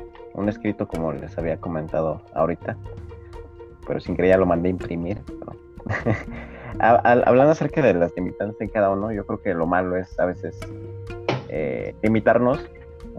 escrito 0.48 0.88
como 0.88 1.14
les 1.14 1.36
había 1.38 1.58
comentado 1.58 2.22
ahorita, 2.34 2.78
pero 3.88 4.00
sin 4.00 4.16
querer 4.16 4.32
ya 4.32 4.38
lo 4.38 4.46
mandé 4.46 4.68
a 4.70 4.72
imprimir. 4.72 5.18
hablando 6.80 7.52
acerca 7.52 7.82
de 7.82 7.94
las 7.94 8.16
limitantes 8.16 8.60
en 8.62 8.70
cada 8.70 8.90
uno, 8.90 9.12
yo 9.12 9.26
creo 9.26 9.42
que 9.42 9.54
lo 9.54 9.66
malo 9.66 9.96
es 9.96 10.20
a 10.20 10.26
veces 10.26 10.58
eh, 11.50 11.96
limitarnos 12.02 12.60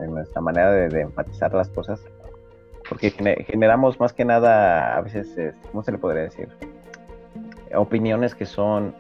en 0.01 0.15
nuestra 0.15 0.41
manera 0.41 0.73
de, 0.73 1.01
enfatizar 1.01 1.53
las 1.55 1.69
cosas, 1.71 2.05
porque 2.89 3.11
generamos 3.11 3.99
más 3.99 4.13
que 4.13 4.25
nada, 4.25 4.97
a 4.97 5.01
veces, 5.01 5.55
¿cómo 5.71 5.83
se 5.83 5.93
le 5.93 5.99
podría 5.99 6.23
decir? 6.23 6.49
opiniones 7.75 8.35
que 8.35 8.47
son 8.47 8.95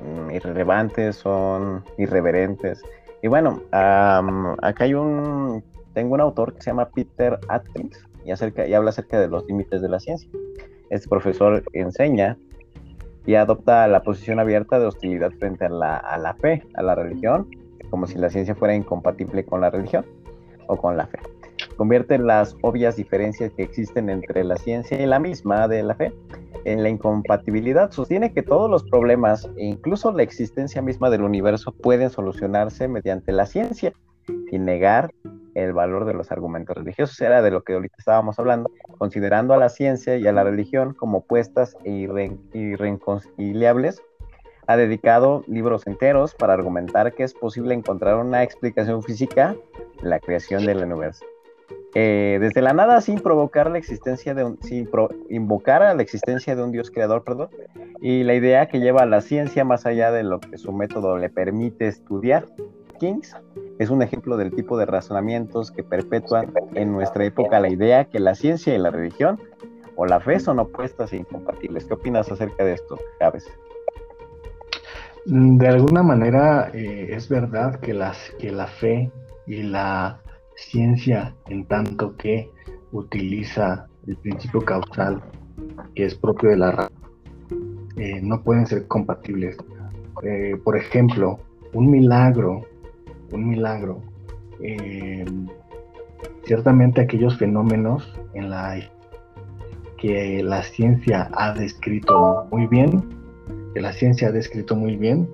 mm, 0.00 0.30
irrelevantes, 0.30 1.16
son 1.16 1.84
irreverentes. 1.98 2.82
Y 3.22 3.28
bueno, 3.28 3.62
acá 3.70 4.84
hay 4.84 4.94
un, 4.94 5.62
tengo 5.92 6.14
un 6.14 6.20
autor 6.20 6.54
que 6.54 6.62
se 6.62 6.70
llama 6.70 6.88
Peter 6.88 7.38
Atkins 7.48 7.98
y, 8.24 8.30
acerca, 8.30 8.66
y 8.66 8.74
habla 8.74 8.90
acerca 8.90 9.20
de 9.20 9.28
los 9.28 9.44
límites 9.46 9.82
de 9.82 9.88
la 9.88 10.00
ciencia. 10.00 10.30
Este 10.88 11.08
profesor 11.08 11.62
enseña 11.72 12.36
y 13.26 13.34
adopta 13.34 13.86
la 13.88 14.02
posición 14.02 14.40
abierta 14.40 14.78
de 14.78 14.86
hostilidad 14.86 15.32
frente 15.38 15.66
a 15.66 15.68
la, 15.68 15.96
a 15.96 16.18
la 16.18 16.34
fe, 16.34 16.64
a 16.74 16.82
la 16.82 16.94
religión, 16.94 17.48
como 17.90 18.06
si 18.06 18.18
la 18.18 18.30
ciencia 18.30 18.54
fuera 18.54 18.74
incompatible 18.74 19.44
con 19.44 19.60
la 19.60 19.70
religión 19.70 20.06
o 20.66 20.76
con 20.76 20.96
la 20.96 21.06
fe. 21.06 21.18
Convierte 21.76 22.18
las 22.18 22.56
obvias 22.62 22.96
diferencias 22.96 23.52
que 23.52 23.62
existen 23.62 24.10
entre 24.10 24.44
la 24.44 24.56
ciencia 24.56 25.00
y 25.00 25.06
la 25.06 25.18
misma 25.18 25.68
de 25.68 25.82
la 25.82 25.94
fe 25.94 26.12
en 26.64 26.82
la 26.82 26.88
incompatibilidad. 26.88 27.90
Sostiene 27.90 28.32
que 28.32 28.42
todos 28.42 28.70
los 28.70 28.84
problemas 28.84 29.48
e 29.56 29.64
incluso 29.64 30.12
la 30.12 30.22
existencia 30.22 30.82
misma 30.82 31.10
del 31.10 31.22
universo 31.22 31.72
pueden 31.72 32.10
solucionarse 32.10 32.88
mediante 32.88 33.32
la 33.32 33.46
ciencia 33.46 33.92
y 34.50 34.58
negar 34.58 35.12
el 35.64 35.72
valor 35.72 36.04
de 36.04 36.14
los 36.14 36.30
argumentos 36.32 36.76
religiosos. 36.76 37.20
Era 37.20 37.42
de 37.42 37.50
lo 37.50 37.62
que 37.62 37.74
ahorita 37.74 37.96
estábamos 37.98 38.38
hablando, 38.38 38.70
considerando 38.98 39.54
a 39.54 39.58
la 39.58 39.68
ciencia 39.68 40.16
y 40.16 40.26
a 40.26 40.32
la 40.32 40.44
religión 40.44 40.94
como 40.94 41.18
opuestas 41.18 41.76
e 41.84 42.08
irreconciliables. 42.52 44.02
Ha 44.66 44.76
dedicado 44.76 45.42
libros 45.46 45.86
enteros 45.86 46.34
para 46.34 46.52
argumentar 46.52 47.12
que 47.14 47.24
es 47.24 47.34
posible 47.34 47.74
encontrar 47.74 48.16
una 48.16 48.42
explicación 48.42 49.02
física 49.02 49.56
de 50.02 50.08
la 50.08 50.20
creación 50.20 50.64
del 50.64 50.84
universo. 50.84 51.24
Eh, 51.94 52.38
desde 52.40 52.62
la 52.62 52.72
nada 52.72 53.00
sin 53.00 53.18
provocar 53.18 53.68
la 53.68 53.78
existencia 53.78 54.32
de 54.32 54.44
un, 54.44 54.62
sin 54.62 54.88
invocar 55.28 55.82
a 55.82 55.92
la 55.92 56.02
existencia 56.02 56.54
de 56.54 56.62
un 56.62 56.70
Dios 56.70 56.88
creador, 56.90 57.24
perdón, 57.24 57.48
y 58.00 58.22
la 58.22 58.34
idea 58.34 58.68
que 58.68 58.78
lleva 58.78 59.02
a 59.02 59.06
la 59.06 59.20
ciencia 59.20 59.64
más 59.64 59.86
allá 59.86 60.12
de 60.12 60.22
lo 60.22 60.38
que 60.38 60.56
su 60.56 60.72
método 60.72 61.18
le 61.18 61.30
permite 61.30 61.88
estudiar. 61.88 62.46
Kings 63.00 63.34
es 63.80 63.88
un 63.88 64.02
ejemplo 64.02 64.36
del 64.36 64.50
tipo 64.50 64.76
de 64.76 64.84
razonamientos 64.84 65.70
que 65.70 65.82
perpetúan 65.82 66.52
en 66.74 66.92
nuestra 66.92 67.24
época 67.24 67.60
la 67.60 67.70
idea 67.70 68.04
que 68.04 68.20
la 68.20 68.34
ciencia 68.34 68.74
y 68.74 68.78
la 68.78 68.90
religión 68.90 69.40
o 69.96 70.04
la 70.04 70.20
fe 70.20 70.38
son 70.38 70.58
opuestas 70.58 71.14
e 71.14 71.16
incompatibles. 71.16 71.86
¿Qué 71.86 71.94
opinas 71.94 72.30
acerca 72.30 72.62
de 72.62 72.74
esto, 72.74 72.98
Javes? 73.18 73.48
Mm, 75.24 75.56
de 75.56 75.68
alguna 75.68 76.02
manera 76.02 76.70
eh, 76.74 77.08
es 77.12 77.30
verdad 77.30 77.80
que, 77.80 77.94
las, 77.94 78.30
que 78.38 78.52
la 78.52 78.66
fe 78.66 79.10
y 79.46 79.62
la 79.62 80.20
ciencia, 80.56 81.34
en 81.48 81.64
tanto 81.64 82.14
que 82.18 82.50
utiliza 82.92 83.88
el 84.06 84.18
principio 84.18 84.60
causal 84.60 85.22
que 85.94 86.04
es 86.04 86.14
propio 86.16 86.50
de 86.50 86.56
la 86.58 86.72
razón, 86.72 86.92
eh, 87.96 88.20
no 88.22 88.42
pueden 88.42 88.66
ser 88.66 88.86
compatibles. 88.88 89.56
Eh, 90.22 90.60
por 90.62 90.76
ejemplo, 90.76 91.38
un 91.72 91.90
milagro, 91.90 92.66
un 93.32 93.48
milagro, 93.48 94.02
ciertamente 96.44 97.00
aquellos 97.00 97.38
fenómenos 97.38 98.12
en 98.34 98.50
la 98.50 98.78
que 99.98 100.42
la 100.42 100.62
ciencia 100.62 101.30
ha 101.32 101.52
descrito 101.52 102.46
muy 102.50 102.66
bien, 102.66 103.04
que 103.74 103.80
la 103.80 103.92
ciencia 103.92 104.28
ha 104.28 104.32
descrito 104.32 104.74
muy 104.74 104.96
bien, 104.96 105.28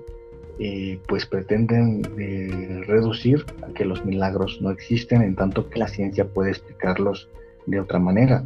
eh, 0.59 0.99
pues 1.07 1.25
pretenden 1.25 2.01
eh, 2.17 2.81
reducir 2.87 3.45
a 3.63 3.73
que 3.73 3.85
los 3.85 4.03
milagros 4.05 4.59
no 4.61 4.71
existen 4.71 5.21
en 5.21 5.35
tanto 5.35 5.69
que 5.69 5.79
la 5.79 5.87
ciencia 5.87 6.27
puede 6.27 6.49
explicarlos 6.49 7.29
de 7.65 7.79
otra 7.79 7.99
manera. 7.99 8.43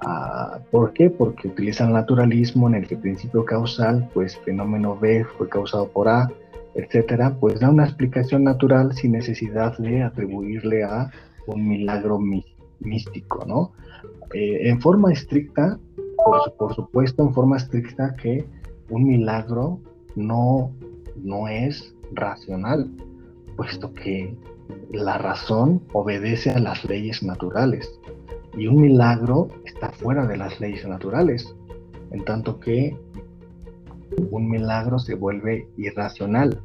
Ah, 0.00 0.58
¿Por 0.70 0.92
qué? 0.92 1.10
Porque 1.10 1.48
utilizan 1.48 1.92
naturalismo 1.92 2.68
en 2.68 2.74
el 2.74 2.86
que 2.86 2.96
el 2.96 3.00
principio 3.00 3.44
causal, 3.44 4.10
pues 4.12 4.36
fenómeno 4.38 4.98
B 4.98 5.24
fue 5.38 5.48
causado 5.48 5.88
por 5.88 6.08
A, 6.08 6.30
etcétera, 6.74 7.36
pues 7.38 7.60
da 7.60 7.70
una 7.70 7.84
explicación 7.84 8.44
natural 8.44 8.92
sin 8.94 9.12
necesidad 9.12 9.76
de 9.78 10.02
atribuirle 10.02 10.82
a 10.84 11.10
un 11.46 11.68
milagro 11.68 12.18
místico, 12.80 13.44
¿no? 13.46 13.72
Eh, 14.32 14.68
en 14.68 14.80
forma 14.80 15.12
estricta, 15.12 15.78
por, 16.58 16.74
supuesto, 16.74 17.22
en 17.22 17.34
forma 17.34 17.56
estricta 17.56 18.16
que 18.16 18.44
un 18.90 19.04
milagro 19.04 19.80
no, 20.16 20.72
no 21.16 21.48
es 21.48 21.94
racional, 22.12 22.90
puesto 23.56 23.92
que 23.92 24.36
la 24.90 25.18
razón 25.18 25.82
obedece 25.92 26.50
a 26.50 26.58
las 26.58 26.84
leyes 26.84 27.22
naturales 27.22 28.00
y 28.56 28.66
un 28.66 28.80
milagro 28.80 29.48
está 29.64 29.90
fuera 29.90 30.26
de 30.26 30.36
las 30.36 30.60
leyes 30.60 30.86
naturales, 30.86 31.54
en 32.10 32.24
tanto 32.24 32.60
que 32.60 32.96
un 34.30 34.48
milagro 34.48 34.98
se 34.98 35.14
vuelve 35.14 35.68
irracional. 35.76 36.60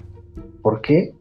¿Por 0.61 0.81
qué? 0.81 1.13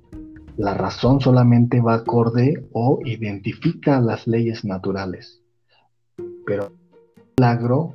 La 0.57 0.75
razón 0.75 1.21
solamente 1.21 1.81
va 1.81 1.95
acorde 1.95 2.67
o 2.73 3.01
identifica 3.05 4.01
las 4.01 4.27
leyes 4.27 4.65
naturales. 4.65 5.41
Pero 6.47 6.73
el 7.17 7.23
milagro, 7.37 7.95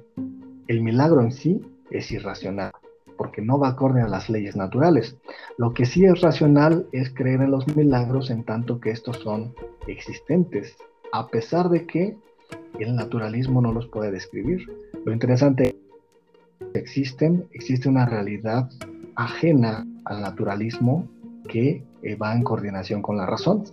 el 0.67 0.81
milagro 0.81 1.21
en 1.21 1.31
sí 1.31 1.61
es 1.91 2.11
irracional, 2.11 2.71
porque 3.17 3.41
no 3.41 3.59
va 3.59 3.69
acorde 3.69 4.01
a 4.01 4.07
las 4.07 4.29
leyes 4.29 4.55
naturales. 4.55 5.17
Lo 5.57 5.73
que 5.73 5.85
sí 5.85 6.05
es 6.05 6.21
racional 6.21 6.87
es 6.91 7.13
creer 7.13 7.41
en 7.41 7.51
los 7.51 7.67
milagros 7.75 8.29
en 8.29 8.43
tanto 8.43 8.79
que 8.79 8.91
estos 8.91 9.17
son 9.17 9.53
existentes, 9.87 10.77
a 11.11 11.27
pesar 11.27 11.69
de 11.69 11.85
que 11.85 12.15
el 12.79 12.95
naturalismo 12.95 13.61
no 13.61 13.73
los 13.73 13.87
puede 13.87 14.11
describir. 14.11 14.65
Lo 15.05 15.11
interesante 15.11 15.63
es 15.63 15.75
existen, 16.73 17.47
existe 17.51 17.89
una 17.89 18.05
realidad 18.05 18.69
ajena 19.15 19.85
al 20.05 20.21
naturalismo 20.21 21.07
que 21.47 21.83
eh, 22.03 22.15
va 22.15 22.33
en 22.33 22.43
coordinación 22.43 23.01
con 23.01 23.17
la 23.17 23.25
razón. 23.25 23.63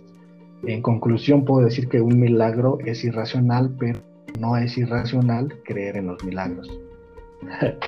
En 0.63 0.81
conclusión, 0.81 1.45
puedo 1.45 1.65
decir 1.65 1.87
que 1.89 2.01
un 2.01 2.19
milagro 2.19 2.77
es 2.85 3.03
irracional, 3.03 3.75
pero 3.79 3.99
no 4.39 4.57
es 4.57 4.77
irracional 4.77 5.53
creer 5.63 5.97
en 5.97 6.07
los 6.07 6.23
milagros. 6.23 6.69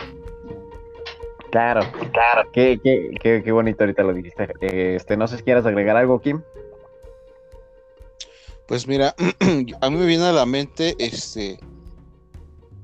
claro, 1.51 1.82
claro, 2.12 2.49
qué, 2.51 2.80
qué, 2.84 3.12
qué, 3.22 3.43
qué 3.43 3.51
bonito 3.51 3.84
ahorita 3.84 4.04
lo 4.04 4.14
dijiste. 4.14 4.47
Este, 4.62 5.18
no 5.18 5.28
sé 5.28 5.38
si 5.38 5.43
quieras 5.43 5.66
agregar 5.66 5.97
algo, 5.97 6.20
Kim. 6.20 6.41
Pues 8.68 8.88
mira, 8.88 9.14
a 9.82 9.89
mí 9.89 9.97
me 9.97 10.06
viene 10.06 10.26
a 10.26 10.32
la 10.32 10.45
mente 10.45 10.95
este 10.97 11.60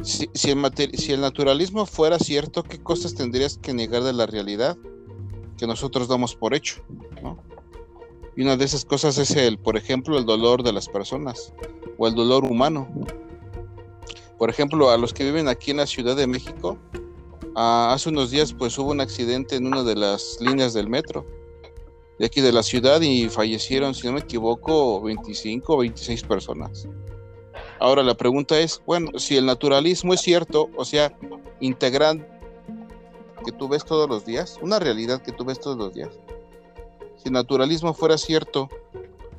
si, 0.03 0.29
si, 0.33 0.51
el 0.51 0.71
si 0.97 1.13
el 1.13 1.21
naturalismo 1.21 1.85
fuera 1.85 2.19
cierto, 2.19 2.63
¿qué 2.63 2.81
cosas 2.81 3.15
tendrías 3.15 3.57
que 3.57 3.73
negar 3.73 4.03
de 4.03 4.13
la 4.13 4.25
realidad? 4.25 4.77
que 5.59 5.67
nosotros 5.67 6.07
damos 6.07 6.35
por 6.35 6.55
hecho. 6.55 6.81
Y 8.35 8.43
una 8.43 8.55
de 8.55 8.63
esas 8.63 8.85
cosas 8.85 9.17
es 9.17 9.35
el, 9.35 9.59
por 9.59 9.75
ejemplo, 9.75 10.17
el 10.17 10.25
dolor 10.25 10.63
de 10.63 10.71
las 10.71 10.87
personas 10.87 11.53
o 11.97 12.07
el 12.07 12.15
dolor 12.15 12.45
humano. 12.45 12.87
Por 14.37 14.49
ejemplo, 14.49 14.89
a 14.89 14.97
los 14.97 15.13
que 15.13 15.25
viven 15.25 15.49
aquí 15.49 15.71
en 15.71 15.77
la 15.77 15.85
Ciudad 15.85 16.15
de 16.15 16.27
México, 16.27 16.77
hace 17.55 18.07
unos 18.07 18.31
días 18.31 18.53
pues 18.53 18.77
hubo 18.77 18.91
un 18.91 19.01
accidente 19.01 19.57
en 19.57 19.67
una 19.67 19.83
de 19.83 19.95
las 19.95 20.37
líneas 20.39 20.73
del 20.73 20.87
metro 20.87 21.25
de 22.17 22.25
aquí 22.25 22.41
de 22.41 22.51
la 22.51 22.63
ciudad 22.63 23.01
y 23.01 23.29
fallecieron, 23.29 23.93
si 23.93 24.07
no 24.07 24.13
me 24.13 24.19
equivoco, 24.19 25.01
25 25.01 25.73
o 25.73 25.77
26 25.77 26.23
personas. 26.23 26.87
Ahora 27.79 28.03
la 28.03 28.15
pregunta 28.15 28.59
es, 28.59 28.81
bueno, 28.85 29.17
si 29.17 29.37
el 29.37 29.45
naturalismo 29.45 30.13
es 30.13 30.21
cierto, 30.21 30.69
o 30.75 30.83
sea, 30.83 31.17
integrando 31.61 32.25
que 33.45 33.53
tú 33.53 33.69
ves 33.69 33.85
todos 33.85 34.09
los 34.09 34.25
días, 34.25 34.57
una 34.61 34.79
realidad 34.79 35.21
que 35.21 35.31
tú 35.31 35.45
ves 35.45 35.59
todos 35.59 35.77
los 35.77 35.93
días. 35.93 36.09
Si 37.17 37.29
el 37.29 37.33
naturalismo 37.33 37.93
fuera 37.93 38.17
cierto, 38.17 38.69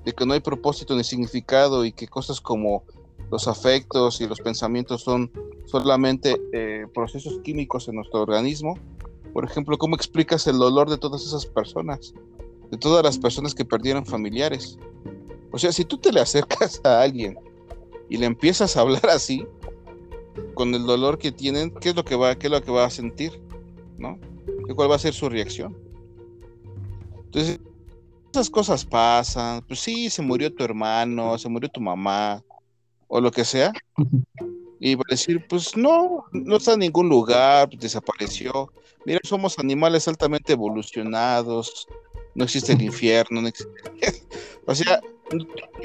de 0.05 0.13
que 0.13 0.25
no 0.25 0.33
hay 0.33 0.41
propósito 0.41 0.97
ni 0.97 1.05
significado 1.05 1.85
y 1.85 1.93
que 1.93 2.09
cosas 2.09 2.41
como 2.41 2.83
los 3.31 3.47
afectos 3.47 4.21
y 4.23 4.27
los 4.27 4.41
pensamientos 4.41 5.03
son 5.03 5.31
solamente 5.67 6.41
eh, 6.53 6.87
procesos 6.95 7.41
químicos 7.45 7.89
en 7.89 7.97
nuestro 7.97 8.23
organismo, 8.23 8.79
por 9.35 9.45
ejemplo, 9.45 9.77
¿cómo 9.77 9.95
explicas 9.97 10.47
el 10.47 10.59
dolor 10.59 10.89
de 10.89 10.99
todas 10.99 11.23
esas 11.25 11.45
personas? 11.47 12.15
De 12.71 12.79
todas 12.79 13.05
las 13.05 13.19
personas 13.19 13.55
que 13.55 13.65
perdieron 13.65 14.07
familiares. 14.07 14.79
O 15.53 15.59
sea, 15.59 15.73
si 15.73 15.85
tú 15.85 15.99
te 15.99 16.11
le 16.11 16.21
acercas 16.21 16.81
a 16.85 17.03
alguien 17.03 17.37
y 18.11 18.19
le 18.19 18.27
empiezas 18.27 18.77
a 18.77 18.83
hablar 18.83 19.09
así, 19.09 19.47
con 20.55 20.75
el 20.75 20.85
dolor 20.85 21.17
que 21.19 21.33
tienen, 21.33 21.71
¿qué 21.81 21.91
es 21.91 21.97
lo 21.97 22.05
que 22.05 22.17
va, 22.17 22.37
qué 22.37 22.49
es 22.49 22.51
lo 22.51 22.63
que 22.63 22.71
va 22.71 22.85
a 22.85 22.91
sentir? 22.91 23.41
¿no? 24.01 24.19
¿Cuál 24.75 24.91
va 24.91 24.97
a 24.97 24.99
ser 24.99 25.15
su 25.15 25.29
reacción? 25.29 25.77
Entonces, 27.27 27.61
esas 28.33 28.51
cosas 28.51 28.85
pasan, 28.85 29.63
pues 29.67 29.81
sí, 29.81 30.11
se 30.11 30.23
murió 30.23 30.53
tu 30.53 30.65
hermano, 30.65 31.39
se 31.39 31.49
murió 31.49 31.69
tu 31.69 31.81
mamá, 31.81 32.43
o 33.09 33.21
lo 33.21 33.31
que 33.31 33.45
sea, 33.45 33.73
y 34.79 34.95
va 34.95 35.03
a 35.09 35.13
decir, 35.13 35.45
pues 35.49 35.77
no, 35.77 36.25
no 36.33 36.57
está 36.57 36.75
en 36.75 36.81
ningún 36.81 37.09
lugar, 37.09 37.69
desapareció. 37.71 38.73
Mira, 39.05 39.21
somos 39.25 39.59
animales 39.59 40.07
altamente 40.09 40.53
evolucionados, 40.53 41.87
no 42.35 42.45
existe 42.45 42.73
el 42.73 42.83
infierno, 42.83 43.43
no 43.43 43.49
existe... 43.49 43.73
o 44.67 44.75
sea, 44.75 45.01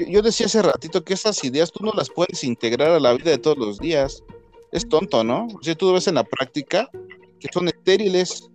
yo 0.08 0.22
decía 0.22 0.46
hace 0.46 0.62
ratito 0.62 1.04
que 1.04 1.14
esas 1.14 1.42
ideas 1.44 1.70
tú 1.72 1.84
no 1.84 1.92
las 1.92 2.10
puedes 2.10 2.42
integrar 2.44 2.90
a 2.90 3.00
la 3.00 3.12
vida 3.12 3.30
de 3.30 3.38
todos 3.38 3.58
los 3.58 3.78
días. 3.78 4.22
Es 4.72 4.88
tonto, 4.88 5.22
¿no? 5.24 5.46
O 5.46 5.62
sea, 5.62 5.74
tú 5.74 5.92
ves 5.92 6.08
en 6.08 6.16
la 6.16 6.24
práctica 6.24 6.88
que 7.38 7.48
son 7.52 7.68
estériles. 7.68 8.50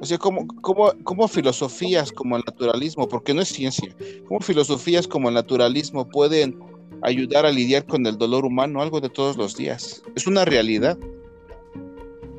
O 0.00 0.06
sea, 0.06 0.18
como, 0.18 1.28
filosofías 1.28 2.12
como 2.12 2.36
el 2.36 2.42
naturalismo, 2.46 3.08
porque 3.08 3.32
no 3.32 3.40
es 3.40 3.48
ciencia, 3.48 3.94
como 4.28 4.40
filosofías 4.40 5.08
como 5.08 5.28
el 5.28 5.34
naturalismo 5.34 6.08
pueden 6.08 6.58
ayudar 7.02 7.46
a 7.46 7.52
lidiar 7.52 7.86
con 7.86 8.06
el 8.06 8.18
dolor 8.18 8.44
humano, 8.44 8.82
algo 8.82 9.00
de 9.00 9.08
todos 9.08 9.36
los 9.36 9.56
días. 9.56 10.02
Es 10.14 10.26
una 10.26 10.44
realidad. 10.44 10.98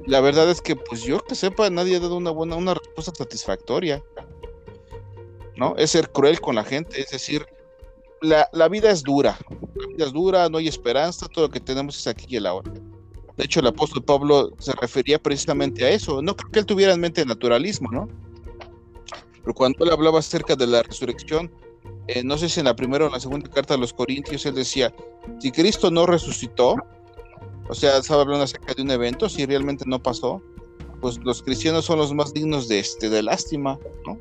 La 0.06 0.22
verdad 0.22 0.50
es 0.50 0.62
que, 0.62 0.76
pues 0.76 1.02
yo 1.02 1.24
que 1.24 1.34
sepa, 1.34 1.70
nadie 1.70 1.96
ha 1.96 2.00
dado 2.00 2.18
una 2.18 2.30
buena, 2.30 2.56
una 2.56 2.76
respuesta 2.76 3.12
satisfactoria. 3.16 4.04
¿No? 5.58 5.76
Es 5.78 5.92
ser 5.92 6.12
cruel 6.12 6.42
con 6.42 6.56
la 6.56 6.64
gente, 6.64 7.02
es 7.02 7.12
decir, 7.12 7.46
la, 8.22 8.50
la 8.52 8.68
vida 8.68 8.92
es 8.92 9.04
dura. 9.04 9.38
La 9.50 9.88
vida 9.88 10.06
es 10.06 10.14
dura, 10.14 10.50
no 10.50 10.58
hay 10.58 10.68
esperanza, 10.68 11.28
todo 11.28 11.46
lo 11.46 11.52
que 11.52 11.60
tenemos 11.60 11.98
es 11.98 12.08
aquí 12.08 12.26
y 12.30 12.36
el 12.38 12.46
ahora. 12.46 12.72
De 13.38 13.44
hecho, 13.44 13.60
el 13.60 13.68
apóstol 13.68 14.04
Pablo 14.04 14.52
se 14.60 14.72
refería 14.74 15.22
precisamente 15.22 15.86
a 15.86 15.90
eso. 15.90 16.22
No 16.22 16.36
creo 16.36 16.52
que 16.52 16.60
él 16.60 16.66
tuviera 16.66 16.94
en 16.94 17.02
mente 17.02 17.22
el 17.22 17.28
naturalismo, 17.28 17.90
¿no? 17.92 18.08
Pero 19.42 19.54
cuando 19.54 19.84
él 19.84 19.92
hablaba 19.92 20.20
acerca 20.20 20.56
de 20.56 20.68
la 20.68 20.84
resurrección, 20.84 21.52
eh, 22.08 22.24
no 22.24 22.38
sé 22.38 22.50
si 22.50 22.60
en 22.60 22.66
la 22.66 22.76
primera 22.76 23.06
o 23.06 23.08
en 23.08 23.14
la 23.14 23.20
segunda 23.20 23.50
carta 23.50 23.74
de 23.74 23.80
los 23.80 23.94
Corintios, 23.94 24.46
él 24.46 24.56
decía, 24.56 24.94
si 25.40 25.52
Cristo 25.52 25.92
no 25.92 26.06
resucitó, 26.06 26.76
o 27.68 27.74
sea, 27.74 27.98
estaba 27.98 28.22
hablando 28.22 28.44
acerca 28.44 28.74
de 28.74 28.82
un 28.82 28.92
evento, 28.92 29.28
si 29.28 29.46
realmente 29.46 29.84
no 29.88 30.02
pasó, 30.02 30.42
pues 31.02 31.18
los 31.24 31.44
cristianos 31.44 31.86
son 31.86 31.98
los 32.00 32.14
más 32.14 32.34
dignos 32.34 32.68
de, 32.68 32.80
este, 32.80 33.10
de 33.10 33.22
lástima, 33.22 33.78
¿no? 34.06 34.18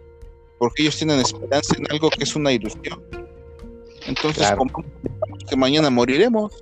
Porque 0.65 0.81
ellos 0.81 0.97
tienen 0.97 1.21
esperanza 1.21 1.75
en 1.77 1.85
algo 1.91 2.09
que 2.09 2.25
es 2.25 2.35
una 2.35 2.51
ilusión. 2.51 3.05
Entonces, 4.07 4.51
que 5.47 5.57
mañana 5.57 5.91
moriremos. 5.91 6.55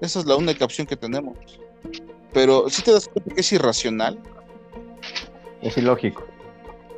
Esa 0.00 0.18
es 0.18 0.26
la 0.26 0.34
única 0.34 0.64
opción 0.64 0.88
que 0.88 0.96
tenemos. 0.96 1.38
Pero 2.32 2.68
si 2.68 2.82
te 2.82 2.90
das 2.90 3.06
cuenta 3.06 3.32
que 3.32 3.40
es 3.40 3.52
irracional. 3.52 4.20
Es 5.62 5.78
ilógico. 5.78 6.26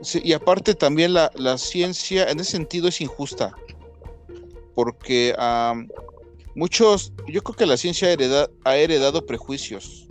Sí, 0.00 0.22
y 0.24 0.32
aparte 0.32 0.74
también 0.74 1.12
la, 1.12 1.58
ciencia 1.58 2.30
en 2.30 2.40
ese 2.40 2.52
sentido 2.52 2.88
es 2.88 3.02
injusta. 3.02 3.54
Porque 4.74 5.34
muchos, 6.54 7.12
yo 7.28 7.42
creo 7.42 7.54
que 7.54 7.66
la 7.66 7.76
ciencia 7.76 8.08
ha 8.64 8.76
heredado 8.76 9.26
prejuicios 9.26 10.06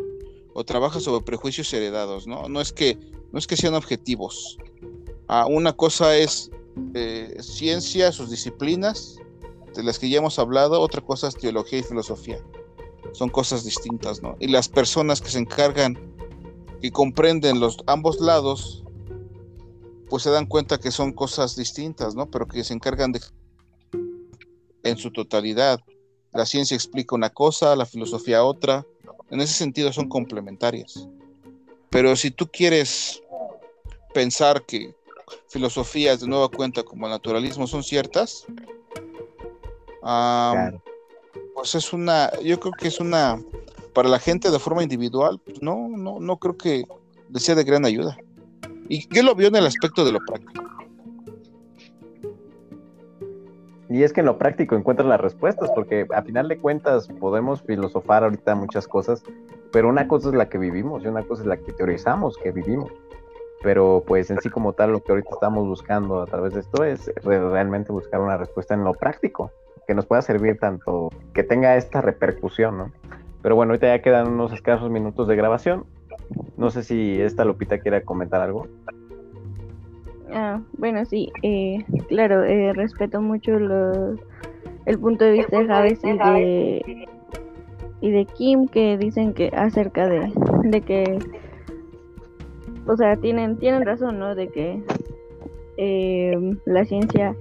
o 0.53 0.63
trabaja 0.63 0.99
sobre 0.99 1.25
prejuicios 1.25 1.73
heredados, 1.73 2.27
¿no? 2.27 2.47
No 2.49 2.61
es 2.61 2.71
que, 2.71 2.99
no 3.31 3.39
es 3.39 3.47
que 3.47 3.57
sean 3.57 3.73
objetivos. 3.73 4.59
Ah, 5.27 5.47
una 5.47 5.73
cosa 5.73 6.15
es 6.15 6.51
eh, 6.93 7.35
ciencia, 7.41 8.11
sus 8.11 8.29
disciplinas, 8.29 9.17
de 9.73 9.83
las 9.83 9.99
que 9.99 10.09
ya 10.09 10.19
hemos 10.19 10.39
hablado, 10.39 10.79
otra 10.79 11.01
cosa 11.01 11.27
es 11.27 11.35
teología 11.35 11.79
y 11.79 11.83
filosofía. 11.83 12.39
Son 13.13 13.29
cosas 13.29 13.63
distintas, 13.63 14.21
¿no? 14.21 14.35
Y 14.39 14.47
las 14.47 14.69
personas 14.69 15.21
que 15.21 15.29
se 15.29 15.39
encargan 15.39 15.97
y 16.81 16.91
comprenden 16.91 17.59
los 17.59 17.77
ambos 17.87 18.19
lados, 18.19 18.83
pues 20.09 20.23
se 20.23 20.29
dan 20.29 20.45
cuenta 20.45 20.77
que 20.77 20.91
son 20.91 21.13
cosas 21.13 21.55
distintas, 21.55 22.15
¿no? 22.15 22.29
Pero 22.29 22.47
que 22.47 22.63
se 22.63 22.73
encargan 22.73 23.11
de 23.11 23.21
en 24.83 24.97
su 24.97 25.11
totalidad. 25.11 25.81
La 26.31 26.45
ciencia 26.45 26.75
explica 26.75 27.15
una 27.15 27.31
cosa, 27.31 27.75
la 27.75 27.85
filosofía 27.85 28.43
otra. 28.43 28.85
En 29.31 29.41
ese 29.41 29.53
sentido 29.53 29.91
son 29.91 30.07
complementarias. 30.07 31.07
Pero 31.89 32.15
si 32.15 32.29
tú 32.29 32.47
quieres 32.47 33.21
pensar 34.13 34.63
que 34.65 34.93
filosofías 35.47 36.21
de 36.21 36.27
nueva 36.27 36.49
cuenta 36.49 36.83
como 36.83 37.05
el 37.05 37.11
naturalismo 37.11 37.67
son 37.67 37.83
ciertas, 37.83 38.45
pues 41.53 41.75
es 41.75 41.93
una, 41.93 42.31
yo 42.41 42.59
creo 42.59 42.73
que 42.73 42.87
es 42.87 42.99
una, 42.99 43.41
para 43.93 44.09
la 44.09 44.19
gente 44.19 44.51
de 44.51 44.59
forma 44.59 44.83
individual, 44.83 45.39
pues 45.43 45.61
no, 45.61 45.87
no, 45.89 46.19
no 46.19 46.37
creo 46.37 46.57
que 46.57 46.85
le 47.29 47.39
sea 47.39 47.55
de 47.55 47.63
gran 47.63 47.85
ayuda. 47.85 48.17
Y 48.87 49.07
yo 49.13 49.23
lo 49.23 49.33
veo 49.33 49.47
en 49.47 49.55
el 49.55 49.65
aspecto 49.65 50.05
de 50.05 50.11
lo 50.11 50.19
práctico. 50.19 50.63
Y 53.89 54.03
es 54.03 54.13
que 54.13 54.19
en 54.19 54.25
lo 54.25 54.37
práctico 54.37 54.75
encuentras 54.75 55.07
las 55.07 55.21
respuestas, 55.21 55.69
porque 55.73 56.07
a 56.13 56.21
final 56.23 56.47
de 56.47 56.57
cuentas 56.57 57.07
podemos 57.19 57.61
filosofar 57.61 58.23
ahorita 58.23 58.55
muchas 58.55 58.87
cosas, 58.87 59.23
pero 59.71 59.89
una 59.89 60.07
cosa 60.07 60.29
es 60.29 60.35
la 60.35 60.49
que 60.49 60.57
vivimos 60.57 61.03
y 61.03 61.07
una 61.07 61.23
cosa 61.23 61.43
es 61.43 61.47
la 61.47 61.57
que 61.57 61.71
teorizamos 61.71 62.37
que 62.37 62.51
vivimos. 62.51 62.91
Pero 63.65 64.03
pues 64.05 64.29
en 64.29 64.39
sí 64.41 64.51
como 64.51 64.73
tal 64.73 64.91
lo 64.91 65.01
que 65.01 65.11
ahorita 65.11 65.31
estamos 65.33 65.67
buscando 65.67 66.21
a 66.21 66.27
través 66.27 66.53
de 66.53 66.59
esto 66.59 66.83
es 66.83 67.11
realmente 67.23 67.91
buscar 67.91 68.21
una 68.21 68.37
respuesta 68.37 68.75
en 68.75 68.83
lo 68.83 68.93
práctico, 68.93 69.49
que 69.87 69.95
nos 69.95 70.05
pueda 70.05 70.21
servir 70.21 70.59
tanto, 70.59 71.09
que 71.33 71.41
tenga 71.41 71.75
esta 71.75 71.99
repercusión, 71.99 72.77
¿no? 72.77 72.91
Pero 73.41 73.55
bueno, 73.55 73.71
ahorita 73.71 73.87
ya 73.87 74.03
quedan 74.03 74.27
unos 74.27 74.53
escasos 74.53 74.91
minutos 74.91 75.27
de 75.27 75.35
grabación. 75.35 75.85
No 76.57 76.69
sé 76.69 76.83
si 76.83 77.19
esta 77.19 77.43
Lupita 77.43 77.79
quiere 77.79 78.03
comentar 78.03 78.39
algo. 78.39 78.67
Ah, 80.31 80.61
bueno, 80.77 81.03
sí, 81.05 81.31
eh, 81.41 81.83
claro, 82.07 82.43
eh, 82.43 82.71
respeto 82.73 83.19
mucho 83.19 83.57
el 83.57 84.99
punto 84.99 85.25
de 85.25 85.31
vista 85.31 85.57
de 85.57 85.65
Javes 85.65 86.03
y 86.03 86.11
de, 86.11 87.07
y 88.01 88.11
de 88.11 88.25
Kim 88.25 88.67
que 88.67 88.95
dicen 88.95 89.33
que 89.33 89.49
acerca 89.55 90.07
de, 90.07 90.31
de 90.65 90.81
que, 90.81 91.17
o 92.87 92.97
sea, 92.97 93.15
tienen, 93.17 93.57
tienen 93.57 93.85
razón, 93.85 94.19
¿no? 94.19 94.35
De 94.35 94.47
que 94.49 94.81
eh, 95.77 96.55
la 96.65 96.85
ciencia 96.85 97.35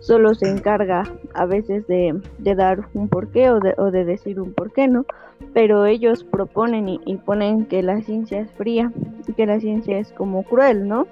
solo 0.00 0.34
se 0.34 0.48
encarga 0.48 1.02
a 1.34 1.46
veces 1.46 1.86
de, 1.86 2.20
de 2.38 2.54
dar 2.54 2.88
un 2.94 3.08
porqué 3.08 3.50
o 3.50 3.60
de, 3.60 3.74
o 3.78 3.90
de 3.90 4.04
decir 4.04 4.40
un 4.40 4.52
porqué, 4.52 4.88
¿no? 4.88 5.06
Pero 5.52 5.86
ellos 5.86 6.24
proponen 6.24 6.88
y, 6.88 7.00
y 7.04 7.16
ponen 7.16 7.66
que 7.66 7.82
la 7.82 8.00
ciencia 8.02 8.40
es 8.40 8.50
fría 8.52 8.92
y 9.26 9.32
que 9.32 9.46
la 9.46 9.60
ciencia 9.60 9.98
es 9.98 10.12
como 10.12 10.42
cruel, 10.42 10.88
¿no? 10.88 11.06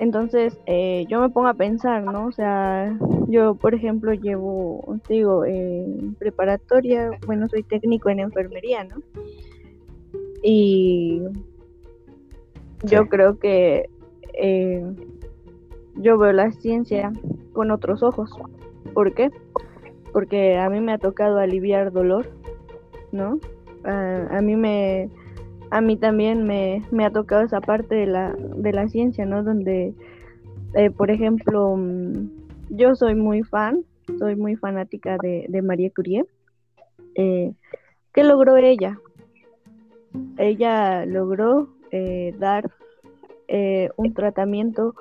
Entonces, 0.00 0.58
eh, 0.64 1.04
yo 1.10 1.20
me 1.20 1.28
pongo 1.28 1.48
a 1.48 1.54
pensar, 1.54 2.02
¿no? 2.02 2.26
O 2.26 2.32
sea, 2.32 2.98
yo, 3.28 3.54
por 3.54 3.74
ejemplo, 3.74 4.14
llevo, 4.14 4.98
digo, 5.10 5.44
en 5.44 6.14
preparatoria, 6.14 7.10
bueno, 7.26 7.50
soy 7.50 7.62
técnico 7.64 8.08
en 8.08 8.20
enfermería, 8.20 8.82
¿no? 8.84 8.96
Y 10.42 11.20
yo 12.84 13.08
creo 13.08 13.38
que 13.38 13.88
eh, 14.34 14.84
yo 15.96 16.18
veo 16.18 16.32
la 16.32 16.50
ciencia 16.52 17.12
con 17.52 17.70
otros 17.70 18.02
ojos. 18.02 18.30
¿Por 18.94 19.14
qué? 19.14 19.30
Porque 20.12 20.58
a 20.58 20.68
mí 20.68 20.80
me 20.80 20.92
ha 20.92 20.98
tocado 20.98 21.38
aliviar 21.38 21.92
dolor, 21.92 22.30
¿no? 23.12 23.38
a 23.82 24.40
mí 24.42 24.56
me, 24.56 25.08
a 25.70 25.80
mí 25.80 25.96
también 25.96 26.44
me, 26.44 27.04
ha 27.04 27.10
tocado 27.10 27.42
esa 27.42 27.60
parte 27.60 27.94
de 27.94 28.06
la, 28.06 28.34
de 28.34 28.72
la 28.72 28.88
ciencia, 28.88 29.24
¿no? 29.24 29.42
Donde, 29.42 29.94
eh, 30.74 30.90
por 30.90 31.10
ejemplo, 31.10 31.76
mm, 31.76 32.28
yo 32.70 32.94
soy 32.94 33.14
muy 33.14 33.42
fan, 33.42 33.84
soy 34.18 34.36
muy 34.36 34.56
fanática 34.56 35.16
de, 35.22 35.46
de 35.48 35.62
María 35.62 35.90
Curie. 35.94 36.24
Eh, 37.14 37.52
¿Qué 38.12 38.24
logró 38.24 38.56
ella? 38.56 38.98
Ella 40.36 41.06
logró 41.06 41.68
eh, 41.90 42.34
dar 42.38 42.70
un 43.96 44.14
tratamiento 44.14 44.94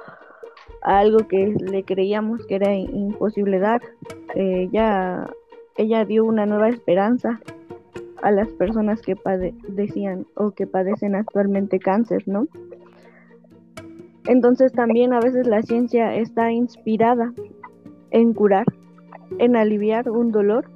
a 0.82 0.98
algo 0.98 1.20
que 1.28 1.56
le 1.60 1.84
creíamos 1.84 2.48
que 2.48 2.56
era 2.56 2.74
imposible 2.74 3.60
dar. 3.60 3.82
ella, 4.34 5.30
ella 5.78 6.06
dio 6.06 6.26
una 6.26 6.48
nueva 6.48 6.70
esperanza 6.70 7.40
a 8.22 8.32
las 8.32 8.48
personas 8.50 9.02
que 9.02 9.16
padecían 9.16 10.26
o 10.36 10.52
que 10.52 10.68
padecen 10.68 11.16
actualmente 11.16 11.80
cáncer, 11.80 12.28
¿no? 12.28 12.48
Entonces 14.26 14.72
también 14.74 15.14
a 15.14 15.20
veces 15.20 15.48
la 15.48 15.64
ciencia 15.64 16.14
está 16.16 16.52
inspirada 16.52 17.34
en 18.12 18.34
curar, 18.34 18.66
en 19.40 19.56
aliviar 19.56 20.10
un 20.10 20.32
dolor 20.32 20.70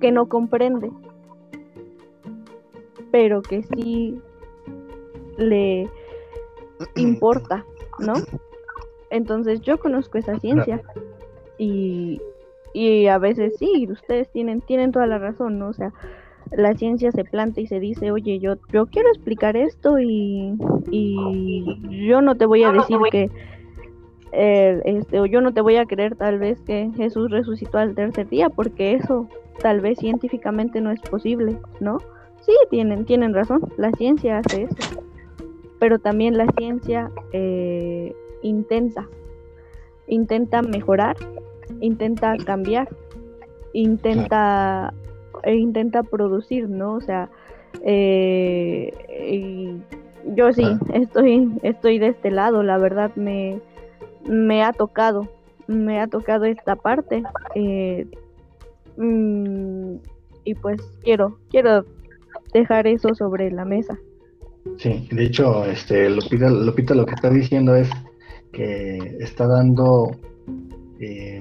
que 0.00 0.12
no 0.12 0.28
comprende, 0.28 0.90
pero 3.10 3.42
que 3.42 3.62
sí 3.62 4.20
le 5.36 5.88
importa, 6.96 7.64
¿no? 7.98 8.14
Entonces 9.10 9.60
yo 9.60 9.78
conozco 9.78 10.18
esa 10.18 10.38
ciencia 10.38 10.82
y, 11.58 12.20
y 12.74 13.06
a 13.06 13.18
veces 13.18 13.54
sí, 13.58 13.86
ustedes 13.90 14.28
tienen, 14.30 14.60
tienen 14.60 14.92
toda 14.92 15.06
la 15.06 15.18
razón, 15.18 15.58
¿no? 15.58 15.68
O 15.68 15.72
sea, 15.72 15.92
la 16.52 16.74
ciencia 16.74 17.10
se 17.12 17.24
planta 17.24 17.60
y 17.60 17.66
se 17.66 17.80
dice, 17.80 18.10
oye, 18.10 18.38
yo, 18.38 18.54
yo 18.72 18.86
quiero 18.86 19.08
explicar 19.08 19.56
esto 19.56 19.98
y, 19.98 20.54
y 20.90 22.06
yo 22.06 22.20
no 22.20 22.36
te 22.36 22.46
voy 22.46 22.62
a 22.64 22.72
decir 22.72 22.98
que, 23.10 23.30
eh, 24.32 24.80
este, 24.84 25.20
o 25.20 25.26
yo 25.26 25.40
no 25.40 25.52
te 25.52 25.60
voy 25.60 25.76
a 25.76 25.86
creer 25.86 26.16
tal 26.16 26.38
vez 26.38 26.60
que 26.62 26.90
Jesús 26.96 27.30
resucitó 27.30 27.78
al 27.78 27.94
tercer 27.94 28.28
día, 28.28 28.48
porque 28.48 28.94
eso 28.94 29.28
tal 29.60 29.80
vez 29.80 29.98
científicamente 29.98 30.80
no 30.80 30.90
es 30.90 31.00
posible, 31.00 31.58
¿no? 31.80 31.98
Sí, 32.42 32.52
tienen, 32.70 33.04
tienen 33.06 33.34
razón, 33.34 33.60
la 33.76 33.90
ciencia 33.92 34.38
hace 34.38 34.64
eso, 34.64 35.02
pero 35.78 35.98
también 35.98 36.36
la 36.36 36.46
ciencia 36.56 37.10
eh, 37.32 38.14
intenta, 38.42 39.08
intenta 40.06 40.62
mejorar, 40.62 41.16
intenta 41.80 42.36
cambiar, 42.36 42.88
intenta 43.72 44.92
e 45.42 45.54
intenta 45.54 46.02
producir, 46.02 46.68
¿no? 46.68 46.94
O 46.94 47.00
sea, 47.00 47.30
eh, 47.82 48.92
yo 50.34 50.52
sí, 50.52 50.66
estoy, 50.92 51.52
estoy 51.62 51.98
de 51.98 52.08
este 52.08 52.30
lado, 52.30 52.62
la 52.62 52.78
verdad 52.78 53.14
me, 53.16 53.60
me 54.26 54.62
ha 54.62 54.72
tocado, 54.72 55.28
me 55.66 56.00
ha 56.00 56.06
tocado 56.06 56.44
esta 56.44 56.76
parte. 56.76 57.22
Eh, 57.54 58.06
mm, 58.96 59.96
y 60.44 60.54
pues 60.54 60.80
quiero, 61.02 61.38
quiero 61.50 61.84
dejar 62.52 62.86
eso 62.86 63.14
sobre 63.14 63.50
la 63.50 63.64
mesa. 63.64 63.98
Sí, 64.78 65.08
de 65.10 65.24
hecho, 65.24 65.64
este, 65.64 66.10
Lupita, 66.10 66.50
Lupita 66.50 66.94
lo 66.94 67.06
que 67.06 67.14
está 67.14 67.30
diciendo 67.30 67.74
es 67.74 67.88
que 68.52 69.16
está 69.20 69.46
dando 69.46 70.16
eh, 71.00 71.40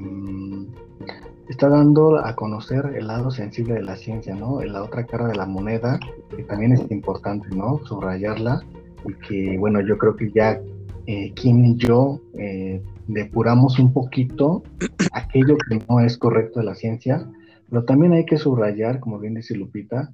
está 1.49 1.69
dando 1.69 2.17
a 2.17 2.36
conocer 2.36 2.93
el 2.97 3.07
lado 3.07 3.32
sensible 3.32 3.76
de 3.76 3.84
la 3.84 3.95
ciencia, 3.95 4.36
¿no? 4.36 4.61
La 4.63 4.84
otra 4.84 5.05
cara 5.05 5.28
de 5.28 5.36
la 5.36 5.45
moneda, 5.45 5.99
que 6.36 6.43
también 6.43 6.73
es 6.73 6.89
importante, 6.89 7.47
¿no? 7.55 7.80
Subrayarla 7.86 8.63
y 9.07 9.13
que, 9.28 9.57
bueno, 9.57 9.82
yo 9.82 9.97
creo 9.97 10.15
que 10.15 10.32
ya 10.32 10.59
eh, 11.05 11.32
Kim 11.34 11.63
y 11.63 11.76
yo 11.76 12.19
eh, 12.38 12.82
depuramos 13.07 13.78
un 13.78 13.93
poquito 13.93 14.63
aquello 15.13 15.57
que 15.69 15.80
no 15.88 15.99
es 15.99 16.17
correcto 16.17 16.59
de 16.59 16.65
la 16.65 16.76
ciencia, 16.76 17.30
pero 17.69 17.84
también 17.84 18.13
hay 18.13 18.26
que 18.26 18.38
subrayar, 18.38 18.99
como 18.99 19.19
bien 19.19 19.36
dice 19.36 19.55
Lupita, 19.55 20.11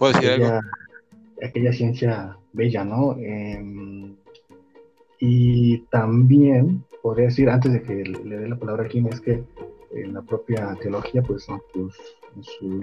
aquella, 0.00 0.60
aquella 1.42 1.72
ciencia 1.72 2.38
bella, 2.52 2.84
¿no? 2.84 3.16
Em, 3.18 4.16
y 5.20 5.78
también 5.90 6.84
podría 7.02 7.26
decir, 7.26 7.48
antes 7.48 7.72
de 7.72 7.82
que 7.82 7.94
le 7.94 8.38
dé 8.38 8.48
la 8.48 8.56
palabra 8.56 8.84
a 8.84 8.88
Kim, 8.88 9.06
es 9.06 9.20
que 9.20 9.42
en 9.92 10.14
la 10.14 10.22
propia 10.22 10.76
teología, 10.80 11.22
pues 11.22 11.46
en, 11.48 11.90
su, 12.42 12.82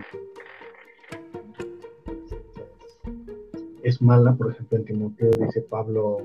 es 3.83 4.01
mala, 4.01 4.33
por 4.33 4.51
ejemplo, 4.51 4.77
en 4.77 4.85
Timoteo 4.85 5.31
dice 5.39 5.61
Pablo, 5.61 6.17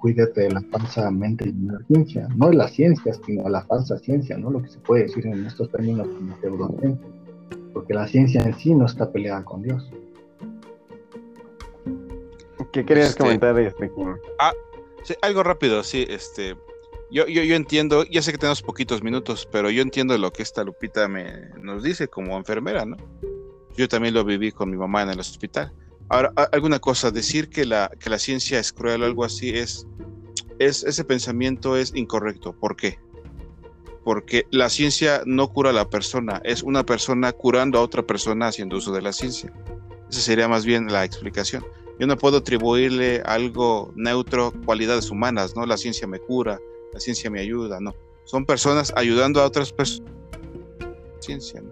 cuídate 0.00 0.42
de 0.42 0.50
la 0.50 0.60
falsa 0.62 1.10
mente 1.10 1.48
y 1.48 1.52
la 1.52 1.78
ciencia, 1.86 2.28
no 2.36 2.48
de 2.48 2.56
la 2.56 2.68
ciencia, 2.68 3.14
sino 3.14 3.44
de 3.44 3.50
la 3.50 3.64
falsa 3.64 3.98
ciencia, 3.98 4.36
¿no? 4.36 4.50
Lo 4.50 4.62
que 4.62 4.68
se 4.68 4.78
puede 4.80 5.04
decir 5.04 5.26
en 5.26 5.46
estos 5.46 5.70
términos 5.70 6.08
porque 7.72 7.94
la 7.94 8.06
ciencia 8.06 8.42
en 8.42 8.54
sí 8.54 8.74
no 8.74 8.86
está 8.86 9.10
peleada 9.10 9.44
con 9.44 9.62
Dios. 9.62 9.90
¿Qué 12.72 12.84
querías 12.84 13.10
este, 13.10 13.22
comentar 13.22 13.58
este 13.58 13.90
Ah, 14.38 14.52
sí, 15.02 15.14
algo 15.20 15.42
rápido, 15.42 15.82
sí, 15.84 16.06
este, 16.08 16.56
yo, 17.10 17.26
yo, 17.26 17.42
yo 17.42 17.54
entiendo, 17.54 18.04
ya 18.04 18.22
sé 18.22 18.32
que 18.32 18.38
tenemos 18.38 18.62
poquitos 18.62 19.02
minutos, 19.02 19.46
pero 19.52 19.68
yo 19.70 19.82
entiendo 19.82 20.16
lo 20.16 20.32
que 20.32 20.42
esta 20.42 20.64
Lupita 20.64 21.06
me, 21.08 21.50
nos 21.60 21.82
dice 21.82 22.08
como 22.08 22.38
enfermera, 22.38 22.86
¿no? 22.86 22.96
Yo 23.76 23.86
también 23.88 24.14
lo 24.14 24.24
viví 24.24 24.50
con 24.50 24.70
mi 24.70 24.78
mamá 24.78 25.02
en 25.02 25.10
el 25.10 25.20
hospital. 25.20 25.72
Ahora, 26.08 26.32
alguna 26.52 26.78
cosa, 26.78 27.10
decir 27.10 27.50
que 27.50 27.66
la, 27.66 27.90
que 28.00 28.08
la 28.08 28.18
ciencia 28.18 28.58
es 28.58 28.72
cruel 28.72 29.02
o 29.02 29.06
algo 29.06 29.24
así 29.24 29.50
es, 29.50 29.86
es, 30.58 30.84
ese 30.84 31.04
pensamiento 31.04 31.76
es 31.76 31.94
incorrecto. 31.94 32.54
¿Por 32.54 32.76
qué? 32.76 32.98
Porque 34.04 34.46
la 34.50 34.70
ciencia 34.70 35.22
no 35.26 35.48
cura 35.48 35.70
a 35.70 35.74
la 35.74 35.88
persona, 35.90 36.40
es 36.44 36.62
una 36.62 36.84
persona 36.84 37.32
curando 37.32 37.78
a 37.78 37.82
otra 37.82 38.02
persona 38.02 38.48
haciendo 38.48 38.78
uso 38.78 38.92
de 38.92 39.02
la 39.02 39.12
ciencia. 39.12 39.52
Esa 40.10 40.20
sería 40.20 40.48
más 40.48 40.64
bien 40.64 40.90
la 40.90 41.04
explicación. 41.04 41.64
Yo 42.02 42.08
no 42.08 42.18
puedo 42.18 42.38
atribuirle 42.38 43.22
algo 43.24 43.92
neutro, 43.94 44.52
cualidades 44.64 45.08
humanas, 45.08 45.54
¿no? 45.54 45.64
La 45.66 45.76
ciencia 45.76 46.08
me 46.08 46.18
cura, 46.18 46.58
la 46.92 46.98
ciencia 46.98 47.30
me 47.30 47.38
ayuda, 47.38 47.78
no. 47.78 47.94
Son 48.24 48.44
personas 48.44 48.92
ayudando 48.96 49.40
a 49.40 49.46
otras 49.46 49.72
personas. 49.72 50.10
Ciencia, 51.20 51.60
¿no? 51.60 51.70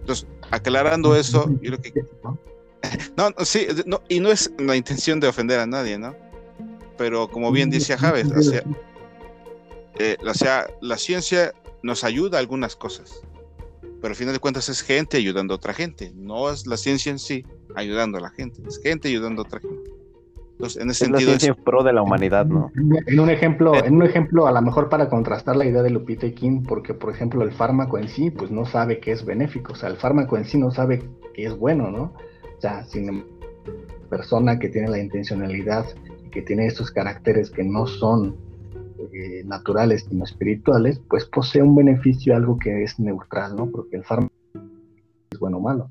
Entonces, 0.00 0.26
aclarando 0.50 1.16
eso, 1.16 1.50
yo 1.62 1.70
lo 1.70 1.78
que... 1.78 1.94
No, 3.16 3.30
sí, 3.42 3.68
no, 3.86 4.02
y 4.06 4.20
no 4.20 4.30
es 4.30 4.52
la 4.58 4.76
intención 4.76 5.18
de 5.18 5.28
ofender 5.28 5.58
a 5.58 5.66
nadie, 5.66 5.96
¿no? 5.96 6.14
Pero 6.98 7.30
como 7.30 7.50
bien 7.50 7.70
dice 7.70 7.96
Javes, 7.96 8.30
o 8.32 8.42
sea, 8.42 8.62
eh, 9.98 10.18
o 10.22 10.34
sea, 10.34 10.68
la 10.82 10.98
ciencia 10.98 11.54
nos 11.82 12.04
ayuda 12.04 12.36
a 12.36 12.40
algunas 12.40 12.76
cosas, 12.76 13.22
pero 14.00 14.12
al 14.12 14.16
final 14.16 14.34
de 14.34 14.40
cuentas 14.40 14.68
es 14.68 14.82
gente 14.82 15.16
ayudando 15.16 15.54
a 15.54 15.56
otra 15.56 15.74
gente, 15.74 16.12
no 16.14 16.50
es 16.50 16.66
la 16.66 16.76
ciencia 16.76 17.10
en 17.10 17.18
sí 17.18 17.44
ayudando 17.74 18.18
a 18.18 18.20
la 18.20 18.30
gente, 18.30 18.62
es 18.66 18.80
gente 18.82 19.08
ayudando 19.08 19.42
a 19.42 19.44
otra 19.44 19.60
gente. 19.60 19.90
Entonces, 20.52 20.82
en 20.82 20.90
ese 20.90 21.04
es 21.04 21.08
sentido 21.08 21.32
la 21.32 21.38
ciencia 21.38 21.64
pro 21.64 21.82
de 21.82 21.94
la 21.94 22.02
humanidad, 22.02 22.44
¿no? 22.44 22.70
En 23.06 23.18
un 23.18 23.30
ejemplo, 23.30 23.74
en 23.82 23.94
un 23.96 24.02
ejemplo, 24.02 24.46
a 24.46 24.52
lo 24.52 24.60
mejor 24.60 24.90
para 24.90 25.08
contrastar 25.08 25.56
la 25.56 25.64
idea 25.64 25.82
de 25.82 25.88
Lupita 25.88 26.26
y 26.26 26.32
Kim, 26.32 26.62
porque 26.62 26.92
por 26.92 27.10
ejemplo 27.10 27.42
el 27.42 27.52
fármaco 27.52 27.96
en 27.96 28.08
sí, 28.08 28.30
pues 28.30 28.50
no 28.50 28.66
sabe 28.66 29.00
que 29.00 29.12
es 29.12 29.24
benéfico, 29.24 29.72
o 29.72 29.76
sea, 29.76 29.88
el 29.88 29.96
fármaco 29.96 30.36
en 30.36 30.44
sí 30.44 30.58
no 30.58 30.70
sabe 30.70 31.02
que 31.32 31.46
es 31.46 31.56
bueno, 31.56 31.90
¿no? 31.90 32.12
O 32.58 32.60
sea, 32.60 32.84
si 32.84 32.98
una 32.98 33.24
persona 34.10 34.58
que 34.58 34.68
tiene 34.68 34.88
la 34.88 34.98
intencionalidad 34.98 35.86
y 36.26 36.28
que 36.28 36.42
tiene 36.42 36.66
estos 36.66 36.90
caracteres 36.90 37.50
que 37.50 37.64
no 37.64 37.86
son 37.86 38.36
eh, 39.12 39.42
naturales 39.44 40.06
sino 40.08 40.24
espirituales, 40.24 41.00
pues 41.08 41.26
posee 41.26 41.62
un 41.62 41.74
beneficio, 41.74 42.34
algo 42.34 42.58
que 42.58 42.82
es 42.82 42.98
neutral, 42.98 43.56
¿no? 43.56 43.70
Porque 43.70 43.96
el 43.96 44.04
fármaco 44.04 44.34
es 45.30 45.38
bueno 45.38 45.58
o 45.58 45.60
malo, 45.60 45.88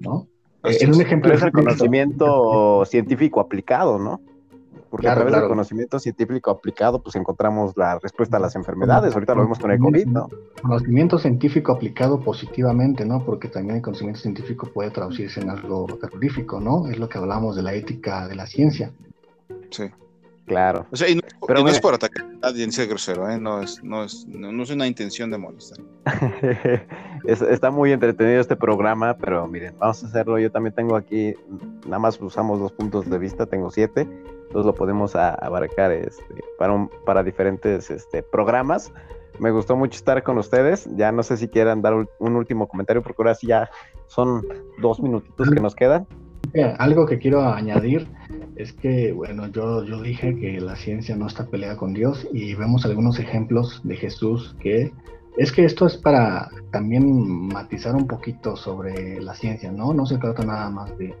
¿no? 0.00 0.26
Eh, 0.64 0.78
en 0.80 0.94
un 0.94 1.00
ejemplo 1.00 1.32
es 1.32 1.42
el 1.42 1.52
conocimiento 1.52 2.84
científico 2.84 3.40
aplicado, 3.40 3.98
¿no? 3.98 4.20
Porque 4.90 5.08
a 5.08 5.14
través 5.14 5.32
del 5.32 5.48
conocimiento 5.48 5.98
científico 5.98 6.50
aplicado, 6.50 7.02
pues 7.02 7.16
encontramos 7.16 7.72
la 7.78 7.98
respuesta 7.98 8.36
a 8.36 8.40
las 8.40 8.56
enfermedades. 8.56 9.14
Ahorita 9.14 9.34
lo 9.34 9.40
vemos 9.40 9.58
con 9.58 9.70
el 9.70 9.78
COVID, 9.78 10.06
¿no? 10.06 10.28
Conocimiento 10.60 11.18
científico 11.18 11.72
aplicado 11.72 12.20
positivamente, 12.20 13.06
¿no? 13.06 13.24
Porque 13.24 13.48
también 13.48 13.76
el 13.76 13.82
conocimiento 13.82 14.20
científico 14.20 14.68
puede 14.70 14.90
traducirse 14.90 15.40
en 15.40 15.48
algo 15.48 15.86
terrorífico, 15.98 16.60
¿no? 16.60 16.88
Es 16.88 16.98
lo 16.98 17.08
que 17.08 17.16
hablamos 17.16 17.56
de 17.56 17.62
la 17.62 17.72
ética 17.72 18.28
de 18.28 18.34
la 18.34 18.46
ciencia. 18.46 18.92
Sí. 19.70 19.84
Claro. 20.46 20.86
O 20.90 20.96
sea, 20.96 21.08
y 21.08 21.14
no, 21.14 21.22
Pero 21.46 21.62
no 21.62 21.68
es 21.68 21.80
por 21.80 21.94
atacar 21.94 22.24
a 22.24 22.50
nadie 22.50 22.70
ser 22.72 22.88
grosero, 22.88 23.30
¿eh? 23.30 23.38
No 23.38 23.62
es, 23.62 23.82
no 23.82 24.04
es, 24.04 24.26
no, 24.26 24.62
es 24.62 24.70
una 24.70 24.86
intención 24.86 25.30
de 25.30 25.38
molestar. 25.38 25.78
está 27.24 27.70
muy 27.70 27.92
entretenido 27.92 28.40
este 28.40 28.56
programa, 28.56 29.16
pero 29.16 29.46
miren, 29.46 29.74
vamos 29.78 30.02
a 30.02 30.06
hacerlo. 30.06 30.38
Yo 30.38 30.50
también 30.50 30.74
tengo 30.74 30.96
aquí, 30.96 31.34
nada 31.86 32.00
más 32.00 32.20
usamos 32.20 32.58
dos 32.58 32.72
puntos 32.72 33.08
de 33.08 33.18
vista, 33.18 33.46
tengo 33.46 33.70
siete, 33.70 34.00
entonces 34.00 34.66
lo 34.66 34.74
podemos 34.74 35.14
abarcar 35.14 35.92
este, 35.92 36.24
para, 36.58 36.88
para 37.06 37.22
diferentes 37.22 37.90
este, 37.90 38.22
programas. 38.22 38.92
Me 39.38 39.50
gustó 39.50 39.76
mucho 39.76 39.96
estar 39.96 40.22
con 40.22 40.38
ustedes. 40.38 40.88
Ya 40.96 41.12
no 41.12 41.22
sé 41.22 41.36
si 41.36 41.48
quieran 41.48 41.82
dar 41.82 41.94
un 41.94 42.36
último 42.36 42.68
comentario, 42.68 43.02
porque 43.02 43.22
ahora 43.22 43.34
sí 43.34 43.46
ya 43.46 43.70
son 44.08 44.46
dos 44.80 45.00
minutitos 45.00 45.50
que 45.50 45.60
nos 45.60 45.74
quedan. 45.74 46.06
Algo 46.78 47.06
que 47.06 47.18
quiero 47.18 47.42
añadir 47.42 48.06
es 48.56 48.72
que, 48.72 49.12
bueno, 49.12 49.46
yo, 49.48 49.84
yo 49.84 50.02
dije 50.02 50.36
que 50.36 50.60
la 50.60 50.76
ciencia 50.76 51.16
no 51.16 51.26
está 51.26 51.46
peleada 51.46 51.76
con 51.76 51.94
Dios 51.94 52.28
y 52.32 52.54
vemos 52.54 52.84
algunos 52.84 53.18
ejemplos 53.18 53.80
de 53.84 53.96
Jesús 53.96 54.54
que 54.60 54.92
es 55.38 55.50
que 55.50 55.64
esto 55.64 55.86
es 55.86 55.96
para 55.96 56.50
también 56.70 57.48
matizar 57.48 57.94
un 57.94 58.06
poquito 58.06 58.54
sobre 58.54 59.20
la 59.20 59.34
ciencia, 59.34 59.72
¿no? 59.72 59.94
No 59.94 60.04
se 60.04 60.18
trata 60.18 60.44
nada 60.44 60.68
más 60.68 60.96
de, 60.98 61.14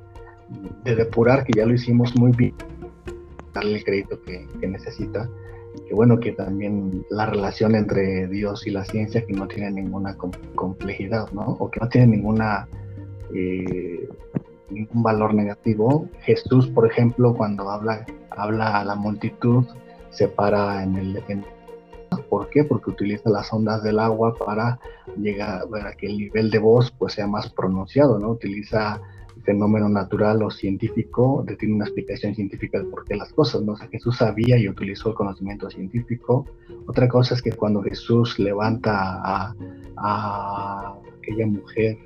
de 0.84 0.94
depurar, 0.94 1.44
que 1.44 1.52
ya 1.56 1.64
lo 1.64 1.72
hicimos 1.72 2.14
muy 2.16 2.32
bien, 2.32 2.54
darle 3.54 3.76
el 3.76 3.84
crédito 3.84 4.20
que, 4.20 4.46
que 4.60 4.66
necesita, 4.66 5.30
que 5.88 5.94
bueno, 5.94 6.20
que 6.20 6.32
también 6.32 7.04
la 7.08 7.26
relación 7.26 7.74
entre 7.74 8.28
Dios 8.28 8.66
y 8.66 8.70
la 8.70 8.84
ciencia 8.84 9.24
que 9.24 9.32
no 9.32 9.48
tiene 9.48 9.70
ninguna 9.70 10.14
complejidad, 10.54 11.30
¿no? 11.32 11.56
O 11.58 11.70
que 11.70 11.80
no 11.80 11.88
tiene 11.88 12.08
ninguna... 12.08 12.68
Eh, 13.34 14.08
ningún 14.72 15.02
valor 15.02 15.34
negativo. 15.34 16.08
Jesús, 16.22 16.68
por 16.68 16.86
ejemplo, 16.86 17.34
cuando 17.34 17.70
habla, 17.70 18.06
habla 18.30 18.80
a 18.80 18.84
la 18.84 18.94
multitud, 18.94 19.64
se 20.10 20.28
para 20.28 20.82
en 20.82 20.96
el... 20.96 21.22
¿Por 22.28 22.50
qué? 22.50 22.64
Porque 22.64 22.90
utiliza 22.90 23.30
las 23.30 23.52
ondas 23.52 23.82
del 23.82 23.98
agua 23.98 24.34
para 24.34 24.78
llegar 25.16 25.62
a 25.86 25.92
que 25.92 26.06
el 26.06 26.18
nivel 26.18 26.50
de 26.50 26.58
voz 26.58 26.90
pues 26.90 27.14
sea 27.14 27.26
más 27.26 27.50
pronunciado, 27.50 28.18
¿no? 28.18 28.30
Utiliza 28.30 29.00
fenómeno 29.44 29.88
natural 29.88 30.42
o 30.42 30.50
científico, 30.50 31.44
tiene 31.58 31.74
una 31.74 31.84
explicación 31.84 32.34
científica 32.34 32.78
de 32.78 32.84
por 32.84 33.04
qué 33.04 33.16
las 33.16 33.32
cosas, 33.32 33.62
¿no? 33.62 33.72
O 33.72 33.76
sea, 33.76 33.88
Jesús 33.88 34.18
sabía 34.18 34.58
y 34.58 34.68
utilizó 34.68 35.08
el 35.08 35.14
conocimiento 35.14 35.70
científico. 35.70 36.46
Otra 36.86 37.08
cosa 37.08 37.34
es 37.34 37.42
que 37.42 37.52
cuando 37.52 37.82
Jesús 37.82 38.38
levanta 38.38 38.92
a, 38.92 39.54
a 39.96 40.94
aquella 41.18 41.46
mujer 41.46 41.98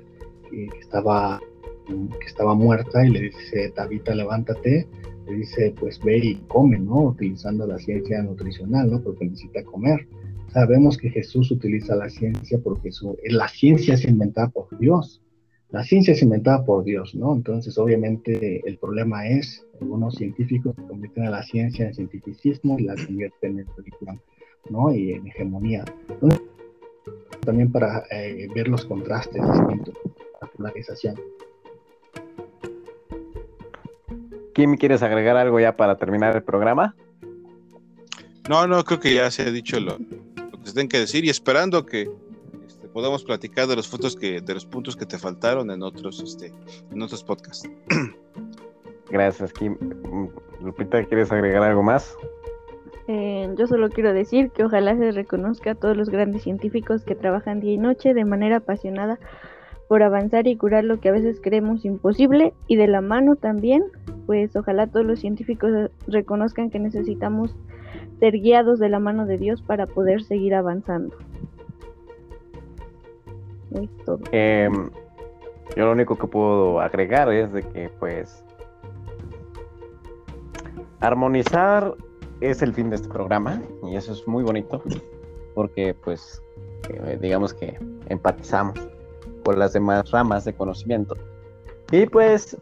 que 0.49 0.69
estaba 0.79 1.39
que 1.87 2.25
estaba 2.25 2.53
muerta 2.53 3.05
y 3.05 3.09
le 3.09 3.21
dice, 3.21 3.71
Tabita, 3.75 4.13
levántate, 4.13 4.87
le 5.27 5.33
dice, 5.33 5.73
pues 5.79 5.99
ve 6.03 6.17
y 6.17 6.35
come, 6.47 6.79
¿no? 6.79 7.03
Utilizando 7.03 7.67
la 7.67 7.77
ciencia 7.77 8.21
nutricional, 8.21 8.91
¿no? 8.91 9.01
Porque 9.01 9.25
necesita 9.25 9.63
comer. 9.63 10.07
Sabemos 10.53 10.97
que 10.97 11.09
Jesús 11.09 11.51
utiliza 11.51 11.95
la 11.95 12.09
ciencia 12.09 12.59
porque 12.63 12.91
su, 12.91 13.17
la 13.25 13.47
ciencia 13.47 13.95
es 13.95 14.05
inventada 14.05 14.49
por 14.49 14.77
Dios. 14.79 15.21
La 15.69 15.83
ciencia 15.83 16.13
es 16.13 16.21
inventada 16.21 16.63
por 16.63 16.85
Dios, 16.85 17.13
¿no? 17.13 17.35
Entonces, 17.35 17.77
obviamente, 17.77 18.61
el 18.65 18.77
problema 18.77 19.27
es 19.27 19.65
algunos 19.81 20.15
científicos 20.15 20.73
convierten 20.87 21.25
a 21.25 21.29
la 21.29 21.43
ciencia 21.43 21.87
en 21.87 21.93
cientificismo 21.93 22.79
y 22.79 22.83
la 22.83 22.95
convierten 22.95 23.59
en 23.59 23.67
religión, 23.75 24.21
¿no? 24.69 24.93
Y 24.93 25.11
en 25.11 25.27
hegemonía. 25.27 25.83
también 27.41 27.71
para 27.71 28.03
eh, 28.11 28.47
ver 28.55 28.69
los 28.69 28.85
contrastes 28.85 29.41
distintos, 29.41 29.95
la 30.41 30.47
polarización. 30.47 31.15
Kim, 34.57 34.75
¿quieres 34.75 35.03
agregar 35.03 35.37
algo 35.37 35.59
ya 35.59 35.77
para 35.77 35.97
terminar 35.97 36.35
el 36.35 36.41
programa? 36.41 36.95
No, 38.49 38.65
no, 38.65 38.83
creo 38.83 38.99
que 38.99 39.13
ya 39.13 39.29
se 39.29 39.43
ha 39.43 39.51
dicho 39.51 39.79
lo, 39.79 39.99
que 39.99 40.63
se 40.63 40.73
tiene 40.73 40.89
que 40.89 40.97
decir 40.97 41.23
y 41.25 41.29
esperando 41.29 41.85
que 41.85 42.09
este, 42.65 42.87
podamos 42.87 43.23
platicar 43.23 43.67
de 43.67 43.75
los 43.75 43.87
fotos 43.87 44.15
que, 44.15 44.41
de 44.41 44.53
los 44.55 44.65
puntos 44.65 44.95
que 44.95 45.05
te 45.05 45.19
faltaron 45.19 45.69
en 45.69 45.83
otros, 45.83 46.21
este, 46.21 46.51
en 46.91 46.99
otros 46.99 47.23
podcasts. 47.23 47.69
Gracias, 49.11 49.53
Kim. 49.53 49.77
Lupita, 50.59 51.03
¿quieres 51.03 51.31
agregar 51.31 51.61
algo 51.61 51.83
más? 51.83 52.17
Eh, 53.07 53.53
yo 53.59 53.67
solo 53.67 53.89
quiero 53.89 54.11
decir 54.11 54.49
que 54.49 54.63
ojalá 54.63 54.97
se 54.97 55.11
reconozca 55.11 55.73
a 55.73 55.75
todos 55.75 55.95
los 55.95 56.09
grandes 56.09 56.41
científicos 56.41 57.03
que 57.03 57.13
trabajan 57.13 57.59
día 57.59 57.73
y 57.73 57.77
noche 57.77 58.15
de 58.15 58.25
manera 58.25 58.55
apasionada 58.55 59.19
por 59.87 60.03
avanzar 60.03 60.47
y 60.47 60.57
curar 60.57 60.83
lo 60.83 60.99
que 60.99 61.09
a 61.09 61.13
veces 61.13 61.39
creemos 61.41 61.85
imposible 61.85 62.53
y 62.67 62.75
de 62.75 62.87
la 62.87 63.01
mano 63.01 63.35
también, 63.35 63.83
pues 64.25 64.55
ojalá 64.55 64.87
todos 64.87 65.05
los 65.05 65.19
científicos 65.19 65.71
reconozcan 66.07 66.69
que 66.69 66.79
necesitamos 66.79 67.55
ser 68.19 68.33
guiados 68.39 68.79
de 68.79 68.89
la 68.89 68.99
mano 68.99 69.25
de 69.25 69.37
Dios 69.37 69.61
para 69.61 69.87
poder 69.87 70.23
seguir 70.23 70.55
avanzando. 70.55 71.15
Es 73.71 73.89
todo. 74.05 74.19
Em, 74.31 74.89
yo 75.75 75.85
lo 75.85 75.91
único 75.91 76.17
que 76.17 76.27
puedo 76.27 76.79
agregar 76.81 77.31
es 77.31 77.51
de 77.53 77.63
que 77.63 77.89
pues 77.99 78.43
armonizar 80.99 81.93
es 82.41 82.61
el 82.61 82.73
fin 82.73 82.89
de 82.89 82.97
este 82.97 83.07
programa 83.07 83.61
y 83.83 83.95
eso 83.95 84.13
es 84.13 84.27
muy 84.27 84.43
bonito 84.43 84.81
porque 85.53 85.93
pues 85.93 86.41
eh, 86.89 87.17
digamos 87.21 87.53
que 87.53 87.77
empatizamos 88.09 88.79
por 89.47 89.57
las 89.57 89.71
demás 89.71 90.11
ramas 90.11 90.43
de 90.43 90.53
conocimiento. 90.53 91.15
Y 91.89 92.05
pues 92.07 92.57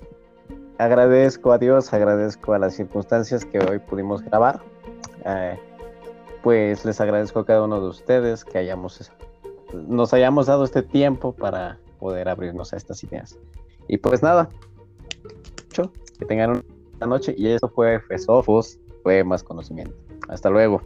agradezco 0.77 1.51
a 1.51 1.57
Dios, 1.57 1.91
agradezco 1.91 2.53
a 2.53 2.59
las 2.59 2.75
circunstancias 2.75 3.43
que 3.43 3.57
hoy 3.57 3.79
pudimos 3.79 4.21
grabar. 4.21 4.61
Eh, 5.25 5.59
pues 6.43 6.85
les 6.85 7.01
agradezco 7.01 7.39
a 7.39 7.45
cada 7.47 7.63
uno 7.63 7.81
de 7.81 7.87
ustedes 7.87 8.45
que 8.45 8.59
hayamos 8.59 9.11
nos 9.73 10.13
hayamos 10.13 10.45
dado 10.45 10.63
este 10.63 10.83
tiempo 10.83 11.33
para 11.33 11.79
poder 11.97 12.29
abrirnos 12.29 12.71
a 12.71 12.77
estas 12.77 13.03
ideas. 13.03 13.35
Y 13.87 13.97
pues 13.97 14.21
nada, 14.21 14.47
que 16.19 16.25
tengan 16.27 16.63
una 16.97 17.07
noche 17.07 17.33
y 17.35 17.47
esto 17.47 17.67
fue 17.67 17.99
Fesofos, 17.99 18.77
fue 19.01 19.23
más 19.23 19.41
conocimiento. 19.41 19.95
Hasta 20.27 20.51
luego. 20.51 20.83